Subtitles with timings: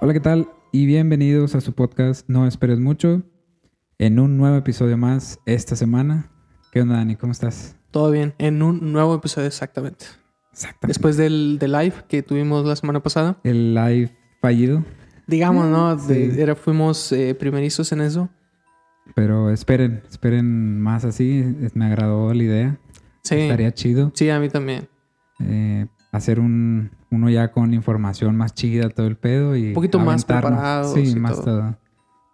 [0.00, 0.48] Hola, ¿qué tal?
[0.72, 3.22] Y bienvenidos a su podcast No Esperes Mucho
[3.98, 6.30] en un nuevo episodio más esta semana.
[6.72, 7.16] ¿Qué onda, Dani?
[7.16, 7.76] ¿Cómo estás?
[7.90, 10.04] Todo bien, en un nuevo episodio exactamente.
[10.52, 10.86] Exactamente.
[10.88, 13.38] Después del, del live que tuvimos la semana pasada.
[13.44, 14.84] El live fallido,
[15.26, 15.98] Digamos, ¿no?
[15.98, 16.14] Sí.
[16.14, 18.28] De- era, fuimos eh, primerizos en eso.
[19.14, 21.44] pero esperen, esperen más así.
[21.74, 22.78] Me agradó la idea.
[23.22, 24.88] Sí, Estaría chido sí, a mí también.
[25.40, 29.98] eh, hacer un uno ya con información más chida todo el pedo y Un poquito
[29.98, 31.44] más preparados Sí, más todo.
[31.44, 31.78] todo.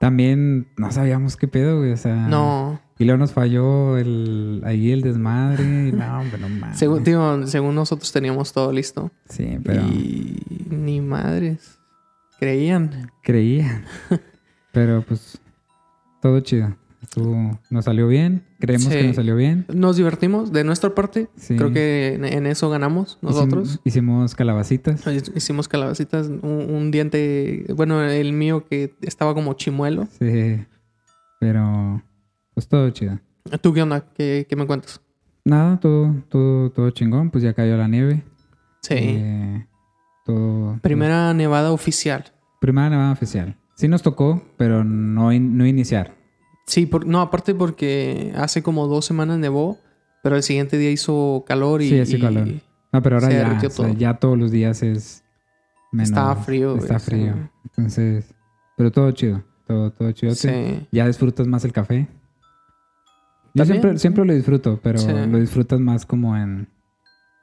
[0.00, 1.92] También no sabíamos qué pedo, güey.
[1.92, 5.88] O sea, No, Y luego nos falló el, ahí el desmadre.
[5.88, 6.78] y no, hombre, no mames.
[6.78, 9.10] según, digo, según nosotros teníamos todo listo.
[9.28, 11.78] Sí, pero Y ni madres.
[12.38, 13.10] Creían.
[13.22, 13.84] creía.
[14.72, 15.40] pero pues
[16.20, 16.74] todo chido.
[17.00, 18.42] Estuvo, nos salió bien.
[18.66, 19.66] Creemos que nos salió bien.
[19.72, 21.28] Nos divertimos de nuestra parte.
[21.36, 21.56] Sí.
[21.56, 23.80] Creo que en, eso ganamos nosotros.
[23.84, 25.02] Hicimos, hicimos calabacitas.
[25.34, 26.28] Hicimos calabacitas.
[26.28, 30.06] Un, un diente, bueno, el mío que estaba como chimuelo.
[30.18, 30.64] Sí.
[31.40, 32.02] Pero
[32.54, 33.18] pues todo chido.
[33.60, 34.04] ¿Tú qué onda?
[34.14, 35.00] ¿Qué, qué me cuentas?
[35.44, 37.30] Nada, todo, todo, todo chingón.
[37.30, 38.22] Pues ya cayó la nieve.
[38.82, 38.94] Sí.
[38.96, 39.66] Eh,
[40.24, 40.78] todo.
[40.82, 42.24] Primera nevada oficial.
[42.60, 43.56] Primera nevada oficial.
[43.76, 46.14] Sí nos tocó, pero no, in- no iniciar.
[46.66, 49.78] Sí, por- no, aparte porque hace como dos semanas nevó,
[50.22, 52.04] pero el siguiente día hizo calor y...
[52.06, 52.48] Sí, y- calor.
[52.92, 55.24] No, pero ahora ya, o sea, ya todos los días es
[55.92, 56.10] menos.
[56.10, 57.50] Estaba frío, Está frío.
[57.64, 58.32] Entonces,
[58.76, 59.42] pero todo chido.
[59.66, 60.34] Todo, todo chido.
[60.34, 60.86] Sí.
[60.92, 62.06] Ya disfrutas más el café.
[63.54, 65.08] Yo También, siempre, siempre lo disfruto, pero Sí.
[65.08, 66.68] lo disfrutas más como en,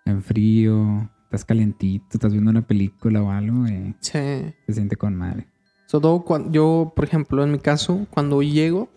[0.05, 4.11] en frío, estás calientito, estás viendo una película o algo y Sí.
[4.67, 5.47] se siente con madre.
[5.87, 8.89] Sobre todo cuando yo, por ejemplo, en mi caso, cuando llego,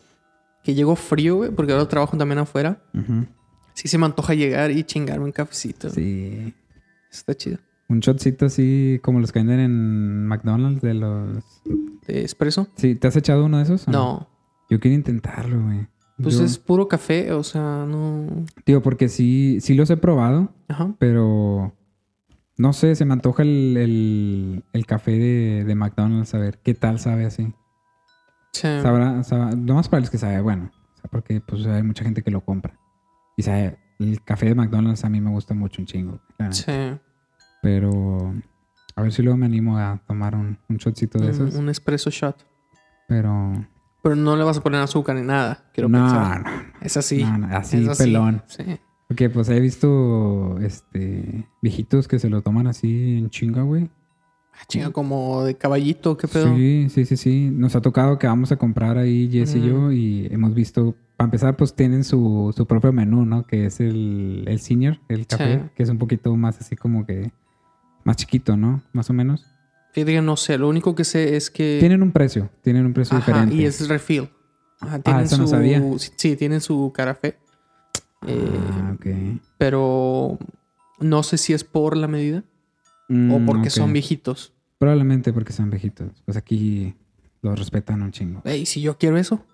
[0.65, 2.83] que llego frío, güey, porque ahora trabajo también afuera,
[3.75, 5.91] sí se me antoja llegar y chingarme un cafecito.
[5.91, 6.55] Sí.
[7.13, 7.59] Está chido.
[7.89, 11.45] Un shotcito así como los que venden en McDonald's de los...
[12.07, 12.67] ¿De espresso?
[12.77, 13.87] Sí, ¿te has echado uno de esos?
[13.87, 14.29] No.
[14.71, 15.87] Yo quiero intentarlo, güey.
[16.21, 18.27] Pues Yo- es puro café, o sea, no...
[18.65, 20.95] Digo, porque sí, sí los he probado, Ajá.
[20.99, 21.75] pero
[22.57, 26.73] no sé, se me antoja el, el, el café de, de McDonald's, a ver qué
[26.75, 27.53] tal sabe así.
[28.55, 28.69] Sí.
[28.83, 30.71] Sabrá, sabrá, nomás para los que sabe, bueno,
[31.11, 32.79] porque pues hay mucha gente que lo compra.
[33.37, 36.21] Y sabe, el café de McDonald's a mí me gusta mucho un chingo.
[36.51, 36.73] Sí.
[37.63, 38.35] Pero
[38.97, 41.55] a ver si luego me animo a tomar un, un shotcito de Un, esos.
[41.57, 42.47] un espresso shot.
[43.09, 43.67] Pero
[44.03, 46.43] Pero no le vas a poner azúcar ni nada, quiero no, pensar.
[46.45, 46.51] no,
[46.81, 47.23] Es así.
[47.25, 48.05] no, no, así es así.
[48.05, 48.43] pelón.
[48.47, 48.63] Sí.
[49.09, 53.91] Porque pues he visto este viejitos que se lo toman así en chinga, güey.
[54.57, 56.55] Ah, chinga, como de caballito, ¿qué pedo?
[56.57, 57.51] Sí, sí, sí, sí.
[57.51, 61.27] Nos ha tocado que vamos a comprar ahí Jess y yo y hemos visto, para
[61.27, 63.45] empezar, pues tienen su, su propio menú, ¿no?
[63.47, 65.71] Que es el, el senior, el café, Sí.
[65.75, 67.33] que es un poquito más así como que
[68.05, 68.83] más chiquito, ¿no?
[68.93, 69.45] Más o menos.
[69.93, 71.77] Fíjate que no sé, lo único que sé es que...
[71.81, 73.55] Tienen un precio, tienen un precio Ajá, diferente.
[73.57, 74.29] y es refill.
[74.81, 75.51] Ajá, tienen eso no su...
[75.51, 75.83] sabía.
[76.17, 76.93] Sí, tienen su.
[76.99, 77.35] Eh,
[78.27, 79.07] Ah, ok.
[79.59, 80.39] pero
[81.01, 82.43] no sé si es por la medida
[83.09, 84.55] o Mm, porque son viejitos.
[84.79, 86.23] Probablemente porque son viejitos.
[86.25, 86.95] Pues aquí
[87.43, 88.41] los respetan un chingo.
[88.45, 89.45] Ey, si yo quiero eso,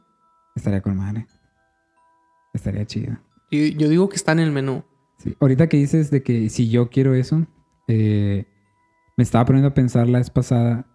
[0.56, 1.26] Estaría con madre.
[2.52, 3.16] Estaría chido.
[3.52, 4.84] yo, yo digo que está en el menú.
[5.18, 5.36] Sí.
[5.40, 7.46] Ahorita que dices de que si yo quiero eso,
[7.86, 8.46] eh,
[9.16, 10.86] me estaba poniendo a pensar la vez pasada.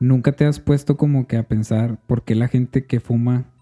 [0.00, 3.52] ¿Nunca te has puesto como que a pensar por qué la gente que fuma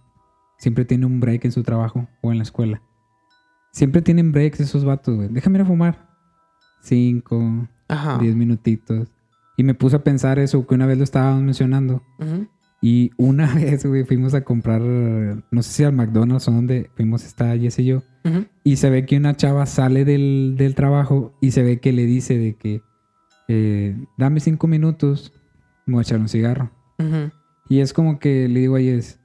[0.59, 2.83] siempre tiene un break en su trabajo o en la escuela?
[3.73, 5.29] Siempre tienen breaks esos vatos, güey.
[5.29, 6.09] Déjame ir a fumar.
[6.83, 8.19] Cinco, Ajá.
[8.19, 9.09] diez minutitos.
[9.57, 12.03] Y me puse a pensar eso que una vez lo estábamos mencionando.
[12.83, 17.25] Y una vez, güey, fuimos a comprar, no sé si al McDonald's o donde fuimos,
[17.25, 18.03] está Jess y yo.
[18.25, 18.45] Ujú.
[18.65, 22.05] Y se ve que una chava sale del, del trabajo y se ve que le
[22.05, 22.83] dice de que
[23.49, 25.33] eh, dame cinco minutos,
[25.87, 26.71] me voy a echar un cigarro.
[27.69, 29.19] Y es como que le digo a Jess,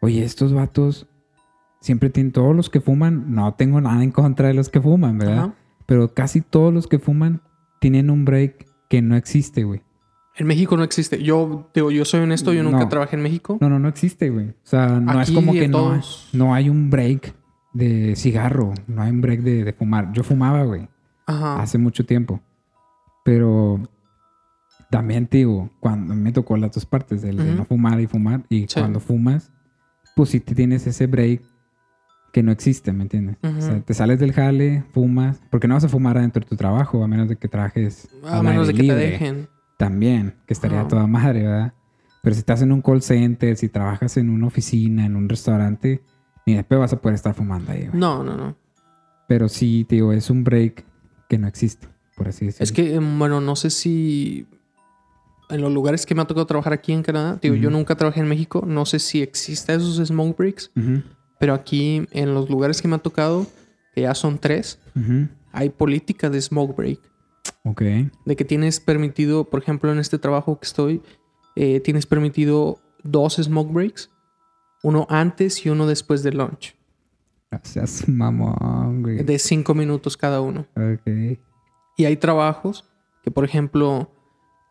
[0.00, 1.06] oye, estos vatos
[1.80, 5.18] siempre tienen, todos los que fuman, no tengo nada en contra de los que fuman,
[5.18, 5.54] ¿verdad?
[5.92, 7.42] Pero casi todos los que fuman
[7.78, 9.82] tienen un break que no existe, güey.
[10.36, 11.22] En México no existe.
[11.22, 12.88] Yo, digo, yo soy honesto, yo nunca No.
[12.88, 13.58] trabajé en México.
[13.60, 14.48] No, no, no existe, güey.
[14.48, 16.00] O sea, no es Aquí como que no,
[16.32, 17.34] no hay un break
[17.74, 20.10] de cigarro, no hay un break de, de fumar.
[20.14, 20.88] Yo fumaba, güey,
[21.26, 22.40] hace mucho tiempo.
[23.22, 23.78] Pero
[24.90, 27.54] también, te digo, cuando me tocó las dos partes, el de Ujú.
[27.58, 28.44] no fumar y fumar.
[28.48, 28.80] Y Sí.
[28.80, 29.52] cuando fumas,
[30.16, 31.42] pues sí te tienes ese break
[32.32, 33.36] que no existe, ¿me entiendes?
[33.42, 36.56] O sea, te sales del jale, fumas, porque no vas a fumar adentro de tu
[36.56, 39.10] trabajo, a menos de que trabajes A menos de que te libre.
[39.10, 39.48] dejen.
[39.76, 40.88] También, que estaría Ajá.
[40.88, 41.74] toda madre, ¿verdad?
[42.22, 46.02] Pero si estás en un call center, si trabajas en una oficina, en un restaurante,
[46.46, 48.00] ni de pedo vas a poder estar fumando ahí, güey.
[48.00, 48.56] No, no, no.
[49.28, 50.84] Pero sí, te digo, es un break
[51.28, 52.64] que no existe, por así decirlo.
[52.64, 54.46] Es que, em, bueno, no sé si
[55.50, 57.76] en los lugares que me ha tocado trabajar aquí en Canadá, digo, yo Ujú.
[57.78, 61.02] nunca trabajé en México, no sé si existen esos smoke breaks, Ujú,
[61.42, 63.48] pero aquí en los lugares que me ha tocado,
[63.96, 64.78] que ya son tres,
[65.50, 67.00] hay política de smoke break.
[67.64, 67.82] Ok.
[68.24, 71.02] De que tienes permitido, por ejemplo, en este trabajo que estoy,
[71.56, 74.08] eh, tienes permitido dos smoke breaks,
[74.84, 76.76] uno antes y uno después del lunch,
[77.50, 79.24] Gracias, mamón, güey.
[79.24, 80.64] de cinco minutos cada uno.
[80.76, 81.40] Ok.
[81.96, 82.88] Y hay trabajos
[83.24, 84.12] que, por ejemplo,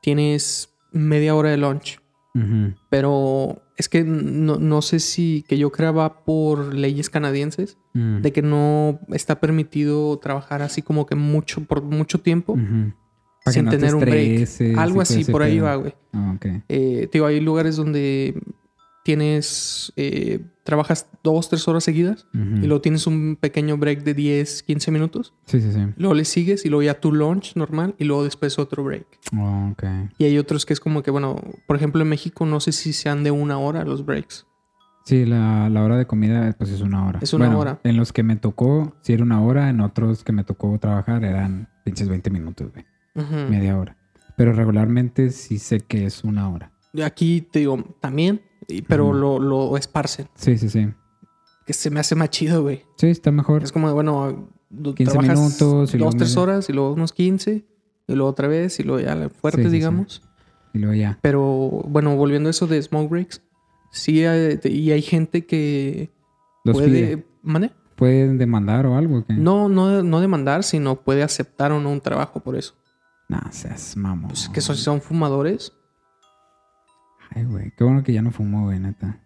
[0.01, 1.99] tienes media hora de lunch,
[2.89, 8.21] pero es que no, no sé si que yo creo va por leyes canadienses mm,
[8.21, 12.55] de que no está permitido trabajar así como que mucho por mucho tiempo
[13.47, 14.47] sin no te tener un break.
[14.77, 15.65] Algo así, por ahí pedo.
[15.65, 15.95] va, güey.
[16.13, 16.45] Ah, ok.
[16.69, 18.39] Eh, digo, hay lugares donde
[19.03, 24.63] tienes, eh, trabajas dos, tres horas seguidas y luego tienes un pequeño break de 10,
[24.63, 25.33] 15 minutos.
[25.45, 25.79] Sí, sí, sí.
[25.97, 29.07] Luego le sigues y luego ya tu lunch normal y luego después otro break.
[29.37, 29.83] Oh, ok.
[30.17, 31.35] Y hay otros que es como que, bueno,
[31.67, 34.45] por ejemplo en México no sé si sean de una hora los breaks.
[35.03, 37.19] Sí, la, la hora de comida pues es una hora.
[37.23, 37.79] Es una Bueno, hora.
[37.83, 39.69] En los que me tocó, sí era una hora.
[39.69, 42.85] En otros que me tocó trabajar eran pinches 20 minutos, güey.
[43.49, 43.97] Media hora.
[44.37, 46.71] Pero regularmente sí sé que es una hora.
[47.03, 50.27] Aquí te digo, también, y- pero lo, lo esparcen.
[50.35, 50.87] Sí, sí, sí.
[51.65, 52.83] Que se me hace más chido, güey.
[52.97, 53.63] Sí, está mejor.
[53.63, 57.65] Es como, bueno, do- 15 trabajas minutos y dos, tres horas y luego unos 15
[58.07, 59.75] y luego otra vez y luego ya fuertes, Sí, sí, sí.
[59.77, 60.21] digamos.
[60.73, 61.19] Y luego ya.
[61.21, 61.41] Pero
[61.87, 63.41] bueno, volviendo a eso de smoke breaks,
[63.91, 66.09] sí, hay- y hay gente que
[66.63, 67.25] Los puede...
[67.43, 67.71] ¿Mande?
[67.95, 69.23] ¿Pueden demandar o algo?
[69.25, 69.33] ¿qué?
[69.33, 72.73] No, no, no demandar, sino puede aceptar o no un trabajo por eso.
[73.29, 74.29] Nah, seas mamón.
[74.29, 75.73] Pues que son, si son fumadores.
[77.33, 77.71] Ay, güey.
[77.77, 79.17] Qué bueno que ya no fumo, güey, neta.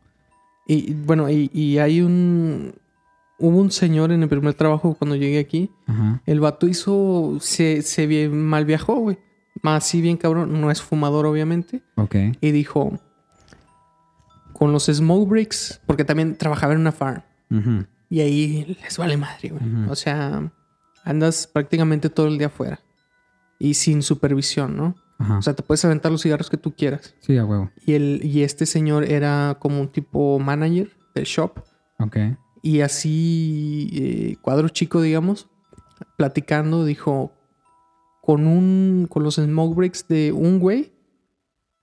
[0.68, 2.74] Y bueno, y, y hay un...
[3.38, 5.70] Hubo un señor en el primer trabajo cuando llegué aquí.
[5.88, 6.22] Ajá.
[6.26, 7.38] El vato hizo...
[7.42, 9.18] Se, se vi- mal viajó, güey.
[9.62, 10.60] Más así bien cabrón.
[10.62, 11.82] No es fumador, obviamente.
[11.96, 12.16] Ok.
[12.42, 13.00] Y dijo...
[14.54, 15.82] Con los smoke breaks...
[15.86, 17.22] Porque también trabajaba en una farm.
[17.52, 17.86] Ujú.
[18.10, 19.90] Y ahí les vale madre, güey.
[19.90, 20.52] O sea...
[21.04, 22.80] Andas prácticamente todo el día afuera.
[23.60, 24.96] Y sin supervisión, ¿no?
[25.18, 25.38] Ajá.
[25.38, 27.16] O sea, te puedes aventar los cigarros que tú quieras.
[27.20, 27.72] sí, a huevo.
[27.86, 31.60] Y, el, y este señor era como un tipo manager del shop.
[32.00, 32.18] Ok.
[32.62, 35.48] Y así, eh, cuadro chico, digamos,
[36.18, 37.32] platicando, dijo,
[38.22, 40.92] con un, con los smoke breaks de un güey,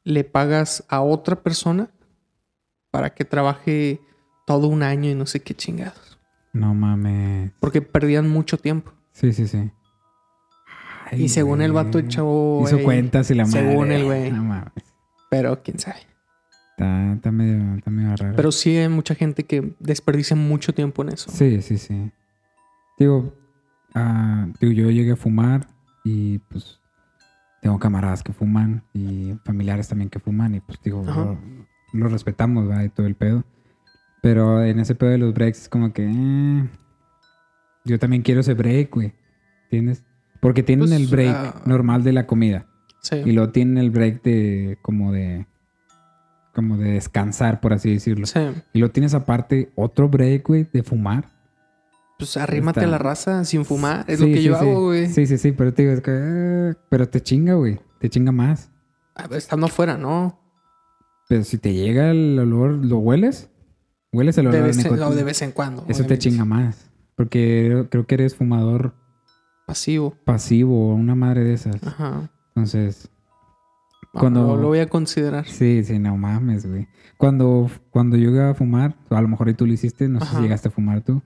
[0.05, 1.91] le pagas a otra persona
[2.91, 4.01] para que trabaje
[4.47, 6.19] todo un año y no sé qué chingados.
[6.53, 7.53] No mames.
[7.61, 8.93] Porque perdían mucho tiempo.
[9.13, 9.71] Sí, sí, sí.
[11.13, 12.05] Ay, y según el vato güey.
[12.07, 12.63] echó...
[12.65, 13.61] Hizo cuentas y la madre.
[13.61, 14.33] según el güey.
[14.33, 14.73] No mames.
[15.31, 16.01] Pero quién sabe.
[16.71, 18.35] Está, está medio, está medio raro.
[18.35, 21.31] Pero sí hay mucha gente que desperdicia mucho tiempo en eso.
[21.31, 22.11] Sí, sí, sí.
[22.99, 23.35] Digo,
[23.95, 25.67] ah, digo, yo llegué a fumar
[26.05, 26.81] y pues
[27.61, 31.05] tengo camaradas que fuman y familiares también que fuman y pues digo,
[31.93, 32.85] lo respetamos, ¿verdad?
[32.85, 33.45] Y todo el pedo.
[34.23, 36.07] Pero en ese pedo de los breaks es como que...
[36.07, 36.69] eh,
[37.85, 39.13] yo también quiero ese break, güey.
[39.65, 40.05] ¿Entiendes?
[40.43, 42.67] Porque tienen Pues, el break ah, normal de la comida.
[43.01, 43.15] Sí.
[43.25, 45.47] Y luego tienen el break de como de...
[46.53, 48.27] Como de descansar, por así decirlo.
[48.27, 48.41] Sí.
[48.75, 51.31] Y luego tienes aparte otro break, güey, de fumar.
[52.19, 54.05] Pues arrímate a la raza sin fumar.
[54.09, 55.07] Es Sí, lo que yo hago, güey.
[55.07, 57.81] Sí, sí, sí, pero te digo, es que, pero te chinga, güey.
[58.01, 58.71] Te chinga más.
[59.15, 60.39] A ver, Estando afuera, ¿no?
[61.29, 63.49] Pero si te llega el olor, ¿lo hueles?
[64.13, 65.09] ¿Hueles el olor De vez, en, nicotina?
[65.09, 65.87] o de vez en cuando.
[65.89, 66.91] Eso te chinga más.
[67.17, 68.95] Porque creo que eres fumador
[69.73, 70.15] Pasivo.
[70.25, 71.83] pasivo una madre de esas.
[71.87, 72.31] Ajá.
[72.49, 73.09] Entonces,
[74.13, 74.45] Cuando...
[74.47, 75.47] Cuando- Lo voy a considerar.
[75.47, 76.87] sí, sí, no mames, güey.
[77.17, 80.37] Cuando, cuando yo iba a fumar, a lo mejor tú lo hiciste, no sé Ajá.
[80.37, 81.23] si llegaste a fumar tú.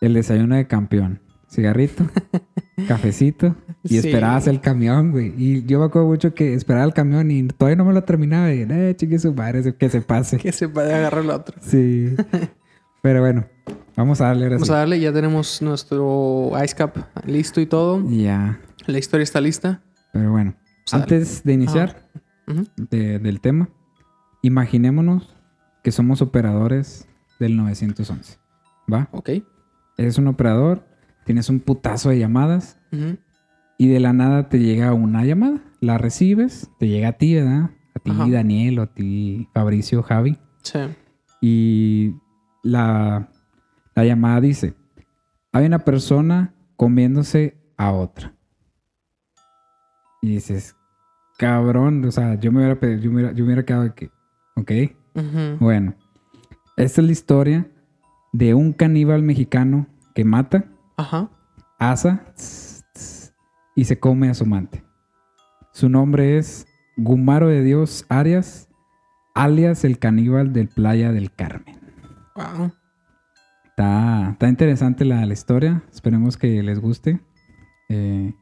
[0.00, 1.20] El desayuno de campeón.
[1.48, 2.04] Cigarrito,
[2.88, 3.98] cafecito y Sí.
[3.98, 5.34] esperabas el camión, güey.
[5.36, 8.52] Y yo me acuerdo mucho que esperaba el camión y todavía no me lo terminaba.
[8.52, 10.36] Y, eh, chingue su madre, que se pase.
[10.42, 11.56] Que se puede agarrar el otro.
[11.60, 12.14] Sí.
[13.02, 13.46] Pero bueno,
[14.00, 14.72] Vamos a darle ahora Vamos sí.
[14.74, 18.02] a darle, ya tenemos nuestro ice cap listo y todo.
[18.10, 18.58] Ya.
[18.86, 19.82] La historia está lista.
[20.12, 20.54] Pero bueno.
[20.90, 21.04] Vamos.
[21.04, 22.08] Antes de iniciar
[22.76, 23.68] de- del tema,
[24.42, 25.36] imaginémonos
[25.84, 27.06] que somos operadores
[27.38, 28.38] del 911.
[28.92, 29.08] ¿Va?
[29.12, 29.30] Ok.
[29.98, 30.84] Eres un operador,
[31.24, 32.78] tienes un putazo de llamadas
[33.78, 35.60] y de la nada te llega una llamada.
[35.80, 37.70] La recibes, te llega a ti, ¿verdad?
[37.94, 38.26] A ti, Ajá.
[38.28, 40.38] Daniel, o a ti, Fabricio, Javi.
[40.62, 40.78] Sí.
[41.40, 42.14] Y
[42.62, 43.28] la,
[43.94, 44.74] la llamada dice,
[45.52, 48.34] hay una persona comiéndose a otra.
[50.22, 50.76] Y dices,
[51.38, 54.10] cabrón, o sea, yo me hubiera, yo me hubiera, yo me hubiera quedado que,
[54.56, 54.72] ok,
[55.58, 55.94] bueno.
[56.76, 57.70] Esta es la historia
[58.32, 60.64] de un caníbal mexicano que mata,
[60.96, 61.28] Ajá.
[61.78, 63.34] asa tss, tss,
[63.74, 64.84] y se come a su amante.
[65.72, 66.66] Su nombre es
[66.96, 68.68] Gumaro de Dios Arias,
[69.34, 71.78] alias el caníbal del Playa del Carmen.
[72.36, 72.72] Wow.
[73.80, 75.82] Está, está interesante la, la historia.
[75.90, 77.18] Esperemos que les guste.
[77.88, 78.34] Eh,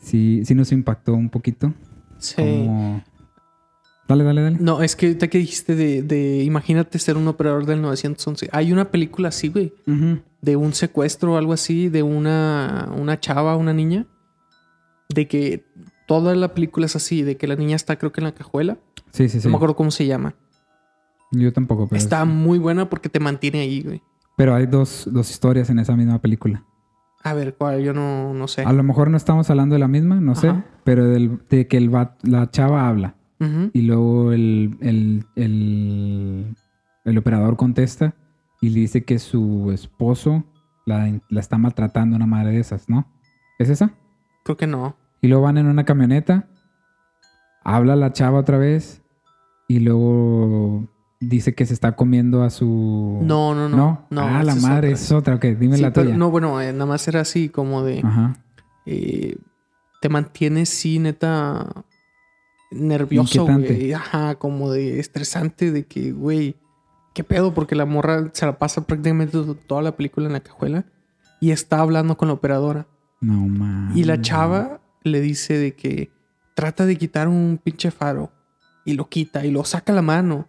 [0.00, 1.72] sí, sí nos impactó un poquito.
[2.18, 2.34] Sí.
[2.36, 3.04] Como-
[4.08, 4.56] Dale, dale, dale.
[4.60, 8.48] No, es que ahorita que dijiste de, de imagínate ser un operador del 911.
[8.52, 9.72] Hay una película así, güey,
[10.42, 14.06] de un secuestro o algo así, de una, una chava, una niña,
[15.08, 15.64] de que
[16.06, 18.78] toda la película es así, de que la niña está creo que en la cajuela.
[19.10, 19.46] Sí, sí, sí.
[19.48, 20.36] No me acuerdo cómo se llama.
[21.32, 24.02] Yo tampoco, pero, está muy buena porque te mantiene ahí, güey.
[24.36, 26.62] Pero hay dos, dos historias en esa misma película.
[27.24, 27.82] A ver, ¿cuál?
[27.82, 28.62] Yo no, no sé.
[28.62, 30.52] A lo mejor no estamos hablando de la misma, no sé,
[30.84, 33.16] pero del- de que el va- la chava habla
[33.72, 36.56] y luego el, el, el,
[37.04, 38.14] el operador contesta
[38.62, 40.44] y le dice que su esposo
[40.86, 43.12] la, la está maltratando una madre de esas, ¿no?
[43.58, 43.90] ¿Es esa?
[44.44, 44.96] Creo que no.
[45.20, 46.48] Y luego van en una camioneta,
[47.64, 49.02] habla la chava otra vez
[49.68, 50.88] y luego
[51.20, 53.20] dice que se está comiendo a su...
[53.22, 53.76] No, no, no.
[53.76, 54.06] ¿No?
[54.10, 55.00] No, ah, la es madre, otra.
[55.02, 55.34] es otra.
[55.36, 56.16] Ok, dime Sí, la pero tuya.
[56.18, 58.00] no, bueno, eh, nada más era así como de...
[58.04, 58.36] Ajá.
[58.84, 59.36] eh,
[60.02, 61.66] te mantienes, sí, neta,
[62.70, 63.92] nervioso, güey.
[63.92, 66.56] Ajá, como de estresante, de que, güey,
[67.14, 67.54] ¿qué pedo?
[67.54, 70.84] Porque la morra se la pasa prácticamente to- toda la película en la cajuela
[71.40, 72.86] y está hablando con la operadora.
[73.20, 73.96] No, mames.
[73.96, 76.10] Y la chava le dice de que
[76.54, 78.30] trata de quitar un pinche faro
[78.84, 80.46] y lo quita y lo saca la mano.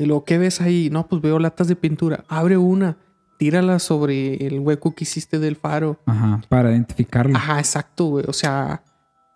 [0.00, 2.24] Y lo que ves ahí, no, pues veo latas de pintura.
[2.26, 2.96] Abre una,
[3.36, 6.00] tírala sobre el hueco que hiciste del faro.
[6.06, 7.36] Ajá, para identificarlo.
[7.36, 8.24] Ajá, exacto, güey.
[8.26, 8.82] O sea,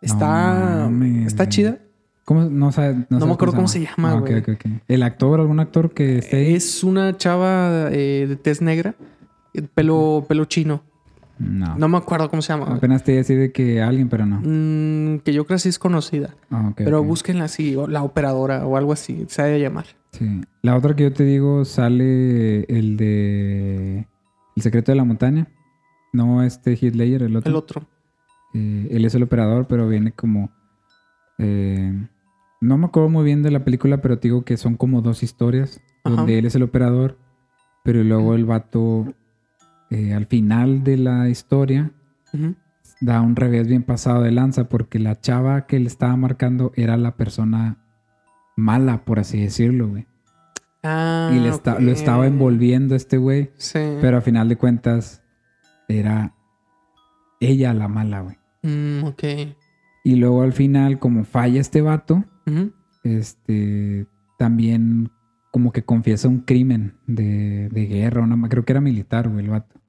[0.01, 0.91] está,
[1.27, 1.81] está chida.
[2.25, 2.45] ¿Cómo?
[2.45, 4.43] No, sabe, no, sabes me acuerdo cómo se llama, Ah, güey.
[4.89, 6.55] ¿El actor, algún actor que esté ahí?
[6.55, 8.95] Es una chava eh, de tez negra,
[9.53, 10.83] eh, pelo, pelo chino.
[11.39, 11.77] No.
[11.77, 12.67] No me acuerdo cómo se llama.
[12.75, 14.41] Apenas te iba a decir de que alguien, pero no.
[14.43, 16.35] Mm, que yo creo que sí es conocida.
[16.51, 17.07] Ah, ok, pero ok.
[17.07, 19.87] búsquenla así, o la operadora o algo así, se ha de llamar.
[20.13, 20.43] Sí.
[20.63, 24.07] La otra que yo te digo sale el de
[24.57, 25.49] El secreto de la montaña.
[26.13, 27.51] No este Ledger, el otro.
[27.51, 27.87] El otro.
[28.55, 30.51] Eh, él es el operador, pero viene como...
[31.39, 31.93] eh,
[32.61, 35.25] no me acuerdo muy bien de la película, pero te digo que son como dos
[35.25, 35.81] historias.
[36.05, 36.15] Ajá.
[36.15, 37.19] Donde él es el operador,
[37.83, 39.13] pero luego el vato,
[39.91, 41.93] eh, al final de la historia,
[43.01, 46.97] da un revés bien pasado de lanza, porque la chava que le estaba marcando era
[46.97, 47.79] la persona
[48.57, 50.07] mala, por así decirlo, güey.
[50.83, 53.79] Ah, y le lo estaba envolviendo este güey, Sí.
[54.01, 55.23] pero a final de cuentas
[55.89, 56.35] era
[57.41, 58.37] ella la mala, güey.
[58.63, 59.23] Mm, ok.
[60.05, 62.25] Y luego al final, como falla este vato,
[63.03, 64.07] este
[64.39, 65.11] también
[65.55, 69.53] como que confiesa un crimen de, de guerra, una creo que era militar, güey, el
[69.53, 69.81] vato.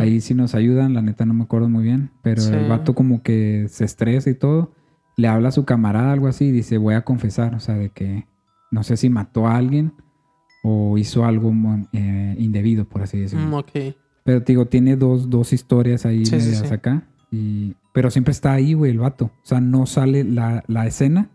[0.00, 2.54] Ahí sí nos ayudan, la neta no me acuerdo muy bien, pero Sí.
[2.54, 4.72] el vato como que se estresa y todo,
[5.18, 7.90] le habla a su camarada algo así y dice, voy a confesar, o sea, de
[7.90, 8.26] que
[8.70, 9.92] no sé si mató a alguien
[10.62, 11.52] o hizo algo
[11.92, 13.44] eh, indebido, por así decirlo.
[13.58, 13.92] Mm.
[14.24, 16.72] Pero te digo, tiene dos, dos historias ahí Sí, sí, medias sí.
[16.72, 17.06] acá.
[17.30, 19.26] Y, pero siempre está ahí, güey, el vato.
[19.26, 21.28] O sea, no sale la, la escena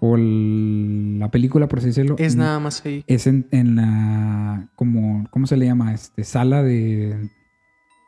[0.00, 2.16] O el- la película, por así decirlo.
[2.18, 3.04] Es nada más ahí.
[3.06, 5.92] Es en, en la, como, ¿cómo se le llama?
[5.94, 7.28] Este, sala de,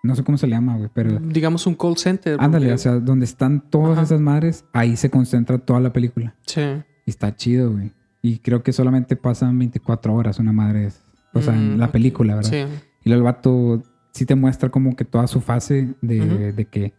[0.02, 2.36] no sé cómo se le llama, güey, pero Digamos un call center.
[2.40, 4.02] ándale, porque- o sea, donde están todas Ajá.
[4.02, 6.34] esas madres, ahí se concentra toda la película.
[6.46, 6.60] Sí.
[7.06, 7.92] Y está chido, güey.
[8.22, 10.88] Y creo que solamente pasan 24 horas una madre.
[11.34, 12.50] O sea, en Mm, la película, ¿verdad?
[12.50, 12.80] Sí.
[13.04, 16.92] Y luego el vato sí te muestra como que toda su fase de, de que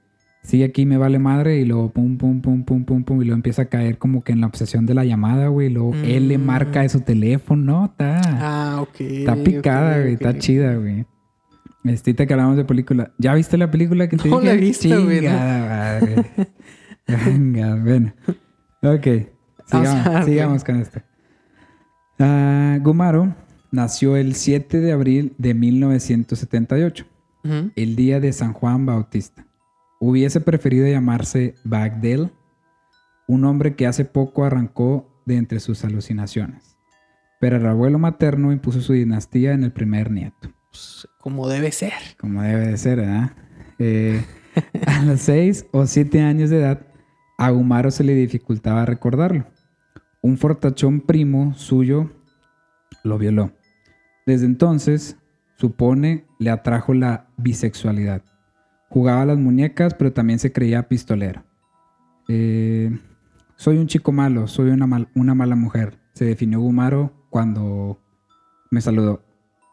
[0.43, 3.21] sí, aquí me vale madre y luego pum, pum, pum, pum, pum, pum.
[3.21, 5.67] Y luego empieza a caer como que en la obsesión de la llamada, güey.
[5.67, 6.45] Y luego él le Mm.
[6.45, 7.63] marca de su teléfono.
[7.79, 9.01] No, está, Ah, ok.
[9.01, 10.13] está picada, güey.
[10.13, 11.05] Está chida, güey.
[11.85, 13.11] Estita que hablamos de película.
[13.17, 14.53] ¿Ya viste la película que te No dije?
[14.53, 15.31] la he visto, güey, no.
[17.25, 18.13] Venga, bueno.
[18.81, 19.07] Ok.
[19.65, 21.01] Sigamos, sigamos con esto.
[22.19, 23.35] Ah, Gumaro
[23.71, 27.05] nació el 7 de abril de 1978,
[27.43, 27.71] Ujú.
[27.75, 29.45] el día de San Juan Bautista.
[30.05, 32.29] Hubiese preferido llamarse Bagdell,
[33.25, 36.75] un hombre que hace poco arrancó de entre sus alucinaciones.
[37.39, 40.51] Pero el abuelo materno impuso su dinastía en el primer nieto.
[41.19, 41.93] Como debe ser.
[42.19, 43.31] Como debe de ser, ¿verdad?
[43.79, 44.25] Eh,
[44.85, 46.81] a los seis o siete años de edad,
[47.37, 49.47] a Gumaro se le dificultaba recordarlo.
[50.21, 52.11] Un fortachón primo suyo
[53.05, 53.53] lo violó.
[54.25, 55.15] Desde entonces,
[55.55, 58.21] supone, le atrajo la bisexualidad.
[58.93, 61.43] Jugaba a las muñecas, pero también se creía pistolero.
[62.27, 62.95] Eh,
[63.55, 65.97] soy un chico malo, soy una, mal- una mala mujer.
[66.13, 67.99] Se definió Gumaro cuando
[68.69, 69.23] me saludó.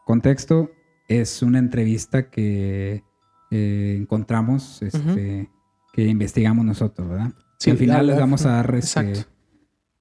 [0.07, 0.71] Contexto,
[1.07, 3.03] es una entrevista que
[3.51, 5.49] eh, encontramos, este,
[5.93, 7.31] que investigamos nosotros, ¿verdad?
[7.59, 9.25] Sí, Y al final al- les vamos a dar este,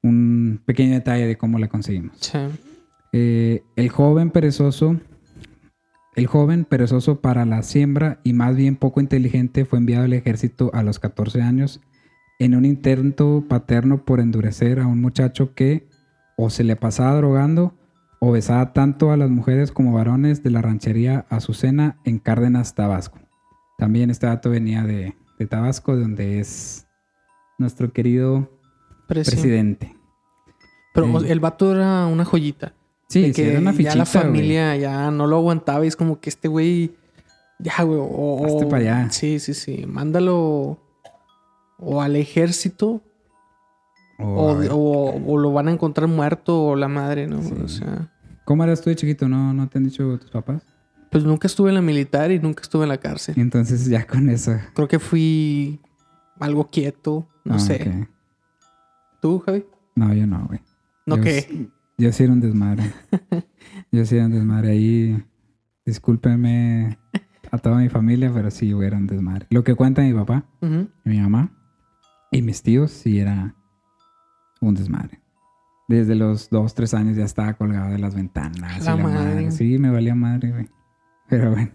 [0.03, 2.17] un pequeño detalle de cómo la conseguimos.
[2.21, 2.39] Sí.
[3.13, 4.99] Eh, el joven perezoso,
[6.17, 10.71] el joven perezoso para la siembra y más bien poco inteligente fue enviado al ejército
[10.75, 11.81] a los 14 años
[12.39, 15.87] en un intento paterno por endurecer a un muchacho que
[16.37, 17.75] o se le pasaba drogando
[18.19, 23.19] o besaba tanto a las mujeres como varones de la ranchería Azucena en Cárdenas, Tabasco.
[23.79, 26.87] También este dato venía de, de Tabasco, donde es
[27.59, 28.51] nuestro querido
[29.07, 29.33] Precio.
[29.33, 29.97] presidente.
[30.93, 32.75] Pero o- el vato era una joyita.
[33.11, 34.13] Sí, de sí, que era una ya fichita, la güey.
[34.25, 36.93] familia ya no lo aguantaba y es como que este güey
[37.59, 39.11] ya güey o, Hazte o- pa' allá.
[39.11, 40.79] sí sí sí mándalo
[41.79, 43.03] o al ejército
[44.19, 44.53] O,
[45.27, 47.55] o, lo van a encontrar muerto o la madre no Sí.
[47.65, 48.11] o sea
[48.45, 49.29] ¿Cómo eras tú de chiquito?
[49.29, 50.63] ¿No, ¿No te han dicho tus papás?
[51.11, 54.29] pues nunca estuve en la militar y nunca estuve en la cárcel Entonces ya con
[54.31, 54.57] eso.
[54.75, 55.81] creo que fui
[56.39, 58.07] algo quieto no Ah, sé
[59.21, 59.65] tú Javi
[59.97, 60.61] No, yo no, güey.
[61.07, 61.69] no Yo qué
[62.01, 62.91] Yo sí era un desmadre.
[63.93, 64.71] yo sí era un desmadre.
[64.71, 65.23] Ahí,
[65.85, 66.99] discúlpenme
[67.51, 69.47] a toda mi familia, pero sí, güey, era un desmadre.
[69.51, 71.53] Lo que cuenta mi papá y mi mamá
[72.31, 73.55] y mis tíos, sí era
[74.63, 75.21] un desmadre.
[75.89, 78.81] Desde los dos, tres años ya estaba colgado de las ventanas.
[78.81, 79.51] y La madre.
[79.51, 80.69] Sí, me valía madre, güey.
[81.29, 81.73] Pero bueno.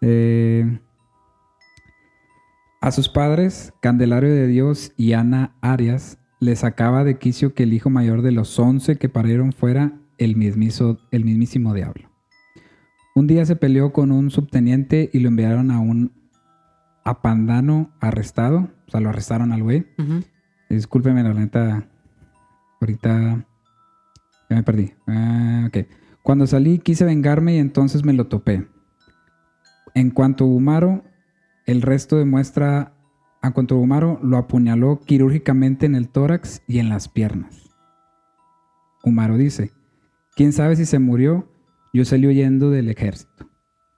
[0.00, 0.80] Eh,
[2.80, 7.72] a sus padres, Candelario de Dios y Ana Arias, les sacaba de quicio que el
[7.72, 12.10] hijo mayor de los once que parieron fuera el, mismizo- el mismísimo diablo.
[13.14, 16.10] Un día se peleó con un subteniente y lo enviaron a un
[17.04, 18.70] apandano arrestado.
[18.86, 19.86] O sea, lo arrestaron al güey.
[19.98, 20.24] Ujú.
[20.68, 21.86] Discúlpeme, la neta.
[22.80, 23.44] Ahorita
[24.50, 24.94] ya me perdí.
[25.06, 25.86] Ah, ok.
[26.22, 28.66] Cuando salí quise vengarme y entonces me lo topé.
[29.94, 31.04] En cuanto a Gumaro,
[31.66, 32.94] el resto demuestra.
[33.42, 37.70] A cuanto a Gumaro, lo apuñaló quirúrgicamente en el tórax y en las piernas.
[39.02, 39.72] Gumaro dice:
[40.36, 41.48] ¿Quién sabe si se murió?
[41.92, 43.48] Yo salí huyendo del ejército.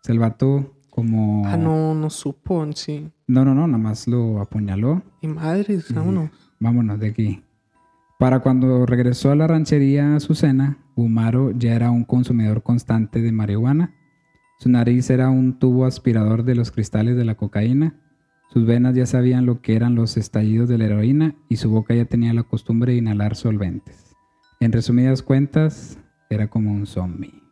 [0.02, 1.46] Se el vato como.
[1.46, 6.30] ah no no supo sí No, no, no, nada más lo apuñaló y madre vámonos
[6.58, 7.42] Vámonos de aquí.
[8.18, 13.92] Para cuando regresó a la ranchería Azucena, Gumaro ya era un consumidor constante de marihuana.
[14.58, 18.00] Su nariz era un tubo aspirador de los cristales de la cocaína.
[18.54, 21.92] Sus venas ya sabían lo que eran los estallidos de la heroína y su boca
[21.92, 24.14] ya tenía la costumbre de inhalar solventes.
[24.60, 25.98] En resumidas cuentas,
[26.30, 27.42] era como un zombie.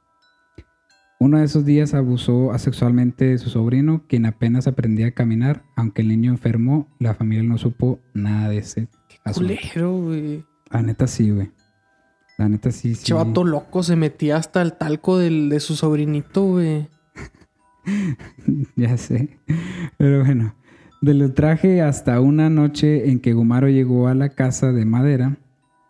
[1.19, 5.65] Uno de esos días abusó asexualmente de su sobrino, quien apenas aprendía a caminar.
[5.75, 8.89] Aunque el niño enfermó, la familia no supo nada de ese
[9.25, 9.53] asunto.
[9.53, 11.51] culero güey La neta sí, güey.
[12.39, 13.07] La neta sí, sí.
[13.07, 16.87] Chavato loco se metía hasta el talco del, de su sobrinito, güey.
[18.77, 19.41] ya sé.
[19.99, 20.55] Pero bueno,
[21.03, 25.37] del ultraje hasta una noche en que Gumaro llegó a la casa de madera,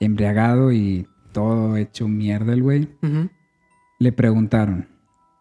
[0.01, 2.89] embriagado y todo hecho mierda el güey,
[3.99, 4.89] le preguntaron,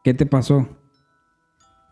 [0.04, 0.68] ¿qué te pasó?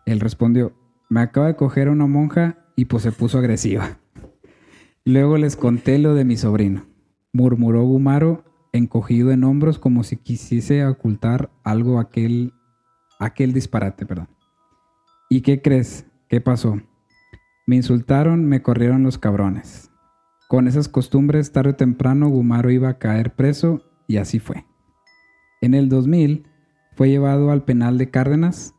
[0.04, 0.74] Él respondió,
[1.08, 3.98] me acaba de coger a una monja y pues se puso agresiva.
[5.06, 6.84] Luego les conté lo de mi sobrino.
[7.32, 12.52] Murmuró Gumaro, encogido en hombros como si quisiese ocultar algo aquel,
[13.18, 14.28] aquel disparate, perdón.
[15.30, 16.04] ¿Y qué crees?
[16.28, 16.78] ¿Qué pasó?
[17.66, 19.90] Me insultaron, me corrieron los cabrones.
[20.48, 24.66] Con esas costumbres, tarde o temprano, Gumaro iba a caer preso y así fue.
[25.60, 26.46] En el 2000
[26.96, 28.74] fue llevado al penal de Cárdenas.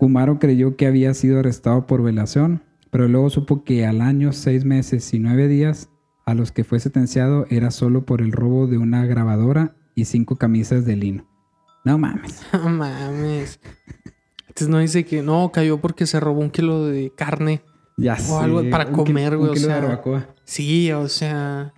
[0.00, 4.64] Gumaro creyó que había sido arrestado por violación, pero luego supo que al año, seis
[4.64, 5.90] meses y nueve días
[6.24, 10.36] a los que fue sentenciado era solo por el robo de una grabadora y cinco
[10.36, 11.28] camisas de lino.
[11.84, 12.42] No mames.
[12.52, 13.60] No mames.
[14.48, 17.62] Entonces no dice que no, cayó porque se robó un kilo de carne.
[17.96, 20.28] Ya O algo para comer, güey, o sea, barbacoa.
[20.44, 21.72] Sí, o sea.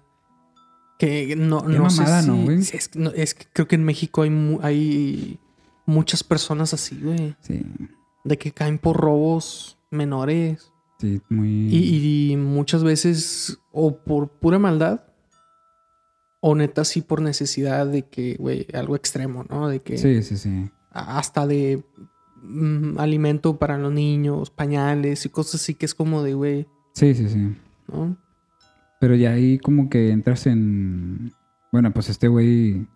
[0.98, 2.58] Que no, Qué no sé mamada, si- ¿no, güey?
[2.58, 5.38] Es, no- es que creo que en México hay, mu- hay
[5.86, 7.36] muchas personas así, güey.
[7.40, 7.64] Sí,
[8.24, 10.72] De que caen por robos menores.
[10.98, 11.48] sí, muy...
[11.72, 15.04] Y, y muchas veces, o por pura maldad,
[16.40, 19.68] o neta sí por necesidad de que, güey, algo extremo, ¿no?
[19.68, 20.68] De que Sí, sí, sí.
[20.90, 21.84] hasta de
[22.42, 27.14] mm, alimento para los niños, pañales y cosas así que es como de, güey, Sí,
[27.14, 27.54] sí, sí.
[27.92, 28.16] ¿no?
[28.98, 31.32] Pero ya ahí como que entras en...
[31.70, 32.88] Bueno, pues este güey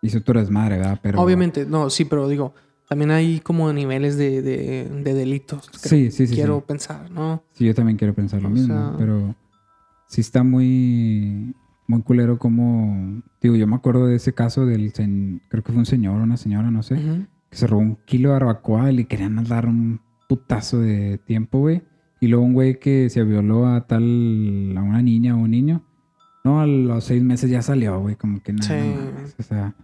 [0.00, 0.98] hizo tu desmadre, ¿verdad?
[1.02, 1.20] Pero...
[1.20, 2.54] Obviamente, no, sí, pero digo,
[2.88, 5.68] también hay como niveles de, de, de delitos.
[5.74, 6.34] Sí, sí, sí.
[6.34, 6.64] Quiero sí.
[6.66, 7.42] pensar, ¿no?
[7.52, 9.34] Sí, yo también quiero pensar lo O mismo, sea- pero
[10.06, 11.54] sí está muy,
[11.86, 14.92] muy culero como, digo, yo me acuerdo de ese caso del,
[15.48, 17.26] creo que fue un señor o una señora, no sé, Ujú.
[17.50, 21.58] Que se robó un kilo de barbacoa y le querían dar un putazo de tiempo,
[21.60, 21.82] güey.
[22.20, 25.82] Y luego un güey que se violó a tal, a una niña o un niño,
[26.44, 28.66] no, a los seis meses ya salió, güey, como que nada.
[28.68, 28.94] Sí.
[28.94, 29.74] no o sea,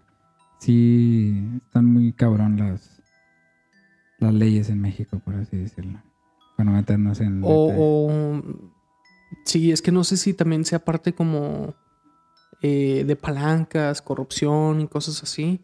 [0.58, 3.02] sí, están muy cabrón las,
[4.18, 6.00] las leyes en México, por así decirlo.
[6.56, 7.42] Para no meternos en...
[7.42, 8.42] O, o-
[9.44, 11.74] sí, es que no sé si también sea parte como
[12.62, 15.60] eh, de palancas, corrupción y cosas así.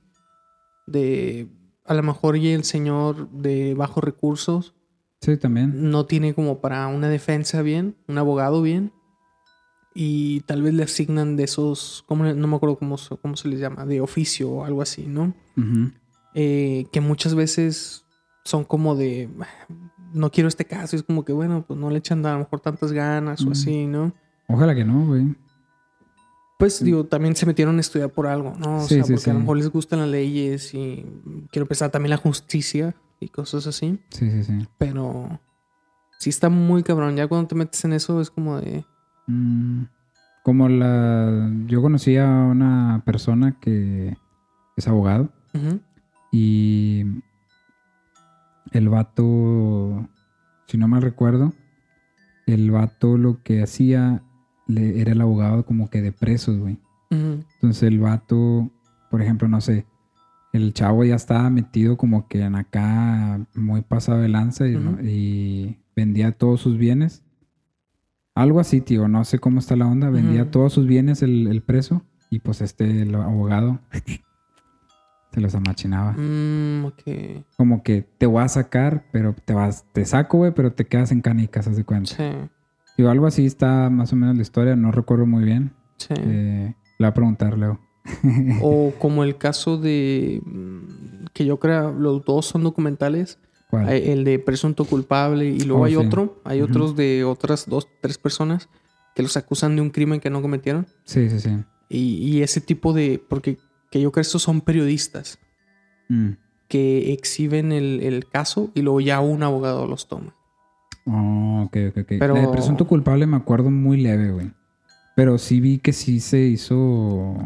[0.87, 1.49] De
[1.85, 4.75] a lo mejor y el señor de bajos recursos
[5.21, 5.90] Sí, también.
[5.90, 8.92] no tiene como para una defensa bien, un abogado bien.
[9.95, 13.49] Y tal vez le asignan de esos, ¿cómo no me acuerdo cómo, se- cómo se
[13.49, 15.35] les llama, de oficio o algo así, ¿no?
[16.35, 18.07] Eh, que muchas veces
[18.45, 19.29] son como de
[20.14, 22.61] no quiero este caso, es como que bueno, pues no le echan a lo mejor
[22.61, 24.12] tantas ganas o así, ¿no?
[24.49, 25.35] Ojalá que no, güey.
[26.62, 28.77] Pues digo, también se metieron a estudiar por algo, ¿no?
[28.77, 31.05] O Sí, sea, sí, porque a lo mejor les gustan las leyes y
[31.51, 34.66] quiero pensar también la justicia y cosas así, Sí, sí, sí.
[34.79, 35.40] pero
[36.20, 38.85] sí está muy cabrón, ya cuando te metes en eso es como de
[39.27, 39.85] Mm,
[40.44, 41.51] como la...
[41.66, 44.16] Yo conocí a una persona que
[44.77, 45.31] es abogado
[46.33, 47.05] y
[48.72, 50.09] el vato,
[50.66, 51.53] si no mal recuerdo,
[52.46, 54.22] el vato lo que hacía
[54.66, 56.79] le- era el abogado como que de presos, güey.
[57.11, 58.70] Entonces el vato,
[59.11, 59.85] por ejemplo, no sé,
[60.55, 64.92] el chavo ya estaba metido como que en acá muy pasado de lanza y, ¿no?
[64.92, 65.03] Ujú.
[65.05, 67.22] y vendía todos sus bienes.
[68.35, 70.09] Algo así, tío, no sé cómo está la onda.
[70.09, 73.81] Vendía todos sus bienes el, el preso y pues este, el abogado,
[75.33, 76.12] se los amachinaba.
[76.12, 77.03] mm, ok,
[77.57, 81.12] Como que te voy a sacar, pero te vas, te saco, güey, pero te quedas
[81.12, 82.11] en canicas, haz de cuenta.
[82.14, 82.48] sí,
[82.96, 85.72] Digo, algo así está más o menos la historia, no recuerdo muy bien.
[85.96, 86.14] sí.
[86.16, 87.81] Eh, le voy a preguntar luego.
[88.61, 93.38] O como el caso de mm, que yo creo los dos son documentales.
[93.88, 95.96] El de presunto culpable y luego Oh, hay sí.
[95.96, 98.68] otro, hay otros de otras dos, tres personas
[99.14, 100.87] que los acusan de un crimen que no cometieron.
[101.05, 101.50] Sí, sí, sí.
[101.88, 103.57] Y, y ese tipo de, porque
[103.90, 105.38] que yo creo que estos son periodistas
[106.11, 106.33] Mm.
[106.68, 110.35] que exhiben el, el caso y luego ya un abogado los toma.
[111.07, 112.12] Oh, ok, ok, ok.
[112.19, 114.53] Pero- de presunto culpable me acuerdo muy leve, güey.
[115.17, 117.37] Pero sí vi que sí se hizo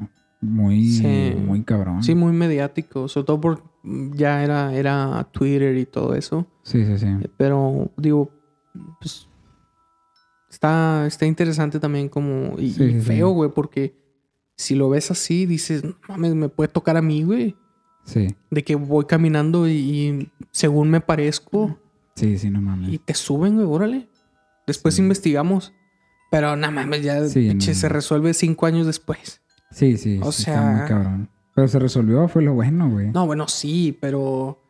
[0.41, 1.35] muy, Sí.
[1.45, 2.03] muy cabrón.
[2.03, 6.47] Sí, muy mediático, sobre todo por mm, ya era, era Twitter y todo eso.
[6.63, 7.07] Sí, sí, sí.
[7.07, 8.31] Eh, Pero digo,
[9.01, 9.29] pues
[10.51, 13.95] está, está interesante también como y, Sí, y feo, güey, porque
[14.57, 17.57] si lo ves así, dices, "No mames, me puede tocar a mí, güey.
[18.05, 21.77] Sí, De que voy caminando y, y según me parezco
[22.17, 22.93] sí, sí, no mames.
[22.93, 24.09] y te suben, güey, órale.
[24.67, 25.03] Después Sí.
[25.03, 25.73] investigamos.
[26.31, 27.61] Pero no mames, ya Sí, no.
[27.61, 29.41] se resuelve cinco años después.
[29.71, 31.29] Sí, sí, O sí, sea- está muy cabrón.
[31.55, 33.11] Pero se resolvió, fue lo bueno, güey.
[33.13, 34.61] No, bueno, sí, pero.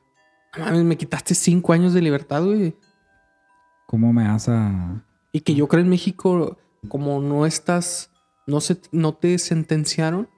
[0.58, 2.76] No mames, me quitaste cinco años de libertad, güey.
[3.86, 5.02] ¿Cómo me vas a...?
[5.32, 6.56] Y que yo creo en México,
[6.88, 8.10] como no estás,
[8.46, 10.28] no se, no te sentenciaron,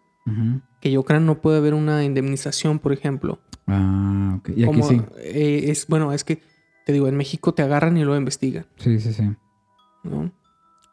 [0.81, 3.39] que yo creo no puede haber una indemnización, por ejemplo.
[3.67, 4.49] Ah, ok.
[4.51, 5.01] Y aquí Como, sí.
[5.19, 6.43] eh, es, bueno, es que
[6.89, 9.31] te digo, en México te agarran y lo investigan, Sí, sí, sí.
[10.05, 10.33] ¿no?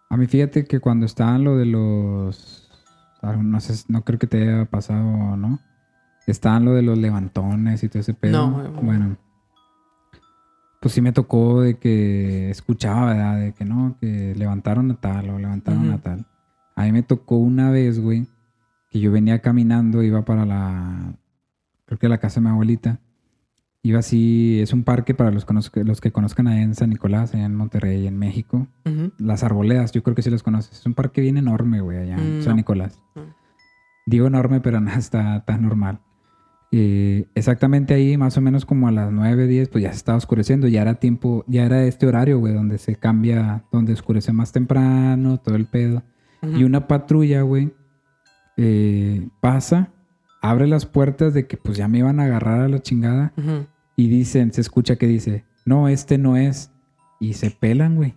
[0.10, 2.70] A mí fíjate que cuando estaban lo de los...
[3.22, 5.62] ah, No sé, no creo que te haya pasado no.
[6.28, 8.50] Estaban lo de los levantones y todo ese pedo.
[8.50, 9.16] No, bueno.
[10.82, 13.40] Pues sí me tocó de que escuchaba, ¿verdad?
[13.40, 16.26] De que no, que levantaron a tal o levantaron a tal.
[16.76, 18.28] A mí me tocó una vez, güey,
[18.90, 21.14] que yo venía caminando, iba para la...
[21.86, 23.00] Creo que la casa de mi abuelita.
[23.86, 25.46] Iba así, es un parque para los,
[25.76, 28.68] los que conozcan allá en San Nicolás, allá en Monterrey, en México.
[29.20, 30.80] Las arboledas, yo creo que sí los conoces.
[30.80, 32.56] Es un parque bien enorme, güey, allá en Mm, San no.
[32.56, 33.00] Nicolás.
[33.14, 33.22] No.
[34.08, 36.00] Digo enorme, pero no está tan normal.
[36.72, 40.18] Eh, exactamente ahí, más o menos como a las 9, 10, pues ya se estaba
[40.18, 40.68] oscureciendo.
[40.68, 45.38] Ya era tiempo, ya era este horario, güey, donde se cambia, donde oscurece más temprano,
[45.38, 46.02] todo el pedo.
[46.42, 46.58] Ujú.
[46.58, 47.72] Y una patrulla, güey,
[48.58, 49.92] eh, pasa
[50.42, 53.34] abre las puertas de que pues ya me iban a agarrar a la chingada.
[53.96, 56.72] Y dicen, se escucha que dice, no, este no es.
[57.20, 58.16] Y se pelan, güey.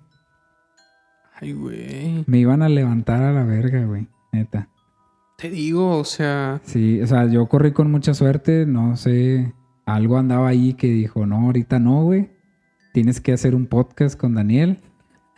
[1.41, 2.25] Ay, güey.
[2.27, 4.09] Me iban a levantar a la verga, güey.
[4.33, 4.69] Neta.
[5.39, 6.61] Te digo, o sea.
[6.65, 9.55] Sí, o sea, yo corrí con mucha suerte, no sé.
[9.87, 12.31] Algo andaba ahí que dijo, no, ahorita no, güey.
[12.93, 14.81] Tienes que hacer un podcast con Daniel.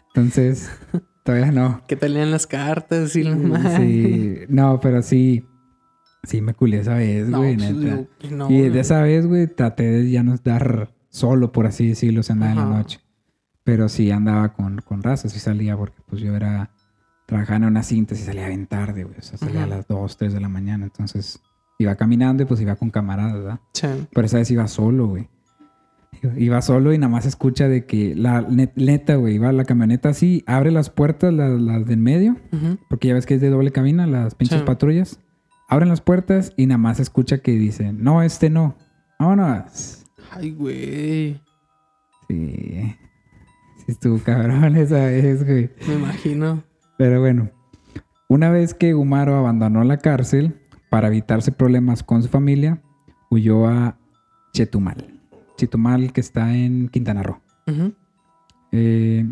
[0.08, 0.70] Entonces,
[1.24, 1.82] todavía no.
[1.86, 3.76] Que te lean las cartas y la madre.
[3.76, 5.44] Sí, no, pero sí.
[6.22, 8.04] Sí, me culé esa vez, No, güey, pues, neta.
[8.30, 8.68] no, y güey.
[8.70, 12.58] de esa vez, güey, traté de ya no estar solo, por así decirlo, andaba en
[12.58, 13.00] la noche.
[13.64, 16.70] Pero sí andaba con, con raza, sí salía porque pues yo era...
[17.26, 19.16] Trabajaba en una cinta y salía bien tarde, güey.
[19.18, 19.64] O sea, salía Ajá.
[19.72, 20.84] a las 2, 3 de la mañana.
[20.86, 21.40] Entonces,
[21.78, 23.60] iba caminando y pues iba con camaradas, ¿verdad?
[23.72, 23.86] Sí.
[24.12, 25.28] Pero esa vez iba solo, güey.
[26.36, 30.08] Iba solo y nada más escucha de que la net- neta, güey, iba la camioneta
[30.10, 32.36] así, abre las puertas, las, las de en medio,
[32.88, 34.64] porque ya ves que es de doble cabina, las pinches Sí.
[34.66, 35.20] patrullas.
[35.70, 38.76] Abren las puertas y nada más escucha que dicen, no, este no.
[39.20, 40.04] Vámonos.
[40.32, 41.40] Ay, güey.
[42.26, 42.96] Sí.
[43.76, 45.70] Sí estuvo cabrón esa vez, güey.
[45.86, 46.64] Me imagino.
[46.98, 47.50] Pero bueno,
[48.28, 52.82] una vez que Gumaro abandonó la cárcel para evitarse problemas con su familia,
[53.30, 53.96] huyó a
[54.52, 55.20] Chetumal.
[55.56, 57.40] Chetumal que está en Quintana Roo.
[58.72, 59.24] Eh,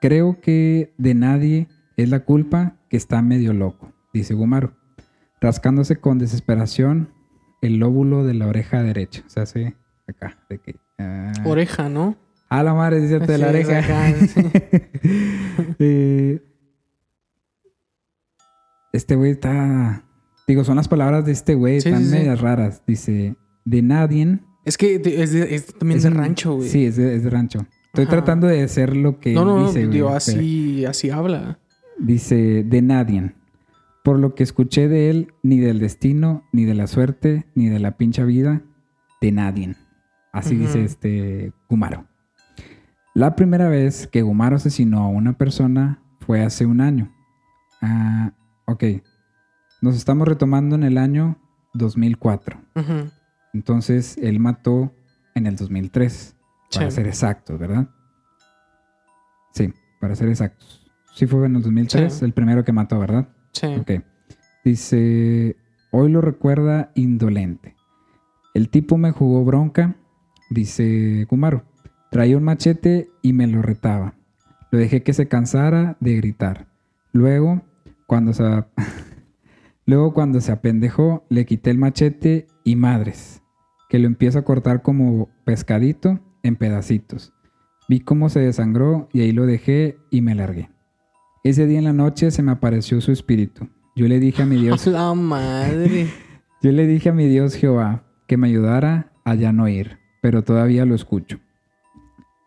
[0.00, 4.79] creo que de nadie es la culpa que está medio loco, dice Gumaro,
[5.40, 7.12] rascándose con desesperación
[7.62, 9.22] el lóbulo de la oreja derecha.
[9.26, 9.76] O sea, hace
[10.08, 10.76] acá, de que...
[10.98, 12.16] ah, Oreja, ¿no?
[12.48, 13.78] a la madre, dice de la Sí, oreja.
[13.78, 14.40] acá, sí.
[15.78, 16.42] Eh,
[18.92, 20.04] este güey está.
[20.48, 22.16] Digo, son las palabras de este güey, Sí, están sí, sí.
[22.16, 22.82] medias raras.
[22.86, 24.40] Dice, de nadie.
[24.64, 26.68] Es que es, de- es también es de rancho, güey.
[26.68, 27.66] Sí, es de, es de rancho.
[27.86, 28.10] Estoy Ajá.
[28.16, 31.60] tratando de hacer lo que no, no, no, dice, pero- así, así habla.
[31.98, 33.32] Dice, de nadie.
[34.10, 37.78] Por lo que escuché de él, ni del destino, ni de la suerte, ni de
[37.78, 38.60] la pincha vida,
[39.20, 39.76] de nadie.
[40.32, 42.06] Así dice este Gumaro.
[43.14, 47.14] La primera vez que Gumaro asesinó a una persona fue hace un año.
[47.82, 48.32] Ah,
[48.66, 48.82] ok.
[49.80, 51.36] Nos estamos retomando en el año
[51.74, 52.58] 2004.
[52.74, 53.12] Ujú.
[53.54, 54.92] Entonces, él mató
[55.36, 56.34] en el 2003.
[56.74, 57.88] Para ser exactos, ¿verdad?
[59.52, 60.84] Sí, para ser exactos.
[61.14, 62.24] Sí fue en el 2003, Sí.
[62.24, 63.28] el primero que mató, ¿verdad?
[63.52, 63.66] Sí.
[63.66, 64.02] Ok.
[64.64, 65.56] Dice,
[65.90, 67.76] hoy lo recuerda indolente.
[68.54, 69.96] El tipo me jugó bronca,
[70.50, 71.64] dice Kumaro.
[72.10, 74.14] Traía un machete y me lo retaba.
[74.70, 76.66] Lo dejé que se cansara de gritar.
[77.12, 77.62] Luego,
[78.06, 78.42] cuando se,
[79.86, 83.42] Luego, cuando se apendejó, le quité el machete y madres,
[83.88, 87.32] que lo empiezo a cortar como pescadito en pedacitos.
[87.88, 90.70] Vi cómo se desangró y ahí lo dejé y me largué.
[91.42, 93.68] Ese día en la noche se me apareció su espíritu.
[93.96, 96.08] Yo le dije a mi Dios, La madre.
[96.62, 100.42] yo le dije a mi Dios Jehová que me ayudara a ya no ir, pero
[100.42, 101.38] todavía lo escucho.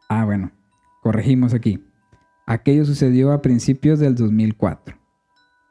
[0.09, 0.51] Ah, bueno,
[1.01, 1.83] corregimos aquí.
[2.45, 4.95] Aquello sucedió a principios del 2004.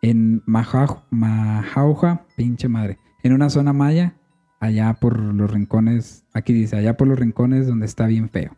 [0.03, 4.17] En Majau- Majauja, pinche madre, en una zona maya,
[4.59, 8.57] allá por los rincones, aquí dice, allá por los rincones donde está bien feo.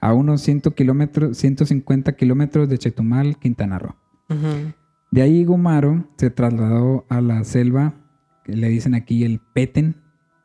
[0.00, 3.94] A unos 100 kilómetros, 150 kilómetros de Chetumal, Quintana Roo.
[5.10, 7.94] De ahí Gumaro se trasladó a la selva,
[8.44, 9.40] que le dicen aquí el.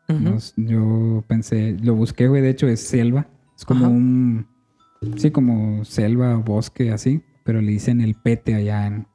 [0.08, 3.28] Nos- yo pensé, lo busqué, güey, de hecho es selva.
[3.58, 3.94] Es como Ajá.
[3.94, 4.48] un,
[5.18, 9.08] sí, como selva, bosque, así, pero le dicen el Pete allá en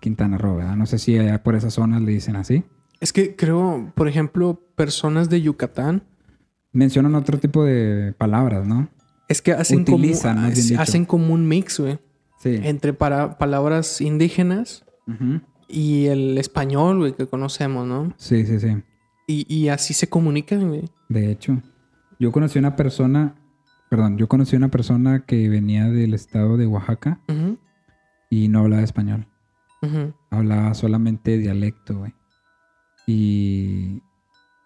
[0.00, 0.76] Quintana Roo, ¿verdad?
[0.76, 2.64] No sé si allá por esas zonas le dicen así.
[3.00, 6.04] Es que creo, por ejemplo, personas de Yucatán
[6.74, 8.88] Mencionan otro tipo de palabras, ¿no?
[9.28, 11.98] es que hacen Utilizan, como hacen como un mix, güey,
[12.42, 12.58] Sí.
[12.64, 14.84] entre para, palabras indígenas
[15.68, 18.12] y el español, güey, que conocemos, ¿no?
[18.16, 18.82] Sí, sí, sí.
[19.28, 20.90] Y, y así se comunican, güey.
[21.08, 21.62] De hecho,
[22.18, 23.36] yo conocí una persona,
[23.90, 27.20] perdón, yo conocí una persona que venía del estado de Oaxaca
[28.28, 29.28] y no hablaba español.
[30.30, 32.14] Hablaba solamente dialecto, güey.
[33.06, 34.02] Y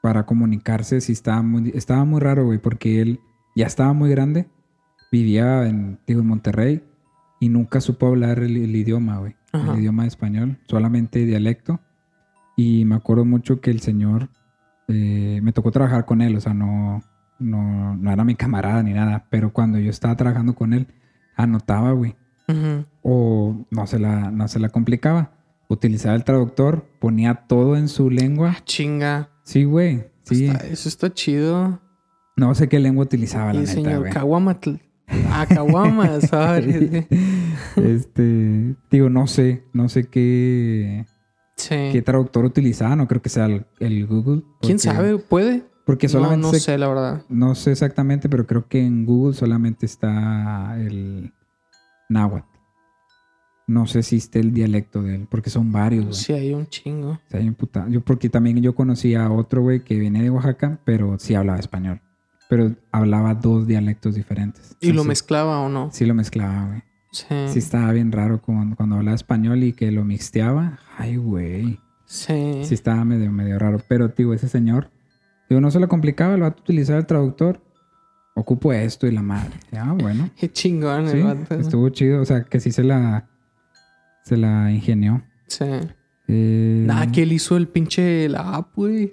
[0.00, 3.20] para comunicarse sí estaba muy, estaba muy raro, güey, porque él
[3.54, 4.48] ya estaba muy grande,
[5.12, 6.82] vivía en, digo, en Monterrey
[7.40, 9.36] y nunca supo hablar el, el idioma, güey.
[9.52, 9.72] Ajá.
[9.74, 11.80] El idioma español, solamente dialecto.
[12.56, 14.28] Y me acuerdo mucho que el señor,
[14.88, 17.02] eh, me tocó trabajar con él, o sea, no,
[17.38, 20.86] no, no era mi camarada ni nada, pero cuando yo estaba trabajando con él,
[21.36, 22.14] anotaba, güey
[23.02, 25.32] o no se la, no se la complicaba.
[25.68, 28.54] Utilizaba el traductor, ponía todo en su lengua.
[28.56, 29.30] Ah, chinga.
[29.42, 30.04] Sí, güey.
[30.22, 30.46] Sí.
[30.46, 31.80] Está- eso está chido.
[32.36, 34.12] No sé qué lengua utilizaba, la neta, señor güey.
[34.12, 34.74] Caguamatl.
[35.08, 37.06] Ah, Caguama, ¿sabes?
[37.76, 41.06] Este, digo, no sé, no sé qué,
[41.56, 41.76] Sí.
[41.92, 42.96] qué traductor utilizaba.
[42.96, 44.42] No creo que sea el, el Google.
[44.60, 45.18] ¿Quién sabe?
[45.18, 45.64] ¿Puede?
[45.84, 47.22] Porque No, solamente no se- sé, la verdad.
[47.28, 51.32] no sé exactamente, pero creo que en Google solamente está el
[52.08, 52.46] náhuatl.
[53.68, 56.14] No sé si esté el dialecto de él, porque son varios, güey.
[56.14, 57.18] Sí, hay un chingo.
[57.32, 60.78] Hay un puta- Yo, porque también yo conocí a otro güey que viene de Oaxaca,
[60.84, 62.00] pero sí hablaba español.
[62.48, 64.76] Pero hablaba dos dialectos diferentes.
[64.80, 65.90] ¿Y lo mezclaba o no?
[65.92, 66.82] Sí lo mezclaba, güey.
[67.10, 67.26] Sí.
[67.52, 70.78] Sí estaba bien raro cuando, cuando hablaba español y que lo mixteaba.
[70.98, 71.80] Ay, güey.
[72.04, 72.60] Sí.
[72.62, 73.78] Sí estaba medio, medio raro.
[73.88, 74.90] Pero, tío, ese señor,
[75.48, 77.62] digo, no se lo complicaba, el vato utilizaba el traductor.
[78.34, 79.54] Ocupo esto y la madre.
[79.72, 80.28] Ah, bueno.
[80.38, 81.54] Qué chingón Sí, el vato.
[81.54, 82.20] estuvo chido.
[82.20, 83.26] O sea, que sí se la,
[84.24, 85.22] se la ingenió.
[85.48, 85.64] Sí.
[86.28, 89.12] Eh, Nada, que él hizo el pinche la app, güey.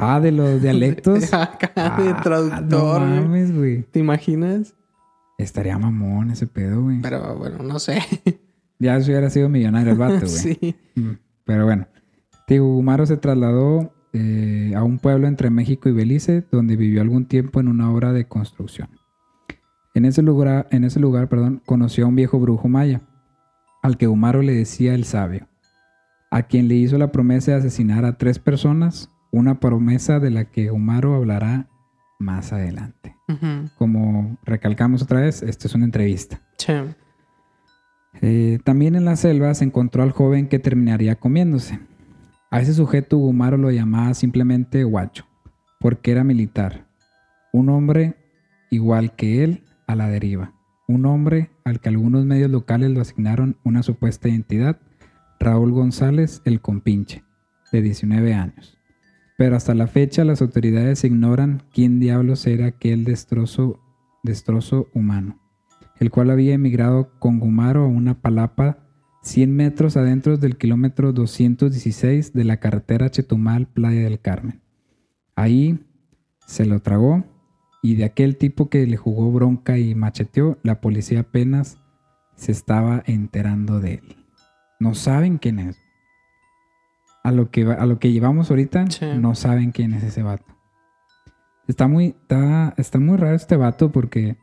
[0.00, 1.32] Ah, de los dialectos.
[1.34, 3.20] Acá Ah, de No traductor, güey.
[3.20, 3.82] mames, güey.
[3.82, 4.74] ¿Te imaginas?
[5.38, 7.00] Estaría mamón ese pedo, güey.
[7.00, 8.00] Pero bueno, no sé.
[8.80, 10.28] Ya eso hubiera sido millonario el vato, güey.
[10.28, 10.76] sí.
[10.94, 11.10] Mm,
[11.44, 11.88] Pero bueno,
[12.46, 17.26] Tío Gumaro se trasladó eh, a un pueblo entre México y Belice, donde vivió algún
[17.26, 18.88] tiempo en una obra de construcción.
[19.94, 23.00] En ese lugar, en ese lugar perdón, conoció a un viejo brujo maya,
[23.82, 25.48] al que Gumaro le decía el sabio,
[26.30, 30.44] a quien le hizo la promesa de asesinar a tres personas, una promesa de la
[30.44, 31.68] que Gumaro hablará
[32.18, 33.16] más adelante.
[33.76, 36.40] Como recalcamos otra vez, esto es una entrevista.
[36.56, 36.72] Sí.
[38.20, 41.78] Eh, también en la selva se encontró al joven que terminaría comiéndose.
[42.50, 45.26] A ese sujeto Gumaro lo llamaba simplemente guacho,
[45.78, 46.86] porque era militar.
[47.52, 48.16] Un hombre
[48.70, 50.54] igual que él a la deriva.
[50.86, 54.80] Un hombre al que algunos medios locales lo asignaron una supuesta identidad,
[55.38, 57.22] Raúl González el Compinche,
[57.70, 58.77] de 19 años.
[59.38, 63.80] Pero hasta la fecha las autoridades ignoran quién diablos era aquel destrozo,
[64.22, 65.40] destrozo humano
[65.98, 68.78] el cual había emigrado con Gumaro a una palapa
[69.22, 74.62] 100 metros adentro del kilómetro 216 de la carretera Chetumal Playa del Carmen.
[75.34, 75.84] Ahí
[76.46, 77.24] se lo tragó
[77.82, 81.78] y de aquel tipo que le jugó bronca y macheteó, la policía apenas
[82.36, 84.16] se estaba enterando de él.
[84.80, 85.76] No saben quién es.
[87.28, 89.04] A lo que, a lo que llevamos ahorita, Sí.
[89.18, 90.44] no saben quién es ese vato.
[91.66, 94.38] Está muy, está, está muy raro este vato porque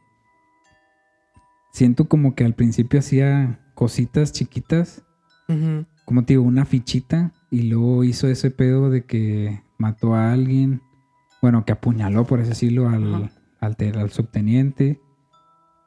[1.72, 5.04] siento como que al principio hacía cositas chiquitas,
[6.06, 10.82] como te digo, una fichita, y luego hizo ese pedo de que mató a alguien,
[11.42, 15.00] bueno, que apuñaló, por así decirlo, al, al, te- al subteniente,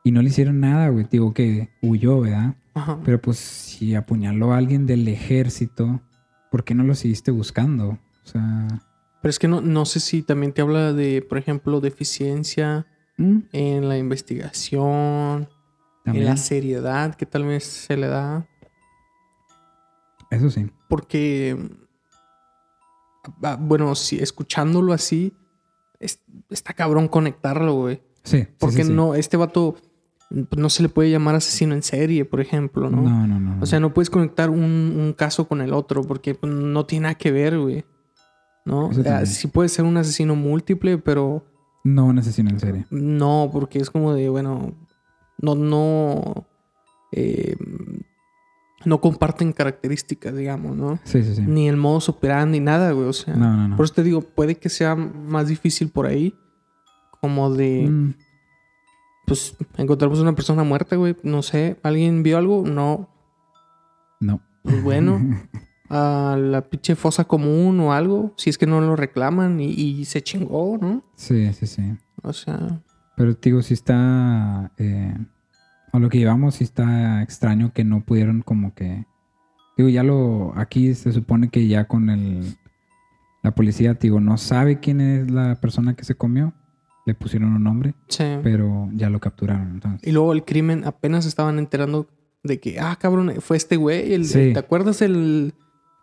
[0.04, 2.56] y no le hicieron nada, güey, digo que huyó, ¿verdad?
[3.04, 6.00] Pero pues si apuñaló a alguien del ejército,
[6.50, 7.90] ¿por qué no lo seguiste buscando?
[7.90, 8.68] O sea,
[9.22, 13.38] Pero es que no, no sé si también te habla de, por ejemplo, deficiencia ¿mm?
[13.52, 15.48] en la investigación, en
[16.04, 18.46] también, la seriedad que tal vez se le da.
[20.30, 20.70] eso sí.
[20.88, 21.56] Porque,
[23.42, 25.32] ah, bueno, si escuchándolo así,
[26.00, 28.02] es- está cabrón conectarlo, güey.
[28.24, 28.92] Sí, Porque sí, sí.
[28.92, 29.76] no, este vato
[30.31, 33.01] no se le puede llamar asesino en serie, por ejemplo, ¿no?
[33.03, 33.57] No, no, no.
[33.57, 33.62] no.
[33.62, 37.05] O sea, no puedes conectar un, un caso con el otro porque pues, no tiene
[37.05, 37.85] nada que ver, güey.
[38.64, 38.88] ¿No?
[38.88, 39.27] O sea, también.
[39.27, 41.47] sí puede ser un asesino múltiple, pero
[41.85, 42.87] no un asesino en serie.
[42.91, 44.75] no, porque es como de, bueno,
[45.38, 46.47] no, no,
[47.12, 47.57] eh,
[48.85, 50.99] no comparten características, digamos, ¿no?
[51.05, 51.43] Sí, sí, sí.
[51.47, 53.07] Ni el modus operandi, nada, güey.
[53.09, 53.77] O sea, No, no, no.
[53.77, 56.35] por eso te digo, puede que sea más difícil por ahí,
[57.23, 58.14] como de, Mm,
[59.29, 61.14] pues, encontramos una persona muerta, güey.
[61.23, 62.64] No sé, ¿alguien vio algo?
[62.67, 63.09] No.
[64.21, 64.41] no.
[64.62, 65.21] Pues bueno,
[65.88, 70.05] a la pinche fosa común o algo, si es que no lo reclaman y, y
[70.05, 71.05] se chingó, ¿no?
[71.14, 71.83] Sí, sí, sí.
[72.23, 72.81] O sea,
[73.17, 74.73] Pero digo, sí está.
[74.79, 75.14] eh,
[75.93, 79.07] a lo que llevamos, sí está extraño que no pudieron, como que.
[79.77, 80.53] Digo, ya lo.
[80.57, 82.57] Aquí se supone que ya con el.
[83.43, 86.53] La policía, digo, no sabe quién es la persona que se comió.
[87.09, 88.25] Le pusieron un nombre, sí.
[88.42, 89.71] pero ya lo capturaron.
[89.71, 90.07] Entonces.
[90.07, 92.07] Y luego el crimen apenas estaban enterando
[92.42, 94.12] de que, ah, cabrón, fue este güey.
[94.12, 94.53] el- Sí.
[94.53, 95.55] ¿Te acuerdas el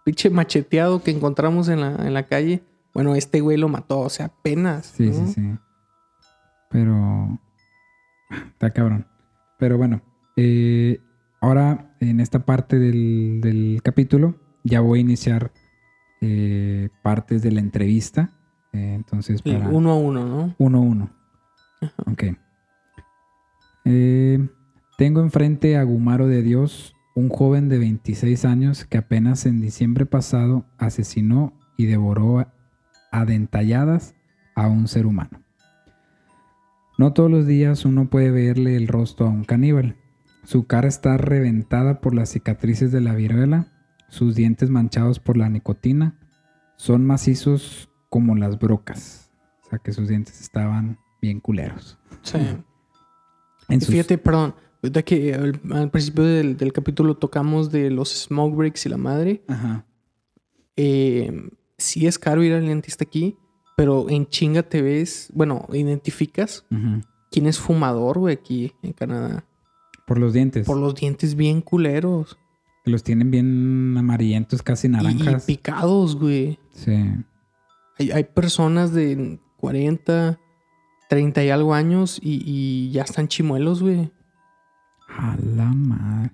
[0.03, 2.63] pinche macheteado que encontramos en la, en la calle?
[2.91, 4.87] Bueno, este güey lo mató, o sea, apenas.
[4.97, 5.27] Sí, ¿no?
[5.27, 5.41] sí, sí.
[6.71, 7.39] Pero.
[8.31, 9.05] Está cabrón.
[9.59, 10.01] Pero bueno.
[10.37, 10.99] eh,
[11.39, 15.51] ahora, en esta parte del, del capítulo, ya voy a iniciar
[16.21, 18.31] eh, partes de la entrevista.
[18.75, 19.69] Eh, entonces, para.
[19.69, 20.55] uno a uno, ¿no?
[20.57, 21.09] Uno a uno.
[22.05, 22.23] Ok.
[23.85, 24.47] Eh,
[24.97, 30.05] tengo enfrente a Gumaro de Dios, un joven de 26 años que apenas en diciembre
[30.05, 32.45] pasado asesinó y devoró
[33.11, 34.15] a dentalladas
[34.55, 35.41] a un ser humano.
[36.97, 39.97] No todos los días uno puede verle el rostro a un caníbal.
[40.43, 43.67] Su cara está reventada por las cicatrices de la viruela
[44.09, 46.15] sus dientes manchados por la nicotina
[46.77, 49.29] son macizos como las brocas.
[49.65, 51.97] O sea que sus dientes estaban bien culeros.
[52.21, 52.37] Sí.
[52.37, 57.89] En Y sus- Fíjate, perdón, ahorita que al, al principio del, del capítulo tocamos de
[57.91, 59.43] los smoke breaks y la madre.
[59.49, 59.85] Ajá.
[60.77, 63.35] eh, sí es caro ir al dentista aquí,
[63.75, 66.65] pero en chinga te ves, bueno, identificas
[67.31, 69.45] quién es fumador, güey, aquí en Canadá.
[70.07, 70.65] Por los dientes.
[70.65, 72.37] Por los dientes bien culeros.
[72.85, 75.43] que los tienen bien amarillentos, casi Y- Y, naranjas.
[75.45, 76.59] picados, güey.
[76.71, 76.95] sí.
[77.97, 80.39] Hay, hay personas de 40,
[81.09, 84.11] 30 y algo años y, y ya están chimuelos, güey.
[85.07, 86.31] A la madre.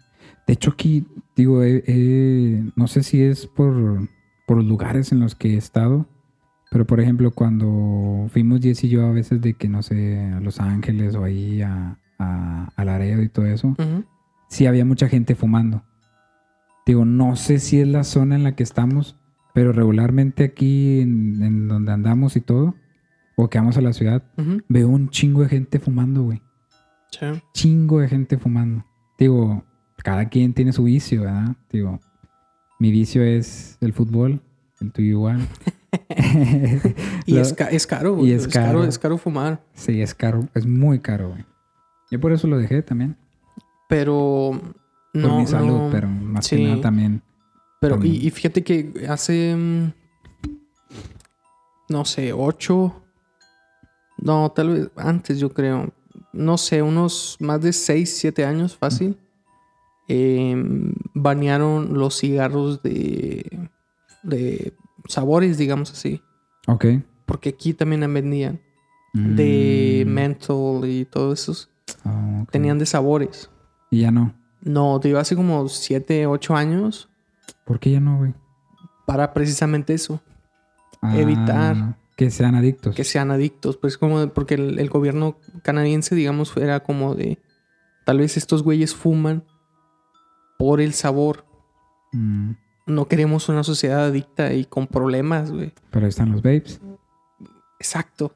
[0.47, 1.05] De hecho, aquí,
[1.35, 4.07] digo, eh, eh, no sé si es por,
[4.47, 6.07] por los lugares en los que he estado,
[6.71, 10.39] pero por ejemplo, cuando fuimos Jess y yo a veces de que, no sé, a
[10.39, 14.03] Los Ángeles o ahí a, a, a Laredo y todo eso, Ujú.
[14.47, 15.83] sí había mucha gente fumando.
[16.85, 19.17] Digo, no sé si es la zona en la que estamos,
[19.53, 22.75] pero regularmente aquí en, en donde andamos y todo,
[23.35, 24.23] o que vamos a la ciudad,
[24.69, 26.41] veo un chingo de gente fumando, güey
[27.11, 27.25] Sí.
[27.53, 28.85] chingo de gente fumando.
[29.19, 29.63] Digo,
[30.03, 31.55] cada quien tiene su vicio, ¿verdad?
[31.71, 31.99] Digo,
[32.79, 34.41] mi vicio es el fútbol,
[34.79, 35.39] el tuyo igual.
[37.25, 38.29] Y es, ca- es caro, güey.
[38.29, 38.83] y es caro.
[38.83, 39.61] Es caro fumar.
[39.73, 41.45] Sí, es caro, es muy caro, güey.
[42.09, 43.17] Yo por eso lo dejé también.
[43.89, 44.51] Pero
[45.13, 45.89] Por no, mi salud, no.
[45.91, 46.57] pero más Sí.
[46.57, 47.21] que nada también.
[47.81, 49.53] Pero, y, y fíjate que hace.
[49.55, 49.91] mm,
[51.89, 52.93] No sé, ocho.
[54.17, 55.91] No, tal vez antes, yo creo.
[56.31, 59.17] No sé, unos más de seis, siete años, fácil.
[60.07, 63.69] em, banearon los cigarros de.
[64.23, 64.73] de
[65.07, 66.21] sabores, digamos así.
[66.67, 66.85] Ok.
[67.25, 68.59] Porque aquí también vendían.
[69.13, 71.69] De Mm, menthol y todos esos.
[72.05, 72.45] ah.
[72.51, 73.49] Tenían de sabores.
[73.89, 74.33] Y ya no.
[74.61, 77.09] No, te digo hace como siete, ocho años.
[77.65, 78.33] ¿Por qué ya no, güey?
[79.05, 80.21] Para precisamente eso.
[81.01, 81.97] Ah, Evitar.
[82.15, 82.95] Que sean adictos.
[82.95, 83.77] que sean adictos.
[83.77, 87.39] Pues como de- porque el, el gobierno canadiense, digamos, era como de
[88.05, 89.43] tal vez estos güeyes fuman
[90.59, 91.45] por el sabor.
[92.11, 92.51] Mm,
[92.85, 95.73] No queremos una sociedad adicta y con problemas, güey.
[95.89, 96.79] pero ahí están los babes.
[97.79, 98.35] Exacto.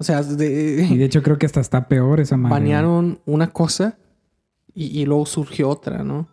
[0.00, 0.46] O sea, Y de,
[0.96, 2.50] de hecho creo que hasta está peor esa güey.
[2.50, 3.98] banearon una cosa
[4.74, 6.28] y, y luego surgió otra, ¿no?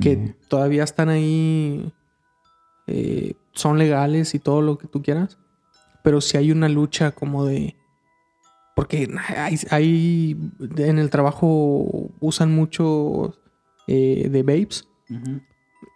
[0.00, 1.92] Que todavía están ahí,
[2.86, 5.38] eh, son legales y todo lo que tú quieras,
[6.02, 7.76] pero si hay una lucha como de...
[8.76, 10.36] Porque hay, hay-
[10.78, 13.34] en el trabajo usan mucho
[13.86, 14.86] eh, de vapes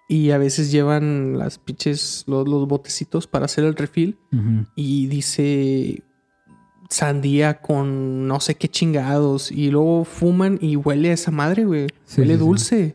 [0.09, 4.19] y a veces llevan las pinches, los, los botecitos para hacer el refill
[4.75, 6.03] y dice
[6.91, 11.87] sandía con no sé qué chingados y luego fuman y huele a esa madre, güey.
[12.05, 12.95] Sí, huele sí, sí.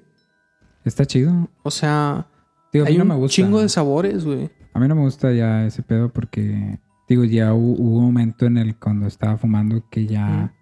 [0.83, 1.49] Está chido.
[1.63, 2.27] O sea,
[2.71, 3.35] Digo, a mí hay no un me gusta.
[3.35, 4.49] chingo de sabores, güey.
[4.73, 8.45] A mí no me gusta ya ese pedo porque, digo, ya hu- hubo, un momento
[8.45, 10.53] en el cuando estaba fumando que ya,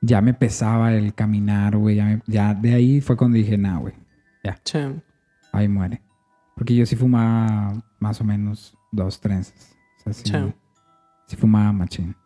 [0.00, 1.96] ya me pesaba el caminar, güey.
[1.96, 3.94] Ya, me- ya de ahí fue cuando dije, nah, güey,
[4.64, 4.94] Che.
[5.52, 6.02] ahí muere.
[6.56, 9.76] Porque yo sí fumaba más o menos dos trenzas.
[9.98, 10.54] O sea, sí, Sí.
[11.28, 12.16] sí fumaba machín.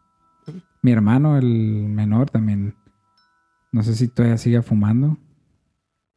[0.82, 2.74] Mi hermano, el menor, también,
[3.72, 5.18] no sé si todavía sigue fumando.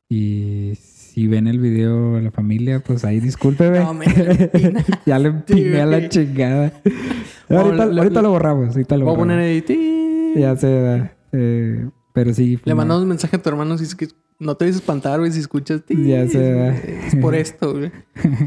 [0.10, 3.80] Y si ven el video de la familia, pues ahí discúlpeme.
[3.80, 4.06] No, me
[5.06, 6.74] ya le empiné a la chingada.
[7.50, 9.36] Bueno, ahorita, ahorita lo borramos, ahorita lo Voy a borramos.
[9.36, 9.62] poner ahí.
[9.62, 10.34] ti.
[10.40, 11.12] Ya ¿verdad?
[11.32, 12.60] Eh, pero sí.
[12.64, 14.08] Le mandamos un mensaje a tu hermano si es que
[14.40, 15.84] no te a espantar, güey, si escuchas.
[15.90, 16.76] Ya sé, ¿verdad?
[16.86, 17.92] Es por esto, güey.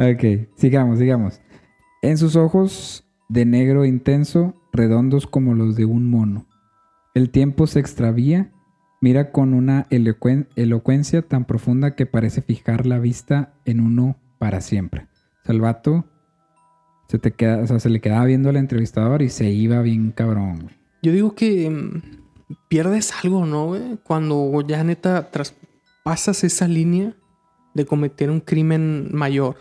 [0.00, 1.40] Ok, sigamos, sigamos.
[2.02, 6.46] En sus ojos, de negro intenso, redondos como los de un mono.
[7.16, 8.52] El tiempo se extravía,
[9.00, 14.60] mira con una elocuen- elocuencia tan profunda que parece fijar la vista en uno para
[14.60, 15.06] siempre.
[15.42, 16.04] O sea, el vato
[17.08, 20.10] se, te queda, o sea, se le quedaba viendo al entrevistador y se iba bien
[20.12, 20.60] cabrón.
[20.62, 20.74] güey.
[21.02, 22.02] Yo digo que mm,
[22.68, 23.98] pierdes algo, ¿no, güey?
[24.04, 27.14] Cuando ya neta traspasas esa línea
[27.74, 29.56] de cometer un crimen mayor.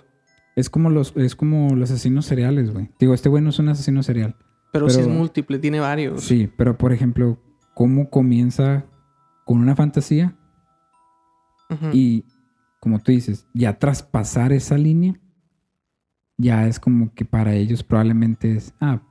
[0.55, 2.89] Es como los, es como los asesinos seriales, güey.
[2.99, 4.35] Digo, este güey no es un asesino serial.
[4.73, 6.23] Pero, si es múltiple, tiene varios.
[6.23, 7.37] Sí, pero por ejemplo,
[7.73, 8.85] ¿cómo comienza
[9.47, 10.35] con una fantasía?
[11.91, 12.23] Y
[12.79, 15.19] como tú dices, ya traspasar esa línea,
[16.37, 19.01] ya es como que para ellos probablemente es, ah,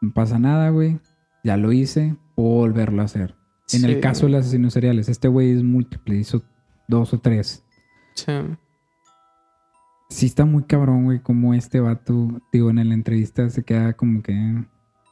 [0.00, 1.00] no pasa nada, güey,
[1.42, 3.34] ya lo hice, puedo volverlo a hacer.
[3.72, 6.42] En el caso de los asesinos seriales, este güey es múltiple, hizo
[6.86, 7.64] dos o tres.
[8.14, 8.32] Sí.
[10.10, 14.22] Sí está muy cabrón, güey, como este vato, digo, en la entrevista se queda como
[14.22, 14.64] que,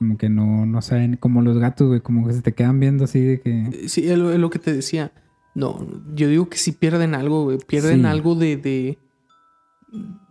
[0.02, 3.04] como que no, no saben, como los gatos, güey, como que se te quedan viendo
[3.04, 3.88] así de que...
[3.88, 5.12] Sí, es lo, es lo que te decía.
[5.54, 7.58] No, yo digo que sí pierden algo, güey.
[7.58, 8.06] Pierden Sí.
[8.06, 8.98] algo de, de.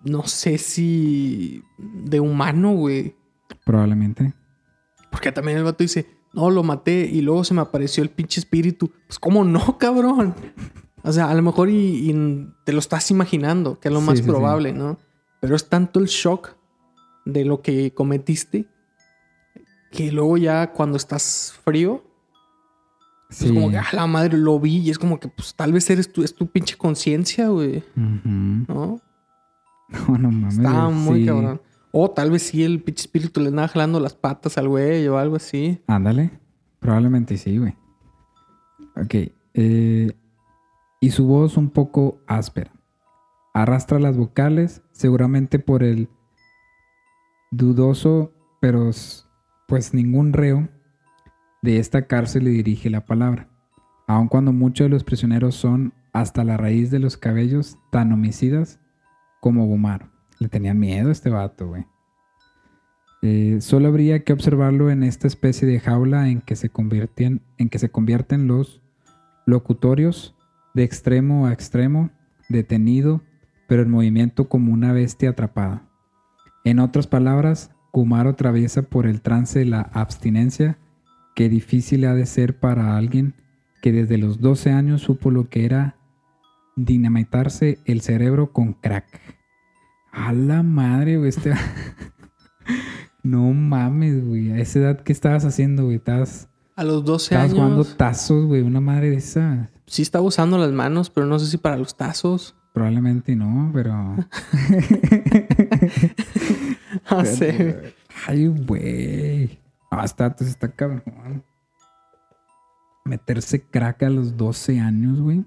[0.04, 1.64] No sé si.
[1.78, 3.16] de humano, güey.
[3.66, 4.34] Probablemente.
[5.10, 8.40] Porque también el vato dice, no, lo maté y luego se me apareció el pinche
[8.40, 8.92] espíritu.
[9.08, 10.34] Pues, ¿cómo no, cabrón?
[11.04, 14.06] O sea, a lo mejor y, y te lo estás imaginando, que es lo Sí,
[14.08, 14.30] más sí, sí.
[14.30, 14.98] probable, ¿no?
[15.40, 16.56] Pero es tanto el shock
[17.26, 18.66] de lo que cometiste
[19.92, 22.04] que luego ya cuando estás frío,
[23.30, 23.46] Sí.
[23.46, 25.90] es como que, ah, la madre, lo vi y es como que, pues, tal vez
[25.90, 27.84] eres tu, es tu pinche conciencia, güey.
[27.96, 29.00] ¿no?
[30.08, 30.58] No, no mames.
[30.58, 31.26] Está muy sí.
[31.28, 31.62] cabrón.
[31.92, 35.18] O tal vez sí el pinche espíritu le andaba jalando las patas al güey o
[35.18, 35.82] algo así.
[35.88, 36.40] Ándale.
[36.80, 37.76] Probablemente sí, güey.
[38.96, 39.16] Ok.
[39.54, 40.12] eh,
[41.02, 42.72] y su voz un poco áspera.
[43.54, 46.08] Arrastra las vocales, seguramente por el
[47.52, 48.32] dudoso,
[48.62, 48.92] pero
[49.72, 50.68] pues ningún reo
[51.62, 53.48] de esta cárcel le dirige la palabra.
[54.06, 58.82] Aun cuando muchos de los prisioneros son hasta la raíz de los cabellos tan homicidas
[59.40, 60.10] como Gumaro.
[60.40, 61.86] Le tenían miedo a este vato, güey.
[63.22, 67.70] Eh, solo habría que observarlo en esta especie de jaula en que se convierten, en
[67.70, 68.82] que se convierten los
[69.46, 70.36] locutorios
[70.74, 72.10] de extremo a extremo,
[72.50, 73.22] detenido,
[73.70, 75.88] pero en movimiento como una bestia atrapada.
[76.66, 80.78] En otras palabras, Kumaro atraviesa por el trance de la abstinencia
[81.36, 83.36] que difícil ha de ser para alguien
[83.82, 85.98] que desde los 12 años supo lo que era
[86.76, 89.06] dinamitarse el cerebro con crack.
[90.12, 91.30] A la madre, güey.
[91.30, 91.54] Este...
[93.24, 94.52] no mames, güey.
[94.52, 95.98] A esa edad, ¿qué estabas haciendo, güey?
[95.98, 98.62] Estabas, A los 12 estabas jugando años tazos, güey.
[98.62, 99.70] Una madre de esa.
[99.86, 102.56] sí estaba usando las manos, pero no sé si para los tazos.
[102.74, 103.94] Probablemente no, pero.
[107.10, 107.96] No sé.
[108.28, 109.60] Ay, güey.
[109.90, 111.44] Ah, está, pues, está cabrón.
[113.06, 115.44] Meterse crack a los 12 años, güey.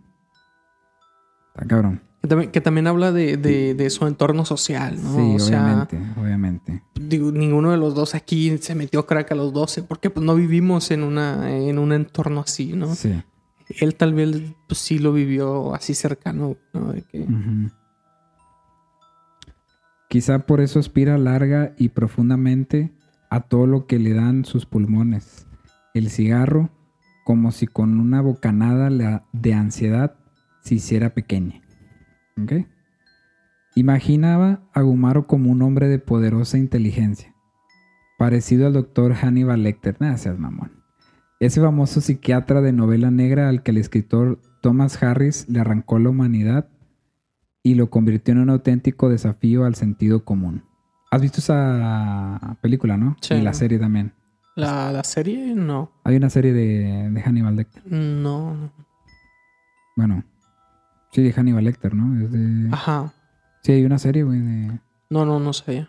[1.54, 2.02] Está cabrón.
[2.20, 5.14] Que también, que también habla de, de- de su entorno social, ¿no?
[5.14, 6.82] sí, o sea, obviamente, obviamente.
[6.94, 10.34] digo, ninguno de los dos aquí se metió crack a los 12 porque pues no
[10.34, 12.94] vivimos en, una, en un entorno así, ¿no?
[12.94, 13.22] Sí.
[13.68, 16.92] Él tal vez pues, sí lo vivió así cercano, ¿no?
[16.92, 17.26] De que-.
[20.14, 22.92] Quizá por eso aspira larga y profundamente
[23.30, 25.48] a todo lo que le dan sus pulmones.
[25.92, 26.70] El cigarro,
[27.24, 30.14] como si con una bocanada de ansiedad
[30.60, 31.62] se hiciera pequeña.
[33.74, 37.34] Imaginaba a Gumaro como un hombre de poderosa inteligencia,
[38.16, 39.96] parecido al doctor Hannibal Lecter.
[39.98, 40.84] Nada, mamón.
[41.40, 46.10] Ese famoso psiquiatra de novela negra al que el escritor Thomas Harris le arrancó la
[46.10, 46.68] humanidad
[47.64, 50.62] y lo convirtió en un auténtico desafío al sentido común.
[51.10, 53.16] ¿Has visto esa película, no?
[53.20, 53.34] Sí.
[53.34, 54.12] Y la serie también.
[54.54, 55.54] ¿La, la serie?
[55.54, 55.90] No.
[56.04, 57.82] Hay una serie de, de Hannibal Lecter.
[57.90, 58.54] No.
[58.54, 58.70] no.
[59.96, 60.24] Bueno,
[61.10, 62.22] sí, de Hannibal Lecter, ¿no?
[62.22, 62.68] Es de...
[62.70, 63.12] Ajá.
[63.62, 64.78] Sí, hay una serie, güey, de...
[65.08, 65.88] No, no, no sé.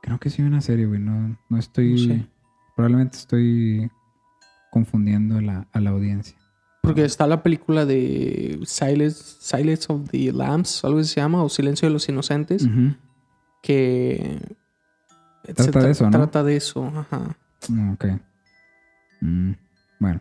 [0.00, 1.00] Creo que sí hay una serie, güey.
[1.00, 1.92] No, no estoy...
[1.92, 2.26] No sé.
[2.74, 3.90] Probablemente estoy
[4.70, 6.38] confundiendo a la, a la audiencia.
[6.86, 11.88] Porque está la película de Silence, Silence of the Lambs, algo se llama, o Silencio
[11.88, 12.66] de los Inocentes,
[13.62, 14.40] que...
[15.42, 16.10] Trata se tra- de eso, ¿no?
[16.10, 17.36] Trata de eso, ajá.
[17.68, 18.04] Mm, Ok.
[19.20, 19.52] Mm,
[20.00, 20.20] Bueno.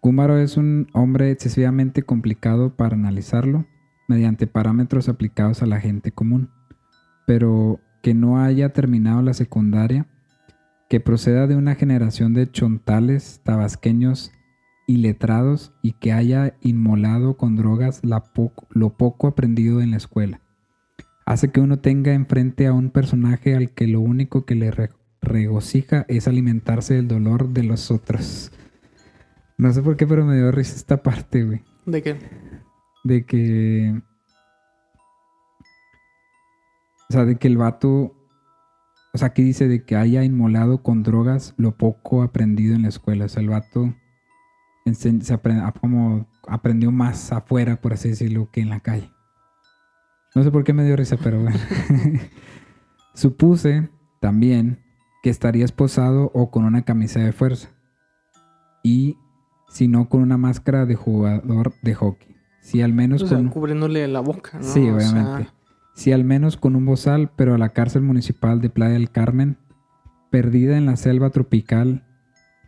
[0.00, 3.66] Kumaro es un hombre excesivamente complicado para analizarlo
[4.08, 6.50] mediante parámetros aplicados a la gente común,
[7.24, 10.06] pero que no haya terminado la secundaria,
[10.88, 14.32] que proceda de una generación de chontales tabasqueños
[14.92, 20.40] iletrados y que haya inmolado con drogas la poco- lo poco aprendido en la escuela.
[21.26, 24.90] Hace que uno tenga enfrente a un personaje al que lo único que le re-
[25.20, 28.50] regocija es alimentarse del dolor de los otros.
[29.58, 31.62] No sé por qué, pero me dio risa esta parte, güey.
[31.86, 32.16] ¿De qué?
[33.04, 34.00] De que.
[37.08, 38.14] O sea, de que el vato.
[39.14, 42.88] O sea, aquí dice de que haya inmolado con drogas lo poco aprendido en la
[42.88, 43.26] escuela.
[43.26, 43.94] O sea, el vato
[44.92, 49.10] se apre- a- como aprendió más afuera, por así decirlo, que en la calle.
[50.34, 51.58] No sé por qué me dio risa, pero bueno.
[53.14, 54.78] Supuse también
[55.22, 57.68] que estaría esposado o con una camisa de fuerza.
[58.82, 59.16] Y
[59.68, 62.36] si no con una máscara de jugador de hockey.
[62.60, 63.48] Si al menos O sea, con...
[63.48, 64.64] cubriéndole la boca, ¿no?
[64.64, 65.50] Sí, O sea, obviamente.
[65.94, 69.58] Si al menos con un bozal, pero a la cárcel municipal de Playa del Carmen,
[70.30, 72.06] perdida en la selva tropical,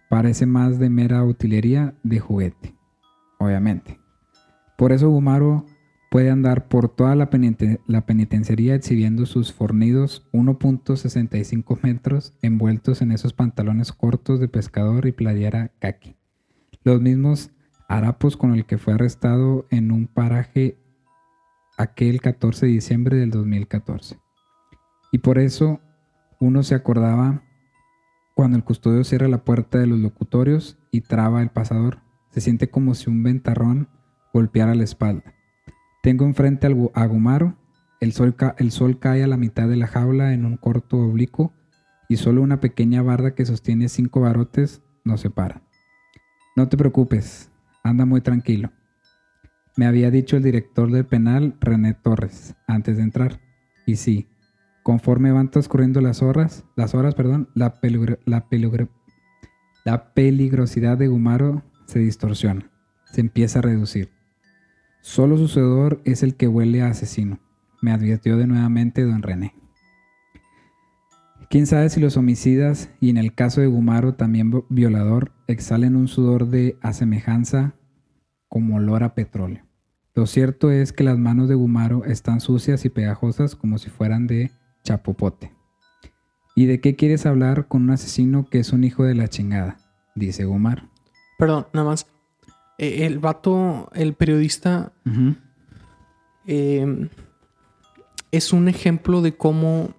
[0.08, 2.74] parece más de mera utilería de juguete.
[3.38, 4.00] Obviamente.
[4.76, 5.66] Por eso Gumaro
[6.10, 13.12] puede andar por toda la, peniten- la penitenciaría exhibiendo sus fornidos 1.65 metros envueltos en
[13.12, 16.16] esos pantalones cortos de pescador y playera kaki.
[16.84, 17.50] Los mismos
[17.88, 20.78] harapos con el que fue arrestado en un paraje
[21.76, 24.18] aquel 14 de diciembre del 2014.
[25.12, 25.80] Y por eso
[26.40, 27.42] uno se acordaba
[28.34, 32.00] cuando el custodio cierra la puerta de los locutorios y traba el pasador.
[32.30, 33.88] Se siente como si un ventarrón
[34.32, 35.34] golpeara la espalda.
[36.02, 37.56] Tengo enfrente a Gumaro.
[38.00, 41.54] El sol, el sol cae a la mitad de la jaula en un corto oblicuo
[42.08, 45.62] y solo una pequeña barda que sostiene cinco barotes nos separa.
[46.56, 47.50] No te preocupes,
[47.82, 48.72] anda muy tranquilo.
[49.76, 53.40] Me había dicho el director del penal, René Torres, antes de entrar.
[53.86, 54.28] Y sí,
[54.84, 57.80] conforme van transcurriendo las horas, las horas, perdón, la,
[58.26, 58.46] la,
[59.84, 62.70] la peligrosidad de Gumaro se distorsiona,
[63.06, 64.10] se empieza a reducir.
[65.00, 67.40] Solo su sudor es el que huele a asesino,
[67.80, 69.54] me advirtió de nuevamente don René.
[71.48, 76.08] Quién sabe si los homicidas, y en el caso de Gumaro también violador, exhalen un
[76.08, 77.74] sudor de asemejanza
[78.48, 79.64] como olor a petróleo.
[80.14, 84.26] Lo cierto es que las manos de Gumaro están sucias y pegajosas como si fueran
[84.26, 84.50] de
[84.84, 85.52] chapopote.
[86.54, 89.78] ¿Y de qué quieres hablar con un asesino que es un hijo de la chingada?
[90.14, 90.88] Dice Gumaro.
[91.38, 92.06] Perdón, nada más.
[92.78, 94.92] Eh, el vato, el periodista,
[96.46, 97.08] em,
[98.30, 99.94] es un ejemplo de cómo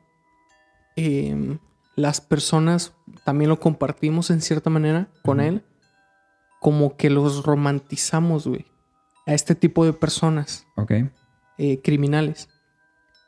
[0.96, 1.58] em,
[1.96, 2.94] las personas,
[3.26, 5.64] también lo compartimos en cierta manera con él,
[6.62, 8.66] como que los romantizamos, güey,
[9.26, 10.66] a este tipo de personas.
[10.76, 10.92] Ok.
[11.58, 12.50] Eh, criminales.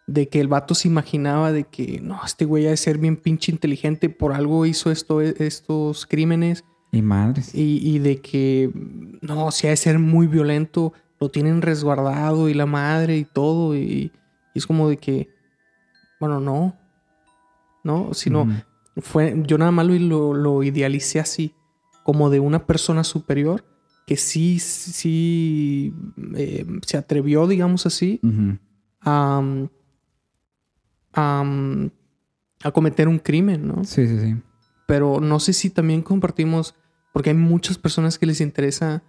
[0.07, 3.17] De que el vato se imaginaba de que, no, este güey ha de ser bien
[3.17, 7.51] pinche inteligente, por algo hizo esto, estos crímenes y madres.
[7.53, 8.71] Y, de que,
[9.21, 13.75] no, si ha de ser muy violento, lo tienen resguardado y la madre y todo.
[13.75, 14.11] Y,
[14.55, 15.29] es como de que,
[16.19, 16.75] bueno, no.
[17.83, 18.47] No, sino,
[18.97, 21.53] fue, yo nada más lo, lo, idealicé así,
[22.03, 23.63] como de una persona superior
[24.07, 25.93] que sí, sí
[26.35, 28.21] eh, se atrevió, digamos así,
[29.01, 29.41] a,
[31.17, 31.43] a,
[32.63, 33.83] a cometer un crimen, ¿no?
[33.83, 34.35] Sí, sí, sí
[34.87, 36.73] pero no sé si también compartimos,
[37.13, 39.03] porque hay muchas personas que les interesa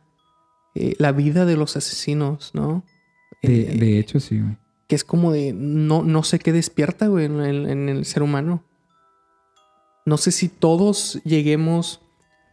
[0.75, 2.85] eh, la vida de los asesinos, ¿no?
[3.43, 4.59] De, eh, hecho, sí, güey.
[4.89, 7.41] Que es como de, no, no sé qué despierta, güey, en
[7.89, 8.65] el, ser humano.
[10.05, 12.01] No sé si todos lleguemos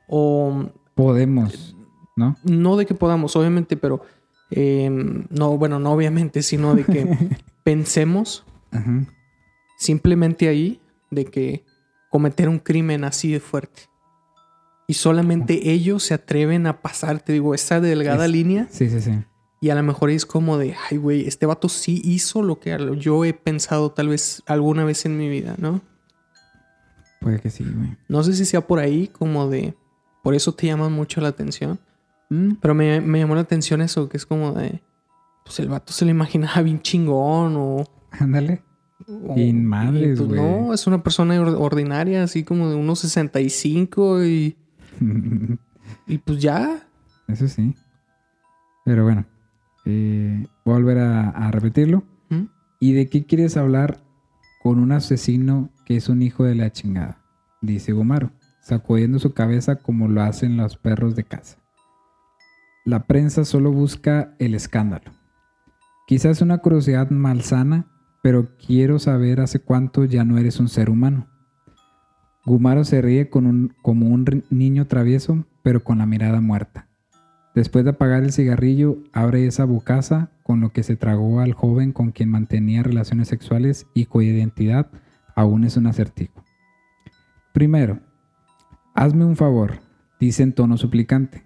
[0.08, 0.70] o...
[0.94, 1.76] Podemos,
[2.16, 2.38] ¿no?
[2.44, 4.02] No de que podamos, obviamente, pero...
[4.52, 8.44] Em, no, bueno, no obviamente, sino de que pensemos
[9.78, 10.80] simplemente ahí
[11.12, 11.64] de que
[12.10, 13.84] cometer un crimen así de fuerte.
[14.88, 18.68] Y solamente ellos se atreven a pasar, te digo, esa delgada línea.
[18.70, 19.12] Sí, sí, sí.
[19.62, 22.78] Y a lo mejor es como de, ay, güey, este vato sí hizo lo que
[23.00, 25.82] yo he pensado tal vez alguna vez en mi vida, ¿no?
[27.20, 27.98] Puede que sí, güey.
[28.08, 29.76] No sé si sea por ahí, como de,
[30.22, 31.80] por eso te llama mucho la atención.
[32.30, 32.54] Mm.
[32.62, 34.82] Pero me, me, llamó la atención eso, que es como de,
[35.44, 37.86] pues el vato se le imaginaba bien chingón o...
[38.12, 38.62] Ándale.
[39.08, 40.42] Madres, pues, güey.
[40.42, 44.56] No, es una persona ordinaria, así como de unos 65 y.
[46.08, 46.88] y pues ya.
[47.28, 47.76] Eso sí.
[48.84, 49.26] Pero bueno,
[49.86, 52.04] eh, voy a volver a, repetirlo.
[52.30, 52.46] ¿Mm?
[52.80, 54.04] ¿Y de qué quieres hablar
[54.62, 57.20] con un asesino que es un hijo de la chingada?
[57.62, 58.32] Dice Gomaro,
[58.62, 61.58] sacudiendo su cabeza como lo hacen los perros de casa.
[62.84, 65.12] La prensa solo busca el escándalo.
[66.08, 67.88] Quizás una curiosidad malsana
[68.26, 71.28] pero quiero saber hace cuánto ya no eres un ser humano.
[72.44, 76.88] Gumaro se ríe como un niño travieso, pero con la mirada muerta.
[77.54, 81.92] Después de apagar el cigarrillo, abre esa bocaza con lo que se tragó al joven
[81.92, 84.88] con quien mantenía relaciones sexuales y cuya identidad
[85.36, 86.44] aún es un acertijo.
[87.54, 88.00] Primero,
[88.96, 89.82] hazme un favor,
[90.20, 91.46] dice en tono suplicante.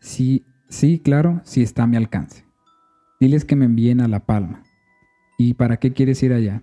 [0.00, 2.46] Sí, sí, claro, sí está a mi alcance.
[3.20, 4.62] Diles que me envíen a La Palma.
[5.38, 6.62] ¿Y para qué quieres ir allá?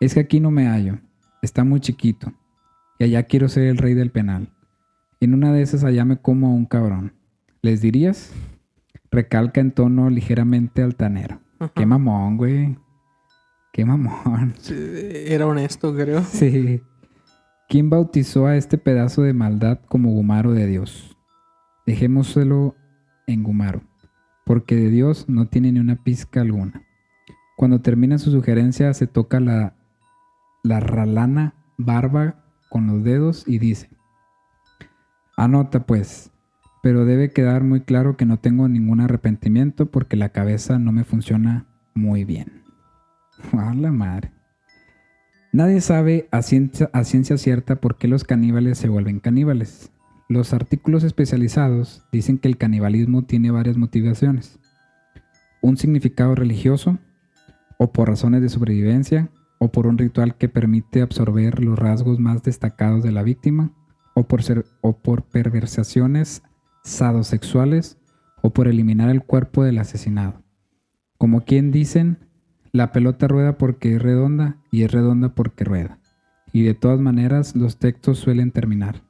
[0.00, 0.98] Es que aquí no me hallo,
[1.42, 2.32] está muy chiquito,
[2.98, 4.52] y allá quiero ser el rey del penal.
[5.20, 7.14] En una de esas allá me como a un cabrón.
[7.62, 8.32] ¿Les dirías?
[9.10, 11.40] Recalca en tono ligeramente altanero.
[11.74, 12.76] Qué mamón, güey.
[13.72, 14.54] Qué mamón.
[14.68, 16.22] era honesto, creo.
[16.24, 16.82] Sí.
[17.68, 21.16] ¿Quién bautizó a este pedazo de maldad como Gumaro de Dios?
[21.84, 22.76] Dejémoselo
[23.26, 23.82] en Gumaro,
[24.44, 26.85] porque de Dios no tiene ni una pizca alguna.
[27.56, 29.74] Cuando termina su sugerencia, se toca la,
[30.62, 33.88] la ralana barba con los dedos y dice,
[35.36, 36.30] anota pues,
[36.82, 41.04] pero debe quedar muy claro que no tengo ningún arrepentimiento porque la cabeza no me
[41.04, 42.62] funciona muy bien.
[43.52, 44.32] ¡A la madre!
[45.52, 49.90] Nadie sabe a ciencia, a ciencia cierta por qué los caníbales se vuelven caníbales.
[50.28, 54.58] los artículos especializados dicen que el canibalismo tiene varias motivaciones.
[55.62, 56.98] Un significado religioso,
[57.78, 62.42] o por razones de sobrevivencia, o por un ritual que permite absorber los rasgos más
[62.42, 63.72] destacados de la víctima,
[64.14, 66.42] o por, ser, o por perversaciones
[66.84, 67.98] sadosexuales,
[68.42, 70.42] o por eliminar el cuerpo del asesinado.
[71.18, 72.18] Como quien dicen,
[72.72, 75.98] la pelota rueda porque es redonda y es redonda porque rueda.
[76.52, 79.06] Y de todas maneras los textos suelen terminar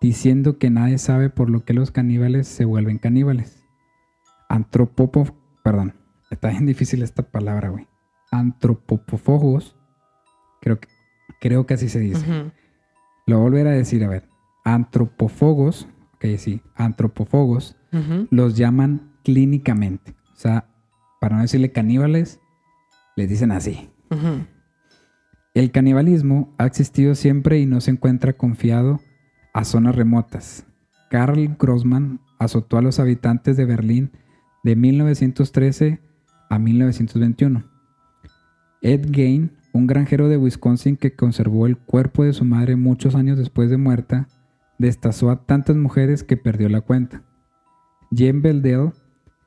[0.00, 3.64] diciendo que nadie sabe por lo que los caníbales se vuelven caníbales.
[4.48, 5.26] Antropopo,
[5.64, 5.94] perdón,
[6.30, 7.86] está bien difícil esta palabra, güey.
[8.30, 9.76] Antropopofogos,
[10.60, 10.88] creo que,
[11.40, 12.26] creo que así se dice.
[13.26, 14.28] Lo voy a volver a decir, a ver.
[14.64, 17.76] Antropófagos, ok, sí, antropófagos,
[18.30, 20.14] los llaman clínicamente.
[20.32, 20.68] O sea,
[21.20, 22.40] para no decirle caníbales,
[23.16, 23.90] les dicen así.
[25.54, 29.00] El canibalismo ha existido siempre y no se encuentra confiado
[29.54, 30.66] a zonas remotas.
[31.10, 34.10] Karl Grossman azotó a los habitantes de Berlín
[34.64, 36.00] de 1913
[36.48, 37.64] a 1921.
[38.82, 43.38] Ed Gain, un granjero de Wisconsin que conservó el cuerpo de su madre muchos años
[43.38, 44.28] después de muerta,
[44.78, 47.22] destazó a tantas mujeres que perdió la cuenta.
[48.10, 48.92] Jean Beldel,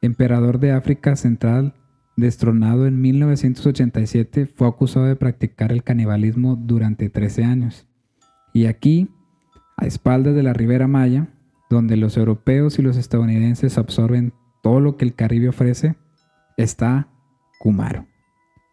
[0.01, 1.73] emperador de África Central,
[2.17, 7.87] destronado en 1987, fue acusado de practicar el canibalismo durante 13 años.
[8.53, 9.09] Y aquí
[9.77, 11.29] a espaldas de la Ribera Maya,
[11.69, 15.95] donde los europeos y los estadounidenses absorben todo lo que el Caribe ofrece,
[16.63, 17.07] está
[17.59, 18.05] Kumaro,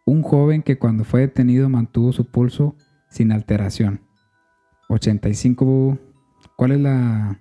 [0.05, 2.77] un joven que cuando fue detenido mantuvo su pulso
[3.09, 4.01] sin alteración.
[4.89, 5.99] 85.
[6.57, 7.41] ¿Cuál es la,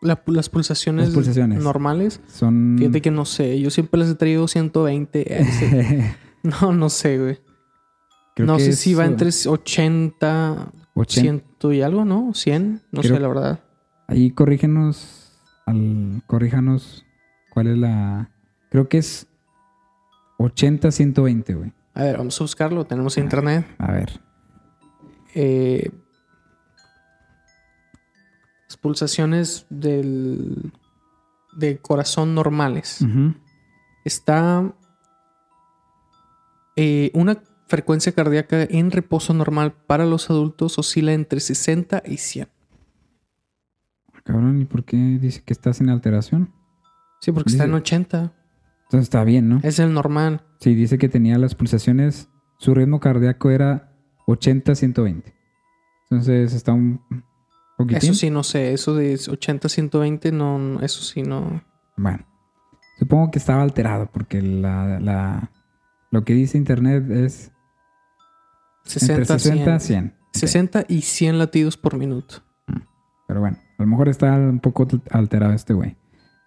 [0.00, 2.20] las, pulsaciones pulsaciones, normales?
[2.26, 2.76] Son.
[2.78, 3.60] Fíjate que no sé.
[3.60, 5.46] Yo siempre les he traído 120.
[6.42, 7.38] no, no sé, güey.
[8.38, 12.34] no sé si va entre 80, 80 y algo, ¿no?
[12.34, 13.60] 100, no sé la verdad.
[14.08, 15.32] Ahí corrígenos,
[15.66, 17.04] al, corríjanos
[17.50, 18.30] cuál es la...
[18.70, 19.28] Creo que es
[20.44, 21.72] 80, 120, güey.
[21.94, 23.66] A ver, vamos a buscarlo, tenemos internet.
[23.78, 24.20] A ver.
[25.34, 25.90] Eh,
[28.68, 30.72] las pulsaciones del,
[31.56, 33.04] del corazón normales.
[34.04, 34.74] Está
[36.76, 42.48] eh, una frecuencia cardíaca en reposo normal para los adultos oscila entre 60 y 100.
[44.24, 46.52] Cabrón, ¿y por qué dice que está sin alteración?
[47.20, 48.32] Sí, porque está en 80.
[48.92, 49.60] Entonces está bien, ¿no?
[49.62, 50.42] Es el normal.
[50.60, 52.28] Sí, dice que tenía las pulsaciones,
[52.58, 53.90] su ritmo cardíaco era
[54.26, 55.32] 80-120.
[56.10, 57.00] Entonces está un
[57.78, 58.10] poquitín.
[58.10, 58.74] Eso sí, no sé.
[58.74, 61.64] Eso de 80-120, no, eso sí, no.
[61.96, 62.26] Bueno,
[62.98, 65.50] supongo que estaba alterado porque la,
[66.10, 67.50] lo que dice internet es
[68.84, 70.14] 60, 60 100.
[70.34, 72.42] 60 y 100 latidos por minuto.
[73.26, 75.96] Pero bueno, a lo mejor está un poco alterado este güey.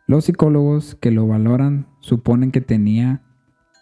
[0.07, 3.23] Los psicólogos que lo valoran suponen que tenía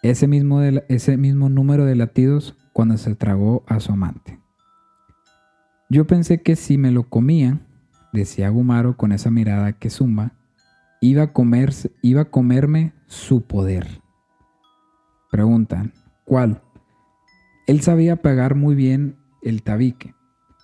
[0.02, 4.40] ese mismo, ese mismo número de latidos cuando se tragó a su amante.
[5.90, 7.60] Yo pensé que si me lo comía,
[8.12, 10.32] decía Gumaro con esa mirada que zumba,
[11.02, 11.32] iba a,
[12.00, 14.00] iba a comerme su poder.
[15.30, 15.92] Preguntan,
[16.24, 16.62] ¿cuál?
[17.66, 20.14] Él sabía pegar muy bien el tabique.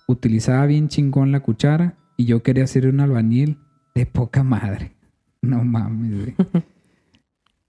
[0.07, 3.59] Utilizaba bien chingón la cuchara y yo quería ser un albañil
[3.93, 4.95] de poca madre.
[5.43, 6.35] No mames,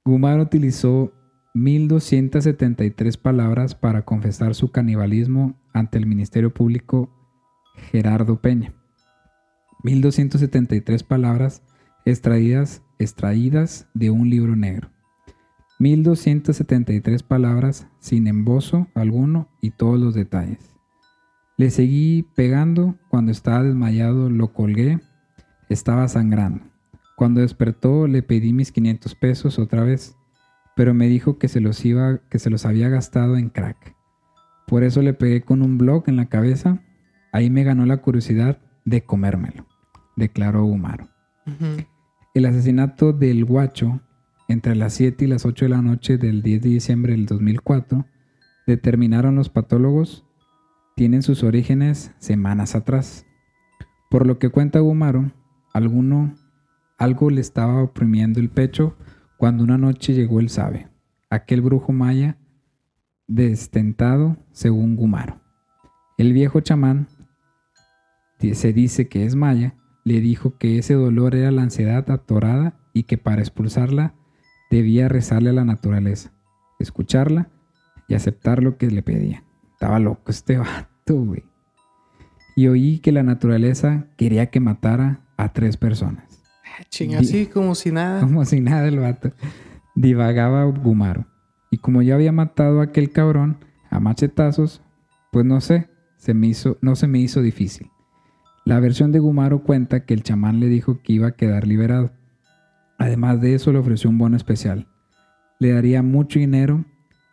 [0.04, 1.12] Gumar utilizó
[1.54, 7.10] 1273 palabras para confesar su canibalismo ante el Ministerio Público
[7.90, 8.74] Gerardo Peña.
[9.84, 11.62] 1273 palabras
[12.04, 14.90] extraídas, extraídas de un libro negro.
[15.78, 20.76] 1273 palabras sin embozo alguno y todos los detalles.
[21.56, 25.00] Le seguí pegando, cuando estaba desmayado lo colgué,
[25.68, 26.71] estaba sangrando.
[27.22, 30.16] Cuando despertó le pedí mis 500 pesos otra vez,
[30.74, 33.94] pero me dijo que se los iba que se los había gastado en crack.
[34.66, 36.82] Por eso le pegué con un blog en la cabeza.
[37.30, 39.68] Ahí me ganó la curiosidad de comérmelo,
[40.16, 41.10] declaró Humaro.
[42.34, 44.00] El asesinato del guacho
[44.48, 48.04] entre las 7 y las 8 de la noche del 10 de diciembre del 2004,
[48.66, 50.26] determinaron los patólogos,
[50.96, 53.26] tienen sus orígenes semanas atrás.
[54.10, 55.30] Por lo que cuenta Gumaro,
[55.72, 56.34] alguno,
[57.03, 58.96] algo le estaba oprimiendo el pecho
[59.36, 60.88] cuando una noche llegó el sabe,
[61.30, 62.38] aquel brujo maya
[63.26, 65.40] destentado según Gumaro.
[66.16, 67.09] El viejo chamán,
[68.38, 69.74] se dice que es maya,
[70.05, 74.14] le dijo que ese dolor era la ansiedad atorada y que para expulsarla
[74.70, 76.32] debía rezarle a la naturaleza,
[76.78, 77.50] escucharla
[78.07, 79.42] y aceptar lo que le pedía.
[79.72, 81.42] Estaba loco este vato, güey.
[82.55, 86.32] Y oí que la naturaleza quería que matara a tres personas.
[86.88, 88.20] Chinga, así como si nada.
[88.20, 89.32] Como si nada el vato.
[89.94, 91.26] Divagaba Gumaro.
[91.70, 93.58] Y como ya había matado a aquel cabrón
[93.90, 94.82] a machetazos,
[95.30, 97.90] pues no sé, se me hizo, no se me hizo difícil.
[98.64, 102.12] La versión de Gumaro cuenta que el chamán le dijo que iba a quedar liberado.
[102.98, 104.86] Además de eso le ofreció un bono especial.
[105.58, 106.84] Le daría mucho dinero,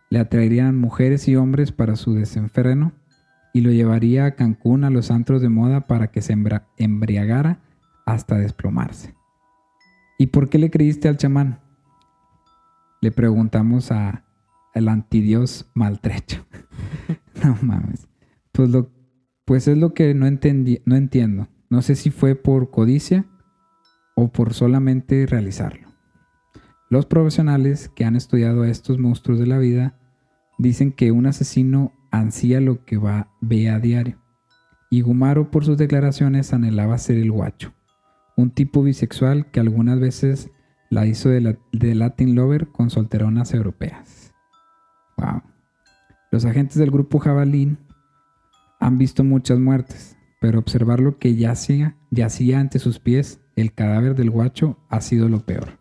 [0.09, 2.93] le atraerían mujeres y hombres para su desenfreno
[3.53, 6.35] y lo llevaría a Cancún a los antros de moda para que se
[6.77, 7.59] embriagara
[8.05, 9.18] hasta desplomarse.
[10.19, 11.61] ¿Y por qué le creíste al chamán?
[13.01, 14.25] Le preguntamos a
[14.75, 16.45] el antidios maltrecho.
[17.43, 18.07] no mames.
[18.51, 18.69] Pues,
[19.45, 21.47] pues es lo que no, no entiendo.
[21.69, 23.25] No sé si fue por codicia
[24.13, 25.87] o por solamente realizarlo.
[26.89, 29.97] Los profesionales que han estudiado a estos monstruos de la vida
[30.57, 32.99] dicen que un asesino ansía lo que
[33.39, 34.17] ve a diario.
[34.89, 37.73] Y Gumaro por sus declaraciones anhelaba ser el guacho,
[38.39, 40.49] un tipo bisexual que algunas veces
[40.89, 44.33] la hizo de, la- de Latin Lover con solteronas europeas.
[45.17, 45.41] Wow.
[46.31, 47.79] Los agentes del grupo Jabalín
[48.79, 54.15] han visto muchas muertes, pero observar lo que yacía, yacía ante sus pies, el cadáver
[54.15, 55.77] del guacho, ha sido lo peor.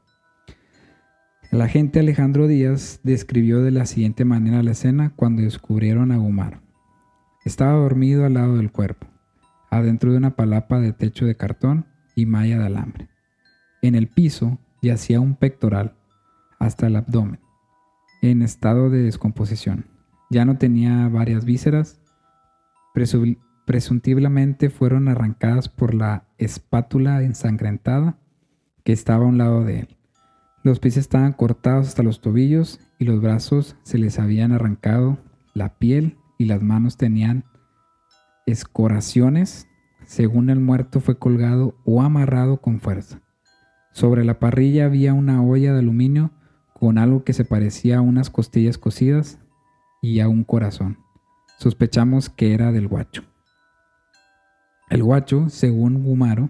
[1.53, 6.61] El agente Alejandro Díaz describió de la siguiente manera la escena cuando descubrieron a Gumaro.
[7.45, 9.07] Estaba dormido al lado del cuerpo,
[9.71, 11.87] adentro de una palapa de techo de cartón
[12.19, 13.09] y malla de alambre.
[13.81, 15.95] En el piso yacía un pectoral
[16.59, 17.39] hasta el abdomen,
[18.23, 19.87] en estado de descomposición.
[20.29, 22.01] Ya no tenía varias vísceras,
[22.93, 28.19] presu- presumiblemente fueron arrancadas por la espátula ensangrentada
[28.83, 29.97] que estaba a un lado de él.
[30.65, 35.19] Los pies estaban cortados hasta los tobillos y los brazos se les habían arrancado
[35.55, 37.45] la piel y las manos tenían
[38.45, 39.68] escoraciones.
[40.09, 43.21] Según el muerto fue colgado o amarrado con fuerza.
[43.93, 46.31] Sobre la parrilla había una olla de aluminio
[46.73, 49.39] con algo que se parecía a unas costillas cocidas
[50.01, 50.97] y a un corazón.
[51.59, 53.23] Sospechamos que era del guacho.
[54.89, 56.49] El guacho, según Gumaro,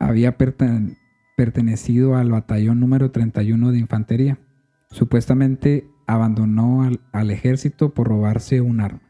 [0.00, 0.98] había perten-
[1.36, 4.40] pertenecido al batallón número 31 de infantería.
[4.90, 9.02] Supuestamente abandonó al, al ejército por robarse un arma.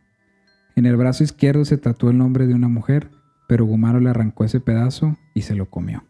[0.77, 3.11] En el brazo izquierdo se tatuó el nombre de una mujer,
[3.47, 6.05] pero Gumaro le arrancó ese pedazo y se lo comió.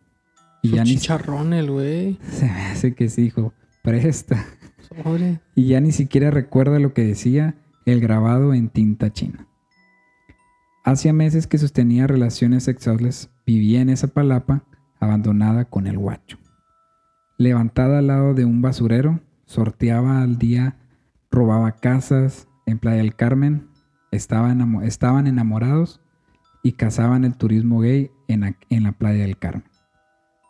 [0.62, 2.18] Y Su ya ni chicharrón el güey.
[2.30, 3.52] se me hace que sí, hijo,
[3.82, 4.44] presta.
[4.88, 5.40] Sobre.
[5.54, 7.56] Y ya ni siquiera recuerda lo que decía
[7.86, 9.46] el grabado en tinta china.
[10.84, 14.64] Hacía meses que sostenía relaciones sexuales, vivía en esa palapa
[14.98, 16.38] abandonada con el guacho.
[17.38, 20.76] Levantada al lado de un basurero, sorteaba al día,
[21.30, 23.68] robaba casas en Playa del Carmen,
[24.10, 24.54] estaba
[24.84, 26.01] estaban enamorados
[26.62, 29.64] y cazaban el turismo gay en la, en la Playa del Carmen.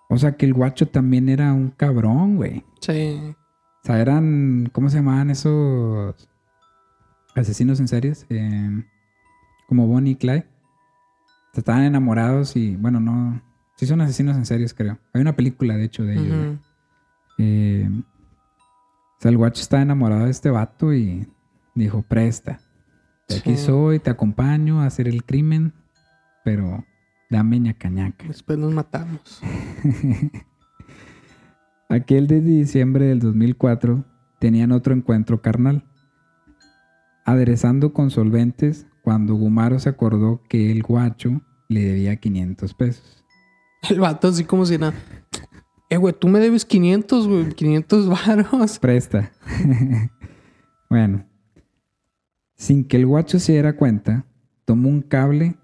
[0.08, 2.64] O sea que el guacho también era un cabrón, güey.
[2.80, 3.18] Sí.
[3.82, 6.28] O sea, eran, ¿cómo se llamaban esos
[7.34, 8.26] asesinos en series?
[8.28, 8.84] Eh,
[9.66, 10.46] como Bonnie y Clyde.
[10.46, 13.40] O sea, estaban enamorados y, bueno, no.
[13.76, 14.98] Sí son asesinos en series, creo.
[15.14, 16.58] Hay una película, de hecho, de ellos.
[17.38, 21.26] Eh, o sea, el guacho estaba enamorado de este vato y
[21.74, 22.60] dijo, presta.
[23.28, 23.64] De aquí Sí.
[23.64, 25.72] soy, te acompaño a hacer el crimen,
[26.44, 26.84] pero
[27.30, 28.26] dame ñaca ñaca.
[28.26, 29.40] Después nos matamos.
[31.88, 34.04] Aquel de diciembre del 2004
[34.38, 35.84] tenían otro encuentro carnal.
[37.24, 43.24] Aderezando con solventes cuando Gumaro se acordó que el guacho le debía 500 pesos.
[43.88, 44.94] El vato así como si nada.
[45.90, 47.48] Eh, güey, tú me debes 500, güey.
[47.50, 48.78] 500 varos.
[48.78, 49.30] Presta.
[50.90, 51.26] bueno.
[52.54, 54.24] Sin que el guacho se diera cuenta,
[54.64, 55.56] tomó un cable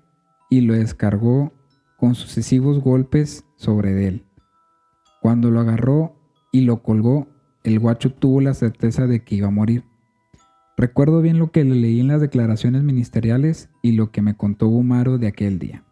[0.49, 1.53] y lo descargó
[1.97, 4.25] con sucesivos golpes sobre él.
[5.21, 6.15] Cuando lo agarró
[6.53, 7.29] y lo colgó,
[7.65, 9.85] el guacho tuvo la certeza de que iba a morir.
[10.77, 14.69] Recuerdo bien lo que le leí en las declaraciones ministeriales y lo que me contó
[14.69, 15.85] Gumaro de aquel día.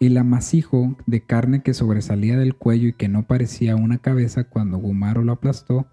[0.00, 4.76] El amasijo de carne que sobresalía del cuello y que no parecía una cabeza cuando
[4.76, 5.86] Gumaro lo aplastó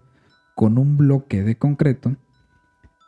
[0.54, 2.14] con un bloque de concreto,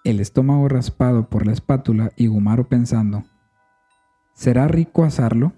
[0.04, 3.24] el estómago raspado por la espátula y Gumaro pensando,
[4.36, 5.54] ¿será rico asarlo?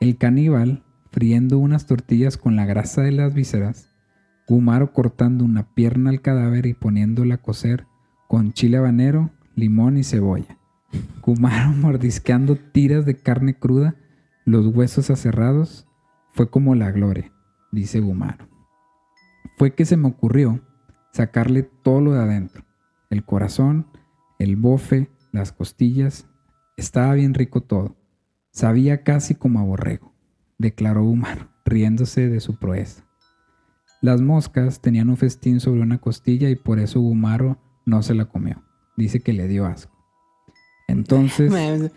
[0.00, 0.82] El caníbal,
[1.12, 3.88] friendo unas tortillas con la grasa de las vísceras,
[4.48, 7.86] Gumaro cortando una pierna al cadáver y poniéndola a cocer
[8.26, 10.58] con chile habanero, limón y cebolla.
[11.22, 13.94] Gumaro mordisqueando tiras de carne cruda,
[14.44, 15.86] los huesos aserrados,
[16.32, 17.30] fue como la gloria,
[17.70, 18.48] dice Gumaro.
[19.58, 20.60] Fue que se me ocurrió
[21.12, 22.64] sacarle todo lo de adentro,
[23.10, 23.86] el corazón,
[24.38, 26.29] el bofe, las costillas,
[26.80, 27.96] estaba bien rico todo,
[28.50, 30.12] sabía casi como a borrego.
[30.58, 33.04] declaró Umaro, riéndose de su proeza.
[34.02, 38.24] Las moscas tenían un festín sobre una costilla y por eso Umaro no se la
[38.24, 38.62] comió.
[38.96, 39.94] Dice que le dio asco.
[40.88, 41.52] Entonces...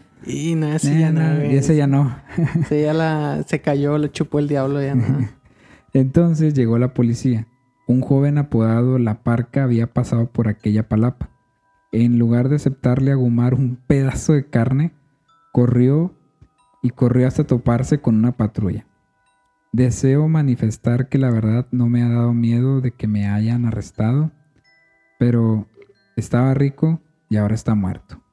[0.25, 2.15] y no, ese ya no, ese ya no.
[2.69, 5.29] Sí, ya la, se cayó, le chupó el diablo, ya no.
[5.93, 7.47] Entonces llegó la policía.
[7.87, 11.32] Un joven apodado La Parca había pasado por aquella palapa.
[11.93, 14.93] En lugar de aceptarle a Gumaro un pedazo de carne,
[15.51, 16.11] corrió
[16.81, 18.87] y corrió hasta toparse con una patrulla.
[19.71, 24.31] Deseo manifestar que la verdad no me ha dado miedo de que me hayan arrestado,
[25.19, 25.67] pero
[26.15, 28.23] estaba rico y ahora está muerto.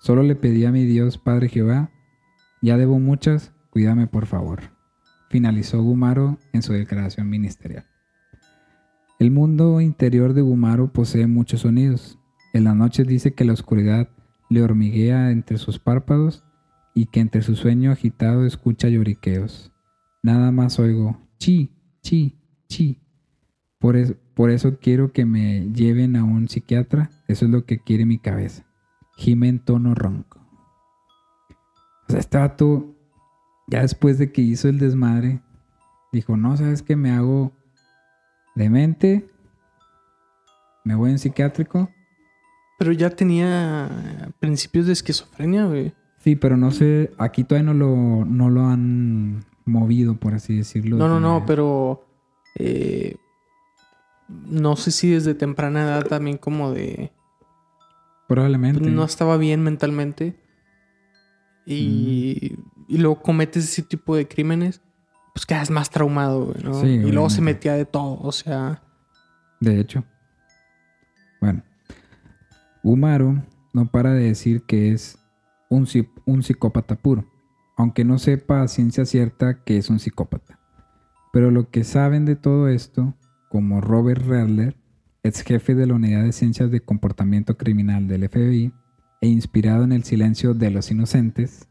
[0.00, 1.90] Solo le pedí a mi Dios Padre Jehová,
[2.62, 4.60] ya debo muchas, cuídame por favor.
[5.28, 7.84] Finalizó Gumaro en su declaración ministerial.
[9.18, 12.18] El mundo interior de Gumaro posee muchos sonidos.
[12.54, 14.08] En la noche dice que la oscuridad
[14.48, 16.44] le hormiguea entre sus párpados
[16.94, 19.72] y que entre su sueño agitado escucha lloriqueos.
[20.22, 22.38] Nada más oigo chi, chi,
[22.68, 23.02] chi.
[23.80, 27.10] Por, por eso quiero que me lleven a un psiquiatra.
[27.26, 28.64] Eso es lo que quiere mi cabeza.
[29.16, 30.38] Gime en tono ronco.
[32.06, 32.94] O sea, este vato,
[33.66, 35.42] ya después de que hizo el desmadre,
[36.12, 36.94] dijo, no, ¿sabes qué?
[36.94, 37.50] Me hago
[38.54, 39.28] demente,
[40.84, 41.90] me voy en psiquiátrico.
[42.84, 43.88] Pero ya tenía
[44.40, 45.94] principios de esquizofrenia, güey.
[46.18, 50.98] Sí, pero no sé, aquí todavía no lo, no lo han movido, por así decirlo.
[50.98, 52.06] No, no, no, pero
[52.56, 53.16] eh,
[54.28, 57.10] no sé si desde temprana edad también como de...
[58.28, 58.90] Probablemente.
[58.90, 60.38] No estaba bien mentalmente.
[61.64, 64.82] Y, y luego cometes ese tipo de crímenes,
[65.32, 66.82] pues quedas más traumado, güey, ¿no?
[66.82, 68.82] Sí, y luego se metía de todo, o sea...
[69.58, 70.04] De hecho.
[71.40, 71.62] Bueno.
[72.84, 75.18] Umaro no para de decir que es
[75.68, 77.24] un, psi- un psicópata puro,
[77.76, 80.60] aunque no sepa a ciencia cierta que es un psicópata.
[81.32, 83.14] Pero lo que saben de todo esto,
[83.48, 84.76] como Robert Redler,
[85.24, 88.72] ex jefe de la Unidad de Ciencias de Comportamiento Criminal del FBI
[89.20, 91.66] e inspirado en el silencio de los inocentes,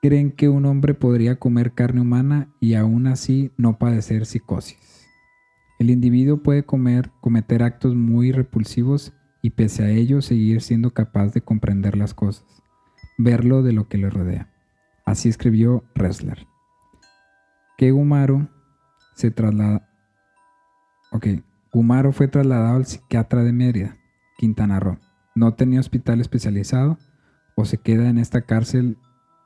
[0.00, 5.06] creen que un hombre podría comer carne humana y aún así no padecer psicosis.
[5.80, 9.12] El individuo puede comer, cometer actos muy repulsivos
[9.42, 12.44] y pese a ello seguir siendo capaz de comprender las cosas,
[13.16, 14.50] verlo de lo que le rodea.
[15.04, 16.46] Así escribió Ressler.
[17.76, 18.48] Que Gumaro
[19.14, 19.88] se traslada.
[21.12, 21.26] Ok,
[21.72, 23.96] Gumaro fue trasladado al psiquiatra de Mérida,
[24.36, 24.98] Quintana Roo.
[25.34, 26.98] No tenía hospital especializado
[27.54, 28.98] o se queda en esta cárcel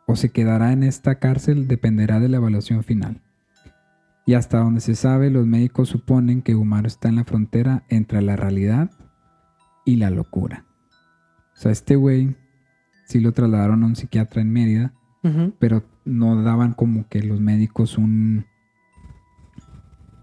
[0.07, 3.23] o se quedará en esta cárcel dependerá de la evaluación final.
[4.25, 8.23] Y hasta donde se sabe, los médicos suponen que Gumaro está en la frontera entre
[8.23, 8.91] la realidad
[9.85, 10.65] y la locura.
[11.55, 12.37] O sea, este güey
[13.07, 14.95] sí lo trasladaron a un psiquiatra en Mérida,
[15.59, 18.45] pero no daban como que los médicos un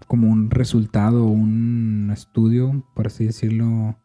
[0.06, 3.96] como un resultado, un estudio, por así decirlo,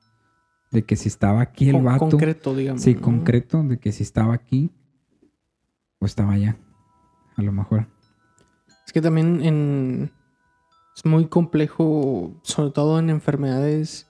[0.72, 2.10] de que si estaba aquí el Con- vato.
[2.12, 2.84] concreto, digamos.
[2.84, 3.02] Sí, ¿no?
[3.02, 4.70] concreto, de que si estaba aquí
[6.00, 6.58] o estaba allá.
[7.36, 7.88] A lo mejor.
[8.86, 10.12] Es que también en...
[10.96, 14.08] es muy complejo, sobre todo en enfermedades,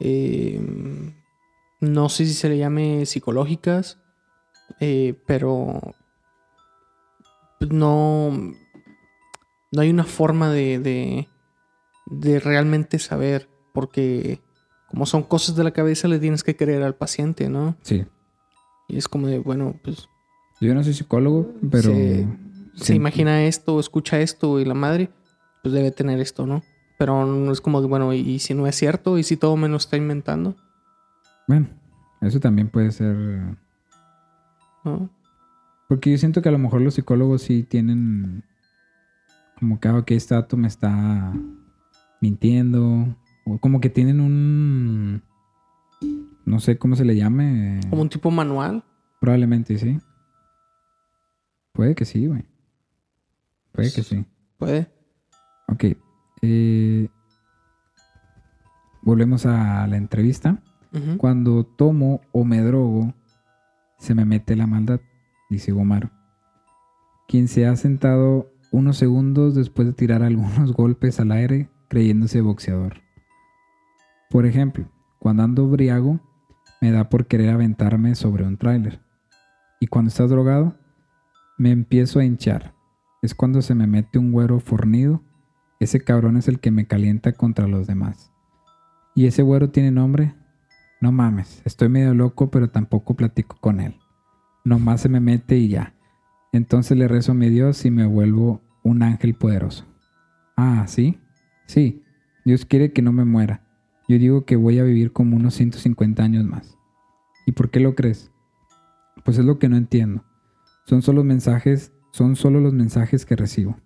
[0.00, 0.60] eh,
[1.80, 3.98] no sé si se le llame psicológicas,
[4.80, 5.80] eh, pero
[7.70, 8.30] no,
[9.72, 11.28] no hay una forma de, de,
[12.06, 14.40] de realmente saber, porque
[14.88, 17.76] como son cosas de la cabeza, le tienes que creer al paciente, ¿no?
[17.82, 18.04] Sí.
[18.88, 20.08] Y es como de, bueno, pues
[20.60, 21.92] Yo no soy psicólogo, pero.
[22.76, 25.08] Se- imagina esto, escucha esto y la madre,
[25.62, 26.62] pues debe tener esto, ¿no?
[27.04, 29.18] Pero no es como, que, bueno, ¿y, y si no es cierto?
[29.18, 30.56] ¿Y si todo me lo está inventando?
[31.46, 31.68] Bueno,
[32.22, 33.14] eso también puede ser.
[34.86, 35.10] ¿No?
[35.86, 38.42] Porque yo siento que a lo mejor los psicólogos sí tienen.
[39.60, 41.30] Como que, ah, ok, este dato me está
[42.22, 43.14] mintiendo.
[43.44, 45.22] O como que tienen un.
[46.46, 47.80] No sé cómo se le llame.
[47.90, 48.82] Como un tipo manual.
[49.20, 49.98] Probablemente sí.
[51.74, 52.46] Puede que sí, güey.
[53.72, 54.24] Puede que sí.
[54.56, 54.90] Puede.
[55.68, 55.84] Ok.
[56.46, 57.08] Eh,
[59.02, 60.62] volvemos a la entrevista.
[61.18, 63.12] Cuando tomo o me drogo,
[63.98, 65.00] se me mete la maldad,
[65.50, 66.10] dice Gomaro.
[67.26, 73.02] Quien se ha sentado unos segundos después de tirar algunos golpes al aire creyéndose boxeador.
[74.30, 74.86] Por ejemplo,
[75.18, 76.20] cuando ando briago,
[76.80, 79.00] me da por querer aventarme sobre un tráiler.
[79.80, 80.76] Y cuando estás drogado,
[81.56, 82.74] me empiezo a hinchar.
[83.22, 85.22] Es cuando se me mete un güero fornido.
[85.80, 88.32] Ese cabrón es el que me calienta contra los demás.
[89.14, 90.34] ¿Y ese güero tiene nombre?
[91.00, 93.96] No mames, estoy medio loco, pero tampoco platico con él.
[94.64, 95.94] Nomás se me mete y ya.
[96.52, 99.84] Entonces le rezo a mi Dios y me vuelvo un ángel poderoso.
[100.56, 101.18] Ah, ¿sí?
[101.66, 102.02] Sí,
[102.44, 103.62] Dios quiere que no me muera.
[104.08, 106.78] Yo digo que voy a vivir como unos 150 años más.
[107.46, 108.30] ¿Y por qué lo crees?
[109.24, 110.24] Pues es lo que no entiendo.
[110.86, 113.76] Son solo mensajes, son solo los mensajes que recibo.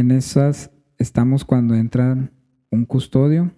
[0.00, 2.32] En esas estamos cuando entra
[2.70, 3.52] un custodio.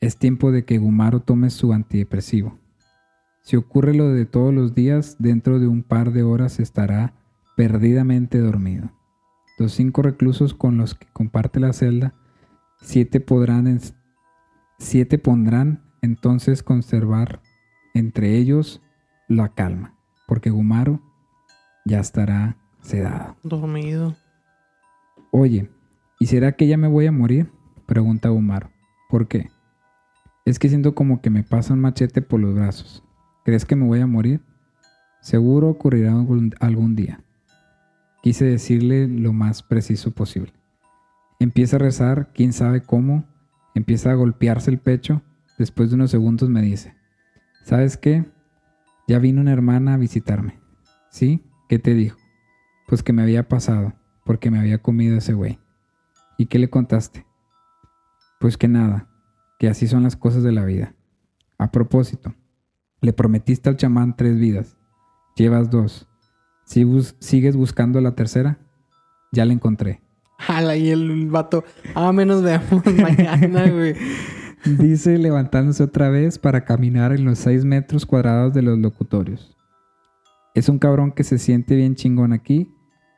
[0.00, 2.58] Es tiempo de que Gumaro tome su antidepresivo.
[3.40, 7.14] Si ocurre lo de todos los días, dentro de un par de horas estará
[7.56, 8.90] perdidamente dormido.
[9.58, 12.12] Los cinco reclusos con los que comparte la celda,
[12.82, 13.80] siete podrán,
[14.78, 17.40] siete pondrán entonces conservar
[17.94, 18.82] entre ellos
[19.26, 19.94] la calma,
[20.26, 21.00] porque Gumaro
[21.86, 23.38] ya estará sedado.
[23.42, 24.14] Dormido.
[25.30, 25.70] Oye,
[26.18, 27.50] ¿y será que ya me voy a morir?
[27.86, 28.70] Pregunta Gumaro.
[29.08, 29.50] ¿Por qué?
[30.44, 33.02] Es que siento como que me pasa un machete por los brazos.
[33.44, 34.40] ¿Crees que me voy a morir?
[35.20, 36.12] Seguro ocurrirá
[36.60, 37.20] algún día.
[38.22, 40.52] Quise decirle lo más preciso posible.
[41.40, 43.24] Empieza a rezar, quién sabe cómo,
[43.74, 45.22] empieza a golpearse el pecho.
[45.58, 46.94] Después de unos segundos me dice,
[47.64, 48.24] ¿sabes qué?
[49.06, 50.58] Ya vino una hermana a visitarme.
[51.10, 51.42] ¿Sí?
[51.68, 52.18] ¿Qué te dijo?
[52.86, 53.94] Pues que me había pasado,
[54.24, 55.58] porque me había comido ese güey.
[56.38, 57.26] ¿Y qué le contaste?
[58.38, 59.08] Pues que nada,
[59.58, 60.94] que así son las cosas de la vida.
[61.58, 62.32] A propósito,
[63.00, 64.78] le prometiste al chamán tres vidas.
[65.34, 66.08] Llevas dos.
[66.64, 66.86] Si
[67.18, 68.60] sigues buscando la tercera,
[69.32, 70.00] ya la encontré.
[70.38, 71.64] Jala, y el vato.
[71.96, 73.96] Ah, menos veamos mañana, güey.
[74.64, 79.56] Dice levantándose otra vez para caminar en los seis metros cuadrados de los locutorios.
[80.54, 82.72] Es un cabrón que se siente bien chingón aquí.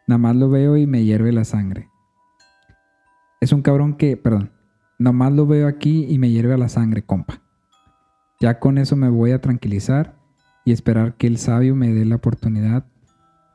[0.07, 1.90] Nada más lo veo y me hierve la sangre.
[3.41, 4.51] Es un cabrón que, perdón,
[4.99, 7.41] nada más lo veo aquí y me hierve la sangre, compa.
[8.41, 10.17] Ya con eso me voy a tranquilizar
[10.65, 12.85] y esperar que el sabio me dé la oportunidad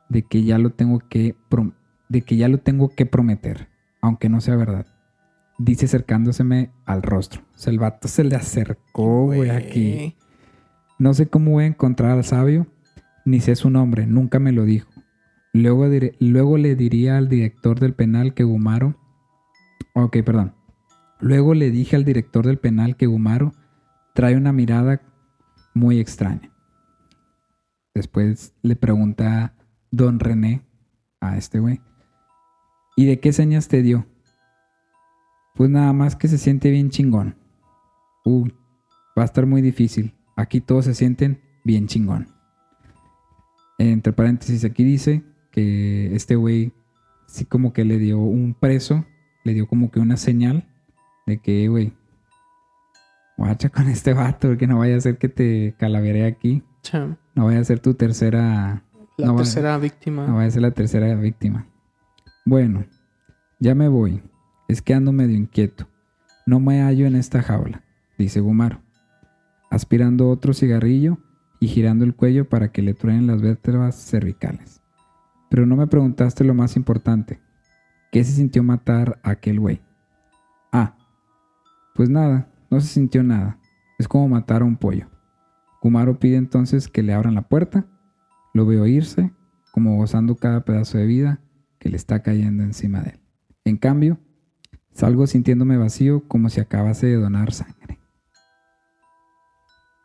[0.08, 1.34] de que ya lo tengo que
[2.08, 3.68] de que ya lo tengo que prometer,
[4.00, 4.86] aunque no sea verdad.
[5.58, 7.42] Dice acercándoseme al rostro.
[7.54, 10.14] O sea, el vato se le acercó, güey, aquí.
[10.98, 12.66] No sé cómo voy a encontrar al sabio,
[13.24, 14.90] ni sé su nombre, nunca me lo dijo.
[15.52, 15.86] Luego,
[16.20, 18.96] luego le diría al director del penal que Gumaro.
[19.98, 20.54] Ok, perdón.
[21.20, 23.54] Luego le dije al director del penal que Gumaro
[24.12, 25.00] trae una mirada
[25.72, 26.52] muy extraña.
[27.94, 29.54] Después le pregunta
[29.90, 30.60] don René
[31.18, 31.80] a este güey,
[32.94, 34.04] ¿y de qué señas te dio?
[35.54, 37.34] Pues nada más que se siente bien chingón.
[38.26, 38.48] Uh,
[39.18, 40.14] va a estar muy difícil.
[40.36, 42.28] Aquí todos se sienten bien chingón.
[43.78, 46.74] Entre paréntesis, aquí dice que este güey
[47.26, 49.06] sí como que le dio un preso,
[49.46, 50.66] le dio como que una señal
[51.24, 51.92] de que, güey,
[53.36, 56.64] guacha con este vato, porque no vaya a ser que te calavere aquí.
[57.34, 58.82] No vaya a ser tu tercera...
[59.16, 60.26] La tercera víctima.
[60.26, 61.66] No vaya a ser la tercera víctima.
[62.44, 62.84] Bueno,
[63.60, 64.22] ya me voy.
[64.68, 65.88] Es que ando medio inquieto.
[66.44, 67.82] No me hallo en esta jaula,
[68.18, 68.80] dice Gumaro,
[69.70, 71.18] aspirando otro cigarrillo
[71.60, 74.80] y girando el cuello para que le truenen las vértebras cervicales.
[75.50, 77.40] Pero no me preguntaste lo más importante.
[78.16, 79.82] ¿Qué se sintió matar a aquel güey?
[80.72, 80.96] Ah,
[81.94, 83.58] pues nada, no se sintió nada.
[83.98, 85.06] Es como matar a un pollo.
[85.82, 87.84] Kumaro pide entonces que le abran la puerta.
[88.54, 89.34] Lo veo irse,
[89.70, 91.42] como gozando cada pedazo de vida
[91.78, 93.20] que le está cayendo encima de él.
[93.66, 94.18] En cambio,
[94.92, 98.00] salgo sintiéndome vacío como si acabase de donar sangre.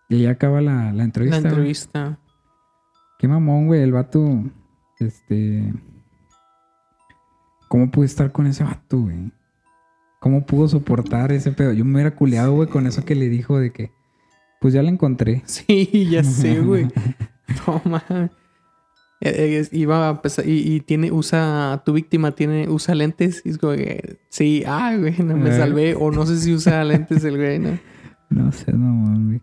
[0.10, 1.40] Y ahí acaba la, entrevista.
[1.40, 2.20] La entrevista.
[3.20, 3.82] Qué mamón, güey.
[3.82, 4.44] El vato.
[5.00, 5.74] Este.
[7.72, 9.32] ¿Cómo pude estar con ese vato, güey?
[10.20, 11.72] ¿Cómo pudo soportar ese pedo?
[11.72, 13.94] Yo me hubiera culeado, güey, con eso que le dijo de que,
[14.60, 15.42] pues ya la encontré.
[15.46, 16.90] Sí, ya sé, güey.
[17.86, 18.30] mames.
[19.22, 23.42] Eh, eh, iba a y, tiene, usa, tu víctima tiene, usa lentes.
[23.46, 25.96] Y es como que, sí, ah, güey, no me salvé.
[25.96, 27.80] O no sé si usa lentes el güey, ¿no?
[28.30, 29.42] No sé, no, güey.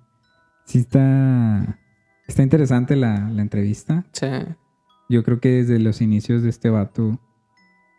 [0.67, 1.79] Sí está,
[2.27, 4.05] está interesante la, la entrevista.
[4.13, 4.27] Sí.
[5.09, 7.19] Yo creo que desde los inicios de este vato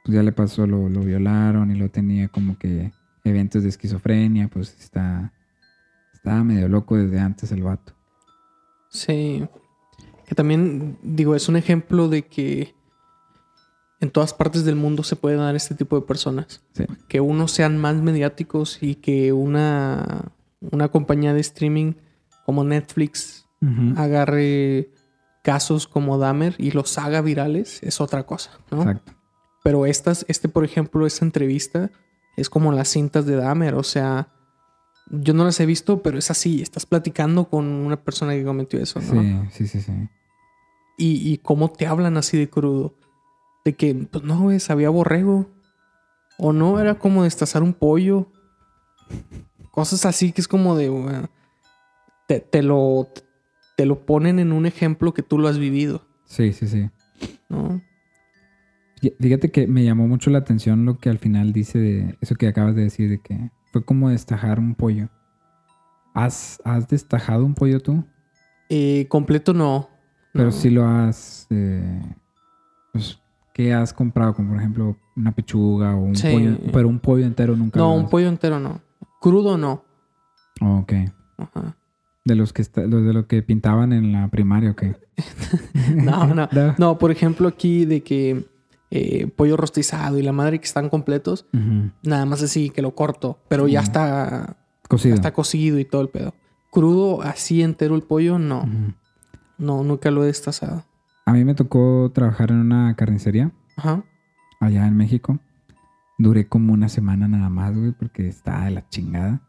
[0.09, 2.91] pues ya le pasó, lo, violaron y lo tenía como que
[3.23, 5.31] eventos de esquizofrenia, pues está,
[6.15, 7.93] estaba medio loco desde antes el vato.
[8.89, 9.47] Sí,
[10.25, 12.73] que también digo, es un ejemplo de que
[13.99, 16.63] en todas partes del mundo se puede dar este tipo de personas.
[17.07, 21.93] Que unos sean más mediáticos y que una, una compañía de streaming
[22.47, 23.45] como Netflix
[23.95, 24.89] agarre
[25.43, 28.79] casos como Dahmer y los haga virales, es otra cosa, ¿no?
[28.79, 29.18] Exacto.
[29.63, 31.91] Pero estas, este, por ejemplo, esta entrevista
[32.37, 33.75] es como las cintas de Dahmer.
[33.75, 34.29] O sea,
[35.09, 36.61] yo no las he visto, pero es así.
[36.61, 39.49] Estás platicando con una persona que cometió eso, ¿no?
[39.51, 39.93] Sí, sí, sí, sí.
[40.97, 42.93] Y, y cómo te hablan así de crudo.
[43.65, 45.47] De que, pues no, güey, sabía borrego.
[46.37, 48.31] O no, era como destazar un pollo.
[49.71, 50.89] Cosas así que es como de,
[52.27, 53.07] te, te lo,
[53.75, 56.89] te lo ponen en un ejemplo que tú lo has vivido, Sí, sí, sí.
[57.49, 57.81] ¿no?
[59.01, 62.35] Fí- Fíjate que me llamó mucho la atención lo que al final dice de eso
[62.35, 65.09] que acabas de decir, de que fue como destajar un pollo.
[66.13, 68.03] ¿Has, has destajado un pollo tú?
[68.69, 69.89] Eh, completo no.
[70.33, 70.51] Pero no.
[70.51, 71.47] sí lo has...
[71.49, 72.01] eh,
[72.93, 73.19] pues,
[73.53, 74.33] ¿qué has comprado?
[74.33, 76.27] Como por ejemplo una pechuga o un Sí.
[76.31, 76.57] pollo.
[76.73, 78.81] Pero un pollo entero nunca No, lo un pollo entero no.
[79.21, 79.83] Crudo no.
[80.61, 80.93] Oh, ok.
[81.37, 81.75] Ajá.
[82.25, 84.83] De los que está- de los que pintaban en la primaria, ok.
[85.95, 86.47] No, no.
[86.77, 88.45] No, por ejemplo, aquí de que
[88.91, 91.45] eh, pollo rostizado y la madre que están completos,
[92.03, 94.57] nada más así que lo corto, pero ya está, ya
[94.87, 95.15] Cocido.
[95.15, 96.33] está cocido y todo el pedo.
[96.71, 98.67] Crudo, así entero el pollo, no.
[99.57, 100.83] No, nunca lo he destazado.
[101.25, 104.03] A mí me tocó trabajar en una carnicería Ajá.
[104.59, 105.39] allá en México.
[106.17, 109.41] Duré como una semana nada más, güey, porque estaba de la chingada.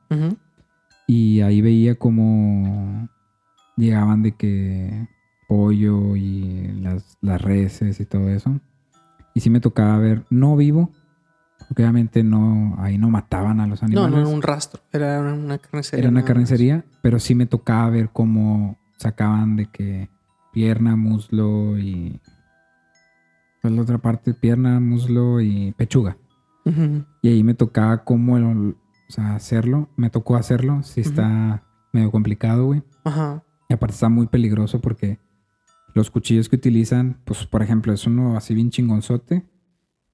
[1.06, 3.08] Y ahí veía como
[3.76, 5.08] llegaban de que
[5.48, 8.60] pollo y las, las reses y todo eso.
[9.34, 10.90] Y sí me tocaba ver, no vivo,
[11.68, 14.10] porque obviamente no, ahí no mataban a los No, animales.
[14.12, 16.00] no era un rastro, era una carnicería.
[16.02, 20.10] Era una carnicería, pero sí me tocaba ver cómo sacaban de que
[20.52, 22.20] pierna, muslo y...
[23.62, 26.16] Pues la otra parte, pierna, muslo y pechuga.
[27.22, 28.76] Y ahí me tocaba cómo el-
[29.08, 29.88] o sea, hacerlo.
[29.96, 30.82] Me tocó hacerlo.
[30.82, 31.62] Sí está
[31.92, 32.82] medio complicado, güey.
[33.04, 33.42] Ajá.
[33.68, 35.18] Y aparte está muy peligroso porque
[35.94, 39.44] los cuchillos que utilizan, pues por ejemplo, es uno así bien chingonzote.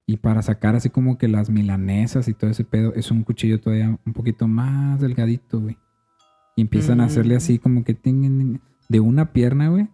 [0.08, 3.60] Y para sacar así como que las milanesas y todo ese pedo, es un cuchillo
[3.60, 5.76] todavía un poquito más delgadito, güey.
[6.54, 7.38] Y empiezan a hacerle Mm.
[7.38, 9.88] así como que ting- de una pierna, güey.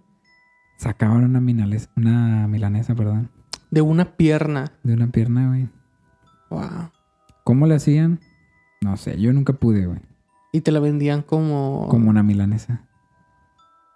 [0.76, 3.30] Sacaban una, minales- una milanesa, perdón.
[3.70, 4.72] De una pierna.
[4.82, 5.68] De una pierna, güey.
[6.50, 6.90] Wow.
[7.44, 8.20] ¿Cómo le hacían?
[8.82, 10.00] No sé, yo nunca pude, güey.
[10.52, 11.86] Y te la vendían como...
[11.88, 12.84] Como una milanesa.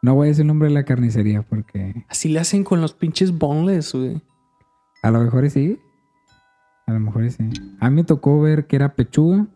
[0.07, 2.95] No voy a decir el nombre de la carnicería porque Así le hacen con los
[2.95, 4.23] pinches boneless, güey.
[5.03, 5.81] a lo mejor sí.
[6.87, 7.51] A lo mejor sí.
[7.81, 9.49] A mí me tocó ver que era pechuga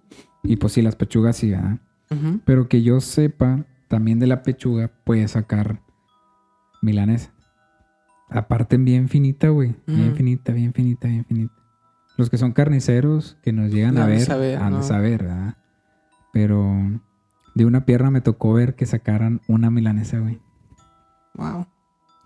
[0.43, 1.79] y pues sí, las pechugas sí, ¿verdad?
[2.45, 5.81] Pero que yo sepa, también de la pechuga puede sacar
[6.83, 7.33] milanesa.
[8.29, 9.77] Aparte bien finita, güey.
[9.87, 11.55] Bien finita, bien finita, bien finita.
[12.17, 15.59] Los que son carniceros que nos llegan No a ver, saber, han de saber, ¿verdad?
[16.33, 17.01] Pero
[17.61, 20.41] de una pierna me tocó ver que sacaran una milanesa, güey.
[21.35, 21.66] Wow.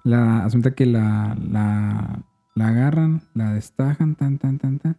[0.05, 2.23] La asunta que la, la,
[2.55, 4.97] la agarran, la destajan, tan, tan, tan, tan.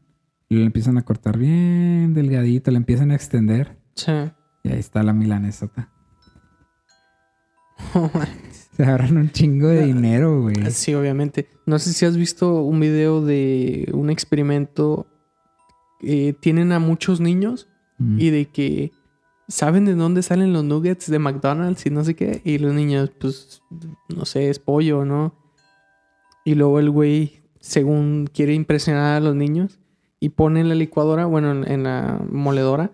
[0.50, 3.78] Y la empiezan a cortar bien delgadito, la empiezan a extender.
[3.96, 4.12] Sí.
[4.64, 5.90] Y ahí está la milanesota.
[8.76, 10.56] Se agarran un chingo de dinero, güey.
[10.72, 11.48] Sí, obviamente.
[11.66, 15.08] No sé si has visto un video de un experimento.
[16.02, 18.20] eh, tienen a muchos niños Mm.
[18.20, 18.92] y de que
[19.48, 22.42] saben de dónde salen los nuggets de McDonald's y no sé qué.
[22.44, 23.62] Y los niños, pues,
[24.10, 25.36] no sé, es pollo, ¿no?
[26.44, 29.80] Y luego el güey, según quiere impresionar a los niños,
[30.20, 32.92] y pone en la licuadora, bueno, en, la moledora,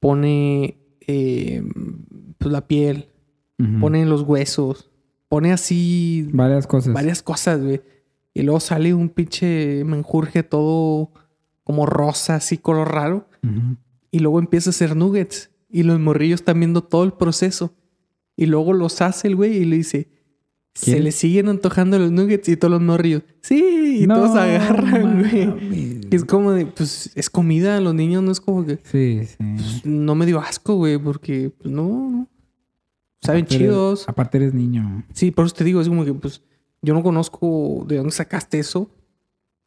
[0.00, 1.62] pone eh,
[2.38, 3.08] pues la piel,
[3.80, 4.90] pone los huesos,
[5.28, 6.94] pone así varias cosas.
[6.94, 7.82] varias cosas, güey.
[8.32, 11.12] Y luego sale un pinche menjurje todo
[11.62, 13.28] como rosa, así color raro.
[14.10, 15.50] Y luego empieza a hacer nuggets.
[15.70, 17.74] Y los morrillos están viendo todo el proceso.
[18.36, 20.08] Y luego los hace el güey y le dice...
[20.72, 21.02] Se ¿Quieres?
[21.04, 23.22] le siguen antojando los nuggets y todos los morrillos.
[23.42, 26.00] Sí, y No todos agarran, güey.
[26.12, 27.80] es como de, pues, es comida.
[27.80, 28.78] Los niños no es como que...
[28.84, 29.36] Sí, sí.
[29.38, 32.28] pues, no me dio asco, güey, porque, pues, no.
[33.20, 34.08] Saben Aparte eres- chidos.
[34.08, 35.04] aparte eres niño.
[35.12, 36.40] Sí, por eso te digo, es como que, pues,
[36.82, 38.90] yo no conozco de dónde sacaste eso.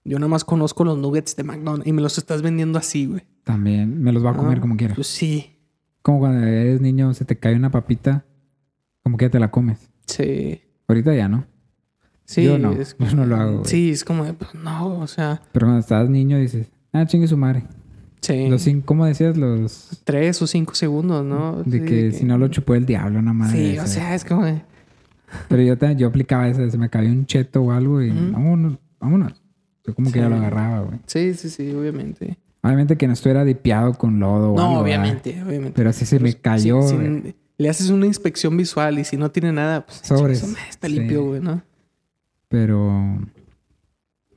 [0.05, 3.23] Yo nada más conozco los nuggets de McDonald's y me los estás vendiendo así, güey.
[3.43, 4.95] También me los va a comer Ah, como quiera.
[4.95, 5.52] Pues sí,
[6.03, 8.23] Como cuando eres niño se te cae una papita,
[9.03, 9.89] como que ya te la comes.
[10.05, 10.61] sí.
[10.87, 11.45] Ahorita ya no.
[12.25, 13.65] Sí, Yo no, es- yo no lo hago, güey.
[13.65, 17.27] Sí, es como de, pues, no, o sea, Pero cuando estás niño dices, ah, chingue
[17.27, 17.63] su madre.
[18.21, 18.47] sí.
[18.49, 19.37] Los cinco, ¿cómo decías?
[19.37, 21.63] Los Tres o cinco segundos, ¿no?
[21.63, 23.57] de Sí, que si no lo chupó el diablo, una madre.
[23.57, 24.61] Sí, de o sea, es como de,
[25.47, 28.31] Pero yo, te- yo aplicaba eso, se me cabía un cheto o algo y Ujú.
[28.33, 29.41] vámonos, vámonos.
[29.85, 30.29] Yo como que ya Sí.
[30.31, 30.99] lo agarraba, güey.
[31.07, 32.37] sí, sí, sí, obviamente.
[32.63, 35.01] Obviamente que no estuviera dipeado con lodo o No, algo, ¿verdad?
[35.01, 35.73] obviamente, obviamente.
[35.75, 39.17] Pero así se me Pero cayó, si- si le haces una inspección visual y si
[39.17, 40.47] no tiene nada, pues Sobres.
[40.47, 40.93] madre, está Sí.
[40.97, 41.61] limpio, güey, ¿no?
[42.47, 43.19] Pero.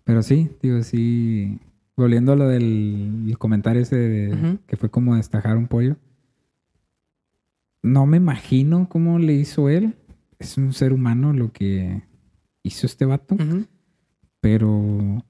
[0.04, 1.58] Pero sí, digo, sí.
[1.96, 4.58] Volviendo a lo del el comentario ese de Ujú.
[4.66, 5.96] que fue como destajar un pollo.
[7.82, 9.94] No me imagino cómo le hizo él.
[10.38, 12.02] Es un ser humano lo que
[12.62, 13.36] hizo este vato.
[13.36, 13.64] Ujú.
[14.40, 15.24] Pero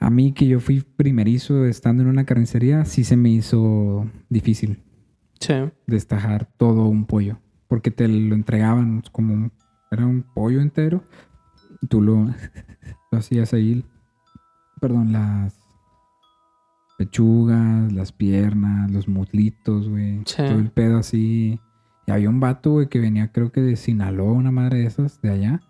[0.00, 4.82] a mí que yo fui primerizo estando en una carnicería, sí se me hizo difícil
[5.40, 5.54] Sí.
[5.86, 7.38] destajar todo un pollo.
[7.68, 9.52] Porque te lo entregaban como un-
[9.90, 11.04] era un pollo entero.
[11.82, 12.26] y Tú lo,
[13.12, 13.84] lo hacías ahí.
[14.80, 15.54] Perdón, las
[16.96, 20.22] pechugas, las piernas, los muslitos, güey.
[20.26, 20.36] Sí.
[20.36, 21.60] Todo el pedo así.
[22.06, 25.20] Y había un vato, güey, que venía creo que de Sinaloa, una madre de esas,
[25.20, 25.60] de allá.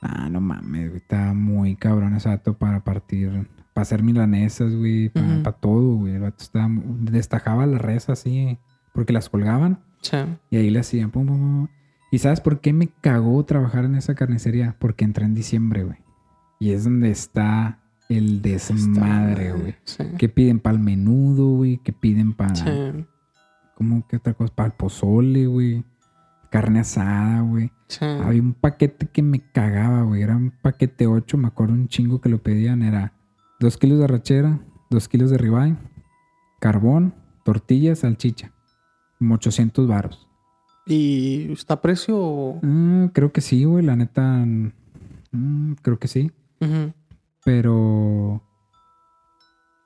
[0.00, 0.96] Ah, no mames, güey.
[1.00, 6.14] Estaba muy cabrón ese vato para partir, para hacer milanesas, güey, para, todo, güey.
[6.14, 6.68] El vato estaba,
[7.00, 8.58] destajaba la res así,
[8.92, 10.16] porque las colgaban Sí.
[10.50, 11.68] y ahí le hacían pum, pum, pum.
[12.10, 14.76] ¿Y sabes por qué me cagó trabajar en esa carnicería?
[14.78, 15.98] Porque entré en diciembre, güey.
[16.60, 17.78] Y es donde está
[18.08, 19.74] el desmadre, güey.
[19.84, 20.04] Sí.
[20.18, 21.78] ¿Qué piden para el menudo, güey?
[21.78, 22.54] ¿Qué piden para...
[22.54, 23.06] Sí.
[23.74, 24.54] ¿Cómo que otra cosa?
[24.54, 25.82] Para el pozole, güey.
[26.50, 27.72] Carne asada, güey.
[27.88, 28.04] Sí.
[28.04, 30.22] Había un paquete que me cagaba, güey.
[30.22, 32.82] Era un paquete 8, me acuerdo un chingo que lo pedían.
[32.82, 33.14] Era
[33.62, 34.58] 2 kilos de arrachera,
[34.90, 35.76] 2 kilos de ribeye,
[36.58, 37.14] carbón,
[37.44, 38.50] tortillas, salchicha.
[39.18, 40.28] Como 800 varos.
[40.84, 42.56] ¿Y está a precio?
[42.60, 43.84] Ah, creo que sí, güey.
[43.84, 44.44] La neta,
[45.30, 46.32] mm, creo que sí.
[47.44, 48.42] Pero...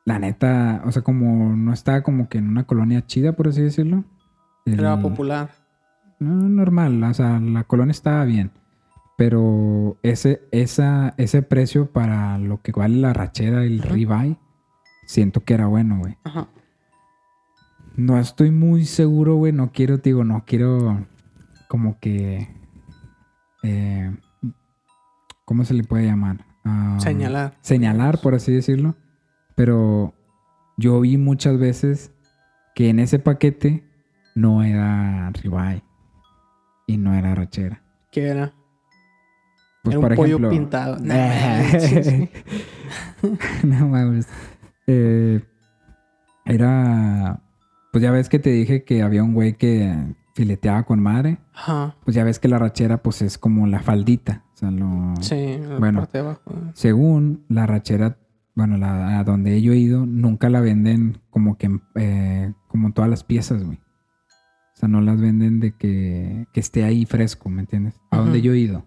[0.07, 3.61] La neta, o sea, como no estaba como que en una colonia chida, por así
[3.61, 4.05] decirlo.
[4.65, 5.51] Era popular.
[6.19, 8.53] No, normal, o sea, la colonia estaba bien.
[9.16, 14.38] Pero ese, esa, ese precio para lo que vale la rachera el ribeye,
[15.06, 16.18] siento que era bueno, güey.
[16.24, 16.48] Ajá.
[17.97, 19.52] No estoy muy seguro, güey.
[19.52, 21.06] No quiero, digo, no quiero
[21.68, 22.47] como que...
[23.62, 24.14] eh,
[25.47, 26.44] ¿Cómo se le puede llamar?
[26.64, 27.56] Ah, Señalar.
[27.62, 28.97] Señalar, por así decirlo.
[29.55, 30.12] Pero
[30.76, 32.12] yo vi muchas veces
[32.74, 33.82] que en ese paquete
[34.34, 35.82] no era ribeye
[36.86, 37.82] y no era rachera.
[38.12, 38.52] ¿Qué era?
[39.86, 40.98] Pues por un pollo pintado.
[43.64, 44.26] No mames.
[44.86, 45.40] Eh,
[46.44, 47.40] era.
[47.92, 49.94] Pues ya ves que te dije que había un güey que
[50.34, 51.38] fileteaba con madre.
[51.54, 51.96] Ajá.
[52.04, 54.44] Pues ya ves que la rachera, pues es como la faldita.
[54.54, 55.14] O sea, lo.
[55.20, 56.00] Sí, la Bueno.
[56.00, 56.42] parte de abajo.
[56.74, 58.18] Según la rachera,
[58.54, 63.10] bueno, la, a donde yo he ido, nunca la venden como que eh, como todas
[63.10, 63.78] las piezas, güey.
[63.78, 67.98] O sea, no las venden de que, que esté ahí fresco, ¿me entiendes?
[68.10, 68.84] A donde yo he ido.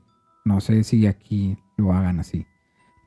[0.50, 2.48] No sé si aquí lo hagan así.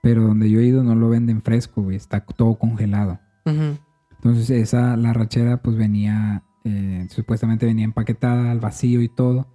[0.01, 1.97] Pero donde yo he ido no lo venden fresco, güey.
[1.97, 3.19] Está todo congelado.
[3.45, 9.49] Entonces esa, la rachera pues venía, eh, supuestamente venía empaquetada al vacío y todo.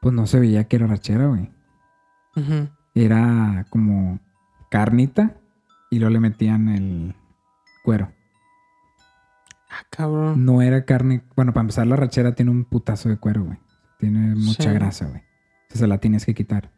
[0.00, 1.48] Pues no se veía que era rachera, güey.
[2.94, 4.18] Era como
[4.70, 5.36] carnita
[5.90, 7.14] y luego le metían el
[7.84, 8.10] cuero.
[9.70, 10.44] Ah, cabrón.
[10.44, 11.22] No era carne.
[11.36, 13.58] Bueno, para empezar, la rachera tiene un putazo de cuero, güey.
[13.98, 14.70] Tiene mucha Sí.
[14.70, 15.22] grasa, güey.
[15.62, 16.70] Entonces se la tienes que quitar.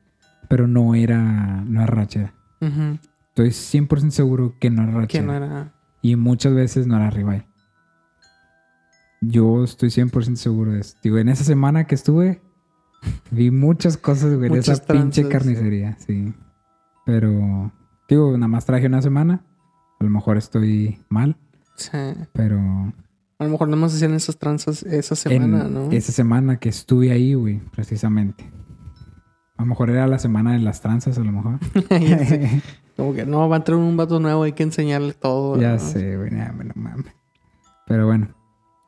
[0.51, 2.35] Pero no era, no era rachera.
[2.61, 2.99] Ujú.
[3.29, 5.25] Estoy 100% seguro que no era Que rachera.
[5.27, 5.73] no era.
[6.03, 7.47] Y muchas veces no era ribeye.
[9.23, 10.97] Yo estoy 100% seguro de eso.
[11.03, 12.41] Digo, en esa semana que estuve,
[13.31, 16.35] vi muchas cosas, güey, de esa Muchas pinche carnicería, sí.
[17.07, 17.73] Pero,
[18.09, 19.45] digo, nada más traje una semana.
[20.01, 21.37] A lo mejor estoy mal,
[21.77, 21.91] Sí.
[22.33, 22.59] pero
[23.39, 25.91] A lo mejor nada más hacían esas tranzas esa semana, en ¿no?
[25.93, 28.51] esa semana que estuve ahí, güey, precisamente.
[29.61, 31.59] A lo mejor era la semana de las tranzas, a lo mejor.
[32.97, 35.61] Como que no, va a entrar un vato nuevo, hay que enseñarle todo.
[35.61, 35.78] ya ¿no?
[35.78, 37.12] sé, güey, no mames.
[37.87, 38.28] Pero bueno,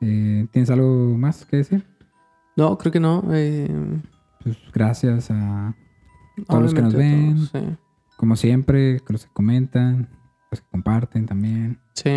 [0.01, 1.85] eh, ¿tienes algo más que decir?
[2.57, 3.23] No, creo que no.
[3.33, 3.69] Eh,
[4.43, 5.75] Pues gracias a
[6.47, 7.47] Todos los que nos ven.
[7.51, 7.77] todos,
[8.17, 10.09] Como siempre, que los que comentan,
[10.49, 11.77] los que comparten también.
[11.93, 12.09] Sí.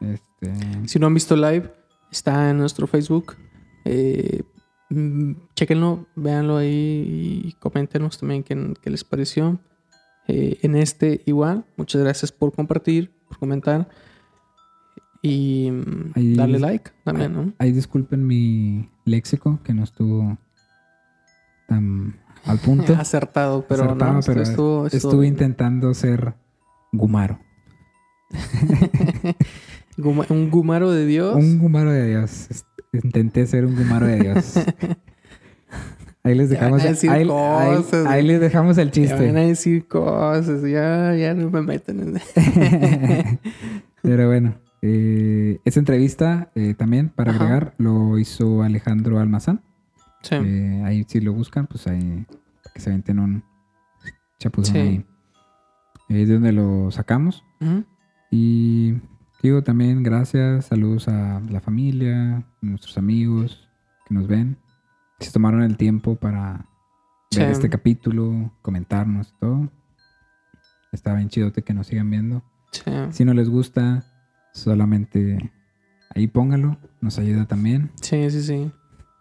[0.00, 0.06] sí.
[0.06, 1.72] Este, Si no han visto live,
[2.10, 3.36] está en nuestro Facebook.
[3.84, 4.42] Eh,
[4.90, 9.58] mm, chéquenlo, véanlo ahí y coméntenos también qué, qué les pareció.
[10.28, 13.88] Eh, en este igual, muchas gracias por compartir, por comentar
[15.22, 17.52] y mm, Ahí- darle like también, ¿no?
[17.58, 20.36] ahí disculpen mi léxico, que no estuvo
[21.68, 22.92] tan al punto.
[22.98, 26.34] Acertado, pero Acertado, no, pero estuvo, estuvo- Estuve intentando ser
[26.92, 27.38] gumaro.
[29.96, 31.36] Guma- un gumaro de Dios.
[31.36, 32.48] Un gumaro de Dios.
[33.02, 34.54] Intenté ser un gumaro de Dios.
[36.22, 39.16] Ahí les dejamos, a decir ahí, ahí- cosas, ahí les dejamos el Ya van a
[39.16, 39.32] chiste.
[39.46, 42.20] decir cosas, ya, ya no me meten en...
[44.02, 47.44] Pero bueno, eh, esa entrevista eh, también, para Ajá.
[47.44, 49.62] agregar, lo hizo Alejandro Almazán.
[50.22, 50.34] Sí.
[50.34, 52.26] Eh, ahí si lo buscan, pues ahí
[52.74, 53.44] que se venten un
[54.40, 54.80] chapuzón Sí.
[54.80, 55.06] ahí.
[56.08, 57.44] Es de donde lo sacamos.
[58.32, 58.94] Y
[59.42, 63.68] digo también gracias, saludos a la familia, a nuestros amigos
[64.06, 64.58] que nos ven,
[65.18, 66.66] que se tomaron el tiempo para
[67.36, 69.70] ver este capítulo, comentarnos y todo.
[70.92, 72.42] Está bien chidote que nos sigan viendo.
[72.70, 72.90] Sí.
[73.10, 74.04] Si no les gusta,
[74.52, 75.52] solamente
[76.14, 76.78] ahí póngalo.
[77.00, 77.90] Nos ayuda también.
[78.00, 78.72] Sí, sí, sí.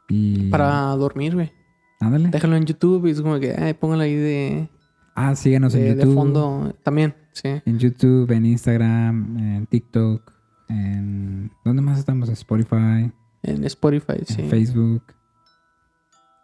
[0.10, 0.50] Y.
[0.50, 1.52] Para dormir, güey.
[2.00, 2.30] Ándale.
[2.30, 4.70] Déjalo en YouTube y es como que, ay, póngalo ahí de,
[5.16, 6.16] Ah, síganos de, en de YouTube.
[6.16, 7.16] fondo también.
[7.32, 7.50] Sí.
[7.66, 10.32] En YouTube, en Instagram, en TikTok,
[10.70, 11.52] en...
[11.64, 12.28] ¿Dónde más estamos?
[12.30, 13.12] En Spotify,
[13.44, 14.42] En Spotify, sí.
[14.42, 15.04] en Facebook,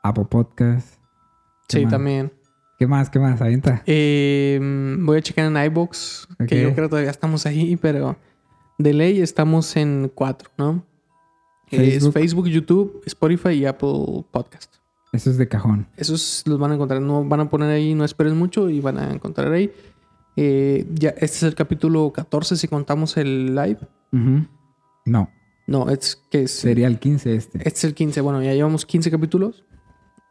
[0.03, 0.95] Apple Podcast.
[1.67, 1.91] ¿Qué Sí, más?
[1.91, 2.31] también.
[2.79, 3.09] ¿Qué más?
[3.09, 3.39] ¿Qué más?
[3.41, 3.83] Avienta.
[3.85, 4.59] Eh,
[4.99, 8.15] voy a checar en iBox, que yo creo que todavía estamos ahí, pero
[8.77, 10.83] de ley estamos en cuatro, ¿no?
[11.67, 12.07] Facebook.
[12.07, 14.75] Es Facebook, YouTube, Spotify y Apple Podcast.
[15.11, 15.87] Eso es de cajón.
[15.97, 18.97] Esos los van a encontrar, no van a poner ahí, no esperes mucho y van
[18.97, 19.71] a encontrar ahí.
[20.37, 23.79] Eh, ya, este es el capítulo 14 si contamos el live.
[25.05, 25.29] No,
[25.67, 27.57] No, es que es, sería el 15 este.
[27.59, 28.21] este es el 15.
[28.21, 29.65] Bueno, ya llevamos 15 capítulos.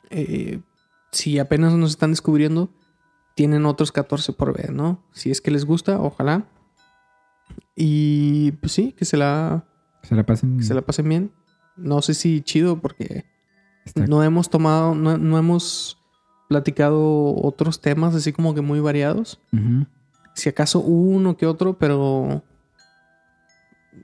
[0.08, 0.60] Eh,
[1.12, 2.70] si apenas nos están descubriendo,
[3.34, 5.04] tienen otros 14 por ver, ¿no?
[5.12, 6.46] Si es que les gusta, ojalá.
[7.76, 9.66] Y pues sí, que se la,
[10.02, 10.58] Se la pasen.
[10.58, 11.32] que se la pasen bien.
[11.76, 13.24] No sé si chido porque
[13.90, 15.98] está- no hemos tomado, no, no hemos
[16.48, 19.38] platicado otros temas así como que muy variados.
[20.34, 22.42] Si acaso uno que otro, pero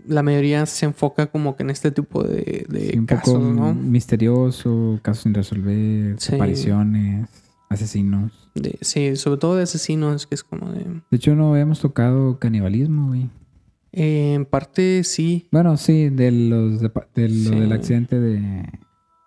[0.07, 3.39] la mayoría se enfoca como que en este tipo de, de Sí, un casos, poco
[3.41, 3.75] ¿no?
[3.75, 6.35] misterioso, casos sin resolver, Sí.
[6.35, 7.29] apariciones,
[7.69, 8.33] asesinos.
[8.55, 10.85] De- sí, sobre todo de asesinos, que es como de...
[11.11, 13.29] De hecho, no habíamos tocado canibalismo, güey.
[13.93, 15.49] Eh, en parte sí.
[15.51, 17.51] Bueno, sí, de los de, lo Sí.
[17.51, 18.69] del accidente de,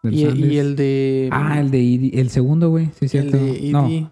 [0.04, 0.24] Y,
[0.58, 1.30] el de...
[1.32, 3.38] Ah, el de Idi- el segundo, güey, sí es el cierto.
[3.38, 4.08] de no, E.D.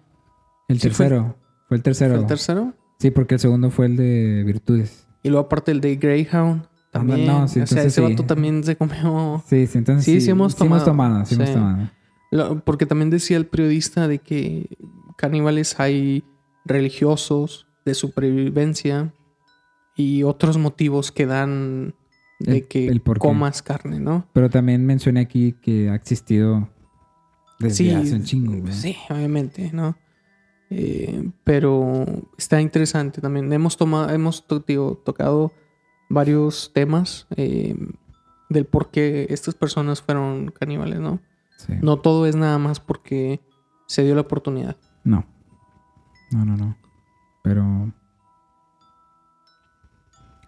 [0.68, 1.36] el Sí, fue- tercero.
[1.68, 2.14] Fue, el tercero.
[2.14, 2.74] ¿Fue el tercero?
[2.98, 5.06] Sí, porque el segundo fue el de virtudes.
[5.22, 6.66] Y luego aparte el de Greyhound.
[6.90, 7.26] También.
[7.26, 8.00] no, sí, o sea, ese sí.
[8.00, 9.42] vato también se comió...
[9.46, 10.84] Sí, sí, entonces Sí, sí hemos tomado.
[10.84, 11.54] tomado, sí, hemos Sí.
[11.54, 11.90] tomado.
[12.30, 14.68] Lo- porque también decía el periodista de que
[15.16, 16.24] caníbales hay
[16.64, 19.12] religiosos, de supervivencia
[19.96, 21.94] y otros motivos que dan
[22.38, 24.26] de que el comas carne, ¿no?
[24.32, 26.68] Pero también mencioné aquí que ha existido
[27.58, 28.72] desde Sí, hace un chingo, güey.
[28.72, 29.96] sí, obviamente, ¿no?
[30.70, 32.04] Eh, pero
[32.36, 33.52] está interesante también.
[33.52, 35.52] Hemos tomado, hemos digo, tocado
[36.10, 37.74] varios temas eh,
[38.48, 41.20] del por qué estas personas fueron caníbales, ¿no?
[41.56, 41.74] Sí.
[41.82, 43.40] No todo es nada más porque
[43.86, 44.76] se dio la oportunidad.
[45.04, 45.26] No.
[46.30, 46.76] No, no, no.
[47.42, 47.92] Pero.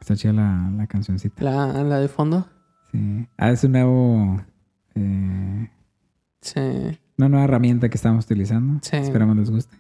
[0.01, 1.43] Está chida la, la cancioncita.
[1.45, 2.49] La, la de fondo.
[2.93, 3.27] Sí.
[3.37, 4.41] Ah, es un nuevo.
[4.95, 5.71] eh,
[6.41, 6.61] Sí.
[7.19, 8.81] una nueva herramienta que estamos utilizando.
[8.83, 8.97] Sí.
[8.97, 9.77] Esperamos les guste.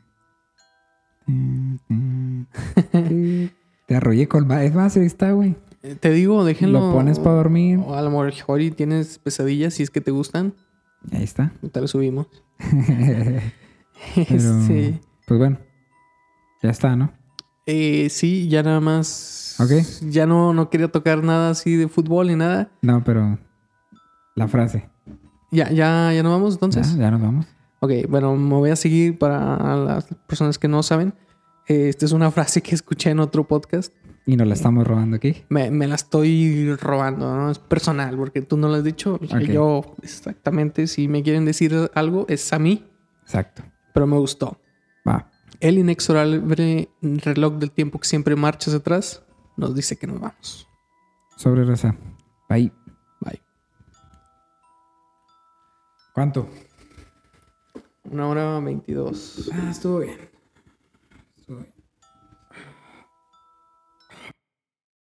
[3.86, 4.50] Te arrollé con.
[4.52, 5.56] Es más, ahí está, güey.
[6.00, 6.80] Te digo, déjenlo.
[6.88, 7.78] Lo pones para dormir.
[7.84, 10.54] O a lo mejor y tienes pesadillas si es que te gustan.
[11.12, 11.52] Ahí está.
[11.72, 12.26] Te lo subimos.
[14.14, 15.00] Pero, sí.
[15.26, 15.58] Pues bueno.
[16.62, 17.12] Ya está, ¿no?
[17.66, 19.39] Eh, sí, ya nada más.
[19.60, 19.70] Ok.
[20.10, 22.70] Ya no, no quería tocar nada así de fútbol ni nada.
[22.82, 23.38] No, pero.
[24.34, 24.88] La frase.
[25.50, 26.94] Ya, ya, ya nos vamos entonces.
[26.94, 27.46] Ya, ya nos vamos.
[27.80, 31.14] Ok, bueno, me voy a seguir para las personas que no saben.
[31.66, 33.92] Eh, Esta es una frase que escuché en otro podcast.
[34.26, 35.44] Y nos la estamos robando aquí.
[35.48, 37.50] Me, me la estoy robando, ¿no?
[37.50, 39.14] Es personal, porque tú no lo has dicho.
[39.14, 39.40] Ok.
[39.48, 42.86] Yo, exactamente, si me quieren decir algo, es a mí,
[43.22, 43.62] Exacto.
[43.92, 44.60] pero me gustó.
[45.08, 45.30] Va.
[45.58, 49.22] El inexorable reloj del tiempo que siempre marcha hacia atrás
[49.56, 50.68] nos dice que nos vamos.
[51.36, 51.96] Sobre raza.
[52.48, 52.72] Bye.
[53.20, 53.42] Bye.
[56.12, 56.48] ¿Cuánto?
[58.04, 59.50] Una hora veintidós.
[59.52, 60.29] Ah, estuvo bien.